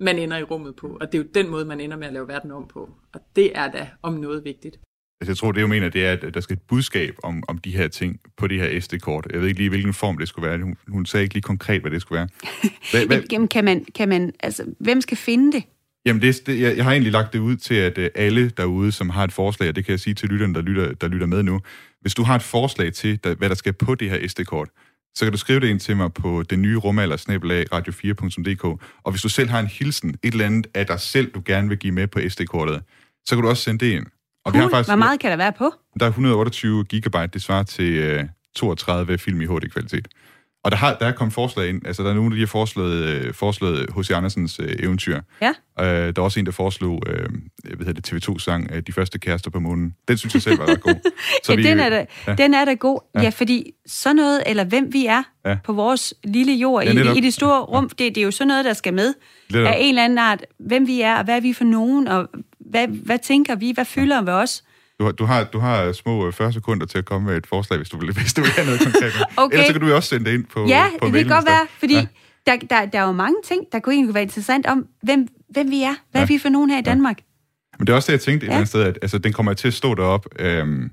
man 0.00 0.18
ender 0.18 0.36
i 0.36 0.42
rummet 0.42 0.76
på, 0.76 0.98
og 1.00 1.12
det 1.12 1.18
er 1.18 1.22
jo 1.22 1.28
den 1.34 1.48
måde, 1.50 1.64
man 1.64 1.80
ender 1.80 1.96
med 1.96 2.06
at 2.06 2.12
lave 2.12 2.28
verden 2.28 2.50
om 2.50 2.68
på. 2.68 2.90
Og 3.14 3.20
det 3.36 3.58
er 3.58 3.70
da 3.70 3.88
om 4.02 4.12
noget 4.12 4.44
vigtigt. 4.44 4.78
Altså, 5.20 5.30
jeg 5.30 5.36
tror, 5.36 5.52
det 5.52 5.60
jeg 5.60 5.68
mener, 5.68 5.88
det 5.88 6.06
er, 6.06 6.12
at 6.12 6.34
der 6.34 6.40
skal 6.40 6.56
et 6.56 6.62
budskab 6.68 7.14
om, 7.22 7.42
om 7.48 7.58
de 7.58 7.76
her 7.76 7.88
ting 7.88 8.20
på 8.36 8.46
det 8.46 8.58
her 8.58 8.80
SD-kort. 8.80 9.26
Jeg 9.32 9.40
ved 9.40 9.48
ikke 9.48 9.60
lige, 9.60 9.70
hvilken 9.70 9.94
form 9.94 10.18
det 10.18 10.28
skulle 10.28 10.48
være. 10.48 10.58
Hun, 10.58 10.76
hun 10.88 11.06
sagde 11.06 11.24
ikke 11.24 11.34
lige 11.34 11.42
konkret, 11.42 11.80
hvad 11.80 11.90
det 11.90 12.00
skulle 12.00 12.18
være. 12.18 12.28
Hvad, 12.90 13.06
hvad, 13.06 13.22
Jamen, 13.32 13.48
kan 13.48 13.64
man, 13.64 13.84
kan 13.94 14.08
man, 14.08 14.32
altså, 14.40 14.64
hvem 14.80 15.00
skal 15.00 15.16
finde 15.16 15.52
det? 15.52 15.62
Jamen, 16.06 16.22
det, 16.22 16.46
det, 16.46 16.60
jeg, 16.60 16.76
jeg 16.76 16.84
har 16.84 16.92
egentlig 16.92 17.12
lagt 17.12 17.32
det 17.32 17.38
ud 17.38 17.56
til, 17.56 17.74
at 17.74 17.98
øh, 17.98 18.10
alle 18.14 18.50
derude, 18.50 18.92
som 18.92 19.10
har 19.10 19.24
et 19.24 19.32
forslag, 19.32 19.68
og 19.68 19.76
det 19.76 19.84
kan 19.84 19.92
jeg 19.92 20.00
sige 20.00 20.14
til 20.14 20.28
lytterne, 20.28 20.54
der 20.54 20.62
lytter, 20.62 20.94
der 20.94 21.08
lytter 21.08 21.26
med 21.26 21.42
nu, 21.42 21.60
hvis 22.00 22.14
du 22.14 22.22
har 22.22 22.36
et 22.36 22.42
forslag 22.42 22.92
til, 22.92 23.24
der, 23.24 23.34
hvad 23.34 23.48
der 23.48 23.54
skal 23.54 23.72
på 23.72 23.94
det 23.94 24.10
her 24.10 24.28
SD-kort, 24.28 24.68
så 25.18 25.24
kan 25.24 25.32
du 25.32 25.38
skrive 25.38 25.60
det 25.60 25.68
ind 25.68 25.80
til 25.80 25.96
mig 25.96 26.12
på 26.12 26.42
den 26.50 26.62
nye 26.62 26.76
rumalder, 26.76 27.16
radio4.dk, 27.74 28.64
og 29.04 29.10
hvis 29.12 29.22
du 29.22 29.28
selv 29.28 29.48
har 29.50 29.60
en 29.60 29.66
hilsen, 29.66 30.10
et 30.22 30.32
eller 30.32 30.46
andet 30.46 30.66
af 30.74 30.86
dig 30.86 31.00
selv, 31.00 31.30
du 31.34 31.42
gerne 31.44 31.68
vil 31.68 31.78
give 31.78 31.92
med 31.92 32.06
på 32.06 32.20
SD-kortet, 32.28 32.82
så 33.26 33.34
kan 33.36 33.42
du 33.42 33.48
også 33.48 33.62
sende 33.62 33.84
det 33.86 33.92
ind. 33.92 34.06
Og 34.44 34.52
vi 34.52 34.58
har 34.58 34.64
Cool. 34.64 34.70
faktisk, 34.70 34.88
Hvor 34.88 34.96
meget 34.96 35.20
kan 35.20 35.30
der 35.30 35.36
være 35.36 35.52
på? 35.52 35.72
der 36.00 36.06
er 36.06 36.10
128 36.10 36.84
gigabyte, 36.84 37.26
det 37.26 37.42
svarer 37.42 37.62
til 37.62 37.92
øh, 37.92 38.24
32 38.56 39.18
film 39.18 39.40
i 39.40 39.44
HD-kvalitet. 39.46 40.08
Og 40.64 40.70
der, 40.70 40.76
har, 40.76 40.94
der 41.00 41.06
er 41.06 41.12
kommet 41.12 41.34
forslag 41.34 41.68
ind, 41.68 41.86
altså 41.86 42.02
der 42.02 42.10
er 42.10 42.14
nogen, 42.14 42.30
der 42.30 42.34
lige 42.34 42.46
har 42.46 42.50
foreslået, 42.50 43.04
øh, 43.04 43.34
foreslået 43.34 43.86
H.C. 43.96 44.10
Andersens 44.10 44.60
øh, 44.62 44.76
eventyr. 44.78 45.20
Ja. 45.42 45.48
Øh, 45.80 45.86
der 45.86 46.12
er 46.16 46.24
også 46.24 46.40
en, 46.40 46.46
der 46.46 46.52
foreslog 46.52 47.02
øh, 47.06 47.28
hvad 47.76 47.86
hedder 47.86 48.00
det, 48.00 48.12
TV2-sang, 48.28 48.70
øh, 48.72 48.82
De 48.86 48.92
første 48.92 49.18
kærester 49.18 49.50
på 49.50 49.60
månen. 49.60 49.94
Den 50.08 50.18
synes 50.18 50.34
jeg 50.34 50.42
selv 50.42 50.58
var 50.58 50.66
ret 50.66 50.80
god. 50.80 50.94
Så 51.44 51.52
ja, 51.52 51.56
vi- 51.56 51.62
den, 51.62 51.80
er 51.80 51.88
da, 51.88 52.06
ja. 52.26 52.34
den 52.34 52.54
er 52.54 52.64
da 52.64 52.74
god. 52.74 53.00
Ja. 53.14 53.18
Ja. 53.20 53.24
ja, 53.24 53.30
fordi 53.30 53.72
sådan 53.86 54.16
noget, 54.16 54.42
eller 54.46 54.64
hvem 54.64 54.92
vi 54.92 55.06
er 55.06 55.22
Ja. 55.44 55.50
ja. 55.50 55.56
på 55.64 55.72
vores 55.72 56.14
lille 56.24 56.52
jord 56.52 56.84
Ja, 56.84 56.92
ja, 56.92 57.12
i, 57.12 57.18
i 57.18 57.20
det 57.20 57.34
store 57.34 57.60
rum, 57.60 57.88
det, 57.88 57.98
det 57.98 58.18
er 58.18 58.22
jo 58.24 58.30
sådan 58.30 58.48
noget, 58.48 58.64
der 58.64 58.72
skal 58.72 58.94
med. 58.94 59.14
Netop. 59.52 59.66
Af 59.66 59.76
en 59.80 59.88
eller 59.88 60.04
anden 60.04 60.18
art, 60.18 60.44
hvem 60.58 60.86
vi 60.86 61.00
er, 61.00 61.14
og 61.18 61.24
hvad 61.24 61.36
er 61.36 61.40
vi 61.40 61.52
for 61.52 61.64
nogen, 61.64 62.08
og 62.08 62.28
hvad, 62.60 62.88
hvad 62.88 63.18
tænker 63.18 63.54
vi, 63.54 63.70
hvad 63.74 63.84
fylder 63.84 64.22
ved 64.22 64.32
os? 64.32 64.62
Du, 65.00 65.04
har- 65.04 65.12
du, 65.12 65.24
har, 65.24 65.44
du 65.44 65.58
har 65.58 65.92
små 65.92 66.26
øh, 66.26 66.32
40 66.32 66.52
sekunder 66.52 66.86
til 66.86 66.98
at 66.98 67.04
komme 67.04 67.28
med 67.28 67.36
et 67.36 67.46
forslag, 67.46 67.76
hvis 67.76 67.88
du 67.88 67.98
vil, 67.98 68.12
hvis 68.12 68.34
du 68.34 68.40
vil 68.40 68.50
have 68.50 68.66
noget 68.66 68.80
konkret. 68.80 69.12
Okay. 69.36 69.54
Ellers 69.54 69.66
så 69.66 69.72
kan 69.72 69.80
du 69.82 69.88
jo 69.88 69.96
også 69.96 70.08
sende 70.08 70.24
det 70.30 70.34
ind 70.34 70.44
på 70.44 70.66
ja, 70.66 70.86
på 71.02 71.06
det 71.06 71.14
kan 71.14 71.28
godt 71.36 71.46
være, 71.46 71.66
fordi 71.78 71.94
Ja. 71.94 72.06
ja. 72.46 72.52
der, 72.52 72.56
der, 72.70 72.86
der 72.86 72.98
er 73.00 73.06
jo 73.06 73.12
mange 73.12 73.36
ting, 73.44 73.60
der 73.72 73.78
kunne 73.78 73.94
egentlig 73.94 74.14
være 74.14 74.22
interessant 74.22 74.66
om, 74.66 74.86
hvem, 75.02 75.28
hvem 75.50 75.70
vi 75.70 75.82
er, 75.82 75.94
hvad 76.10 76.20
Ja. 76.20 76.26
vi 76.26 76.38
for 76.38 76.48
nogen 76.48 76.70
her 76.70 76.78
i 76.78 76.82
Danmark. 76.82 77.18
Men 77.78 77.86
det 77.86 77.92
er 77.92 77.96
også 77.96 78.06
det, 78.06 78.12
jeg 78.12 78.20
tænkte 78.20 78.44
et 78.44 78.48
Ja. 78.48 78.52
eller 78.52 78.56
andet 78.56 78.68
sted, 78.68 78.82
at 78.82 78.98
altså, 79.02 79.18
den 79.18 79.32
kommer 79.32 79.52
til 79.54 79.68
at 79.68 79.74
stå 79.74 79.94
derop 79.94 80.26
øhm, 80.38 80.90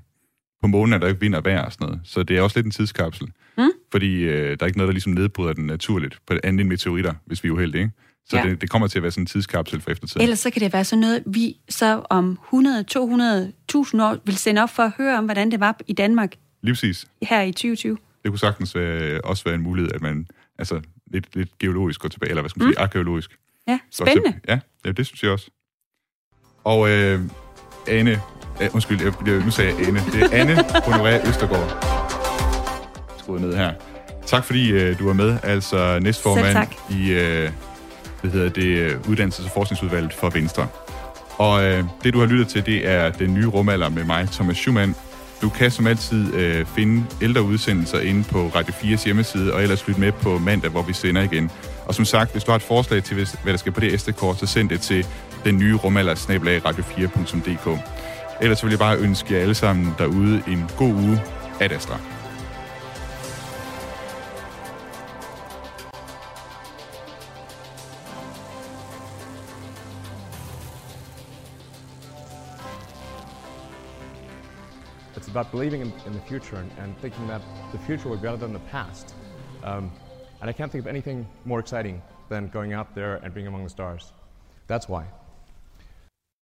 på 0.62 0.66
månen, 0.66 0.92
at 0.92 1.00
der 1.02 1.08
ikke 1.08 1.20
vinder 1.20 1.40
vejr 1.40 1.64
og 1.64 1.72
sådan 1.72 1.86
noget. 1.86 2.00
Så 2.04 2.22
det 2.22 2.36
er 2.38 2.42
også 2.42 2.58
lidt 2.58 2.66
en 2.66 2.72
tidskapsel. 2.72 3.28
Mm. 3.58 3.70
Fordi 3.92 4.22
øh, 4.22 4.50
der 4.50 4.56
er 4.60 4.66
ikke 4.66 4.78
noget, 4.78 4.88
der 4.88 4.92
ligesom 4.92 5.12
nedbryder 5.12 5.52
den 5.52 5.66
naturligt, 5.66 6.18
på 6.26 6.34
andet 6.44 6.60
end 6.60 6.68
meteoritter, 6.68 7.14
hvis 7.26 7.44
vi 7.44 7.48
er 7.48 7.52
uheldige. 7.52 7.82
Ikke? 7.82 7.94
Så 8.30 8.36
Ja. 8.36 8.42
det, 8.42 8.60
det 8.60 8.70
kommer 8.70 8.88
til 8.88 8.98
at 8.98 9.02
være 9.02 9.12
sådan 9.12 9.22
en 9.22 9.26
tidskapsel 9.26 9.80
for 9.80 9.90
eftertiden. 9.90 10.22
Ellers 10.22 10.38
så 10.38 10.50
kan 10.50 10.62
det 10.62 10.72
være 10.72 10.84
sådan 10.84 11.00
noget, 11.00 11.22
vi 11.26 11.56
så 11.68 12.02
om 12.10 12.38
100, 12.44 12.82
200, 12.84 13.52
1000 13.64 14.02
år 14.02 14.16
vil 14.24 14.36
sende 14.36 14.62
op 14.62 14.70
for 14.70 14.82
at 14.82 14.92
høre 14.98 15.18
om, 15.18 15.24
hvordan 15.24 15.50
det 15.50 15.60
var 15.60 15.76
i 15.86 15.92
Danmark 15.92 16.34
Lige 16.62 16.74
præcis. 16.74 17.06
her 17.22 17.42
i 17.42 17.52
2020. 17.52 17.98
Det 18.22 18.30
kunne 18.32 18.38
sagtens 18.38 18.74
være, 18.74 19.20
også 19.20 19.44
være 19.44 19.54
en 19.54 19.60
mulighed, 19.62 19.92
at 19.94 20.02
man 20.02 20.26
altså, 20.58 20.80
lidt, 21.12 21.36
lidt 21.36 21.58
geologisk 21.58 22.00
går 22.00 22.08
tilbage, 22.08 22.30
eller 22.30 22.42
hvad 22.42 22.50
skal 22.50 22.62
man 22.62 22.72
sige, 22.72 22.78
arkeologisk. 22.80 23.30
Ja, 23.68 23.78
spændende. 23.90 24.34
Ja, 24.48 24.58
ja, 24.84 24.92
det 24.92 25.06
synes 25.06 25.22
jeg 25.22 25.30
også. 25.30 25.50
Og 26.64 26.90
øh, 26.90 27.20
Anne, 27.88 28.20
øh, 28.62 28.68
undskyld, 28.74 29.00
jeg, 29.26 29.44
nu 29.44 29.50
sagde 29.50 29.70
jeg 29.78 29.88
Anne. 29.88 30.00
Det 30.12 30.22
er 30.22 30.28
Anne 30.32 30.54
Honoré 30.56 31.28
Østergaard. 31.28 31.84
Skruet 33.18 33.40
ned 33.40 33.56
her. 33.56 33.72
Tak 34.26 34.44
fordi 34.44 34.70
øh, 34.70 34.98
du 34.98 35.06
var 35.06 35.12
med, 35.12 35.38
altså 35.42 35.98
næstformand 36.02 36.68
i 36.90 37.10
øh, 37.12 37.50
hvad 38.20 38.30
hedder 38.30 38.48
det, 38.48 38.98
Uddannelses- 39.06 39.44
og 39.44 39.50
Forskningsudvalget 39.50 40.12
for 40.12 40.30
Venstre. 40.30 40.66
Og 41.38 41.64
øh, 41.64 41.84
det, 42.04 42.14
du 42.14 42.18
har 42.18 42.26
lyttet 42.26 42.48
til, 42.48 42.66
det 42.66 42.88
er 42.88 43.10
den 43.10 43.34
nye 43.34 43.46
rumalder 43.46 43.88
med 43.88 44.04
mig, 44.04 44.28
Thomas 44.32 44.56
Schumann. 44.56 44.94
Du 45.42 45.48
kan 45.48 45.70
som 45.70 45.86
altid 45.86 46.34
øh, 46.34 46.66
finde 46.66 47.04
ældre 47.22 47.42
udsendelser 47.42 48.00
inde 48.00 48.24
på 48.24 48.50
Radio 48.54 48.72
4's 48.72 49.04
hjemmeside, 49.04 49.52
og 49.52 49.62
ellers 49.62 49.88
lytte 49.88 50.00
med 50.00 50.12
på 50.12 50.38
mandag, 50.38 50.70
hvor 50.70 50.82
vi 50.82 50.92
sender 50.92 51.22
igen. 51.22 51.50
Og 51.86 51.94
som 51.94 52.04
sagt, 52.04 52.32
hvis 52.32 52.44
du 52.44 52.50
har 52.50 52.56
et 52.56 52.62
forslag 52.62 53.02
til, 53.02 53.14
hvad 53.14 53.52
der 53.52 53.56
skal 53.56 53.72
på 53.72 53.80
det 53.80 54.00
SD-kort, 54.00 54.38
så 54.38 54.46
send 54.46 54.68
det 54.68 54.80
til 54.80 55.06
den 55.44 55.58
nye 55.58 55.74
rumalder, 55.74 56.14
radio4.dk. 56.14 57.80
Ellers 58.40 58.64
vil 58.64 58.70
jeg 58.70 58.78
bare 58.78 58.98
ønske 58.98 59.34
jer 59.34 59.40
alle 59.40 59.54
sammen 59.54 59.94
derude 59.98 60.42
en 60.48 60.70
god 60.78 60.92
uge. 60.92 61.20
Ad 61.60 61.72
Astra. 61.72 62.15
About 75.36 75.52
believing 75.52 75.82
in, 75.82 75.92
in 76.06 76.14
the 76.14 76.20
future 76.20 76.56
and, 76.56 76.70
and 76.78 76.96
thinking 77.00 77.26
that 77.26 77.42
the 77.70 77.78
future 77.78 78.08
will 78.08 78.16
be 78.16 78.22
better 78.22 78.38
than 78.38 78.54
the 78.54 78.58
past. 78.70 79.14
Um, 79.64 79.92
and 80.40 80.48
I 80.48 80.52
can't 80.54 80.72
think 80.72 80.82
of 80.82 80.88
anything 80.88 81.28
more 81.44 81.60
exciting 81.60 82.00
than 82.30 82.48
going 82.48 82.72
out 82.72 82.94
there 82.94 83.16
and 83.16 83.34
being 83.34 83.46
among 83.46 83.62
the 83.62 83.68
stars. 83.68 84.12
That's 84.66 84.88
why. 84.88 85.04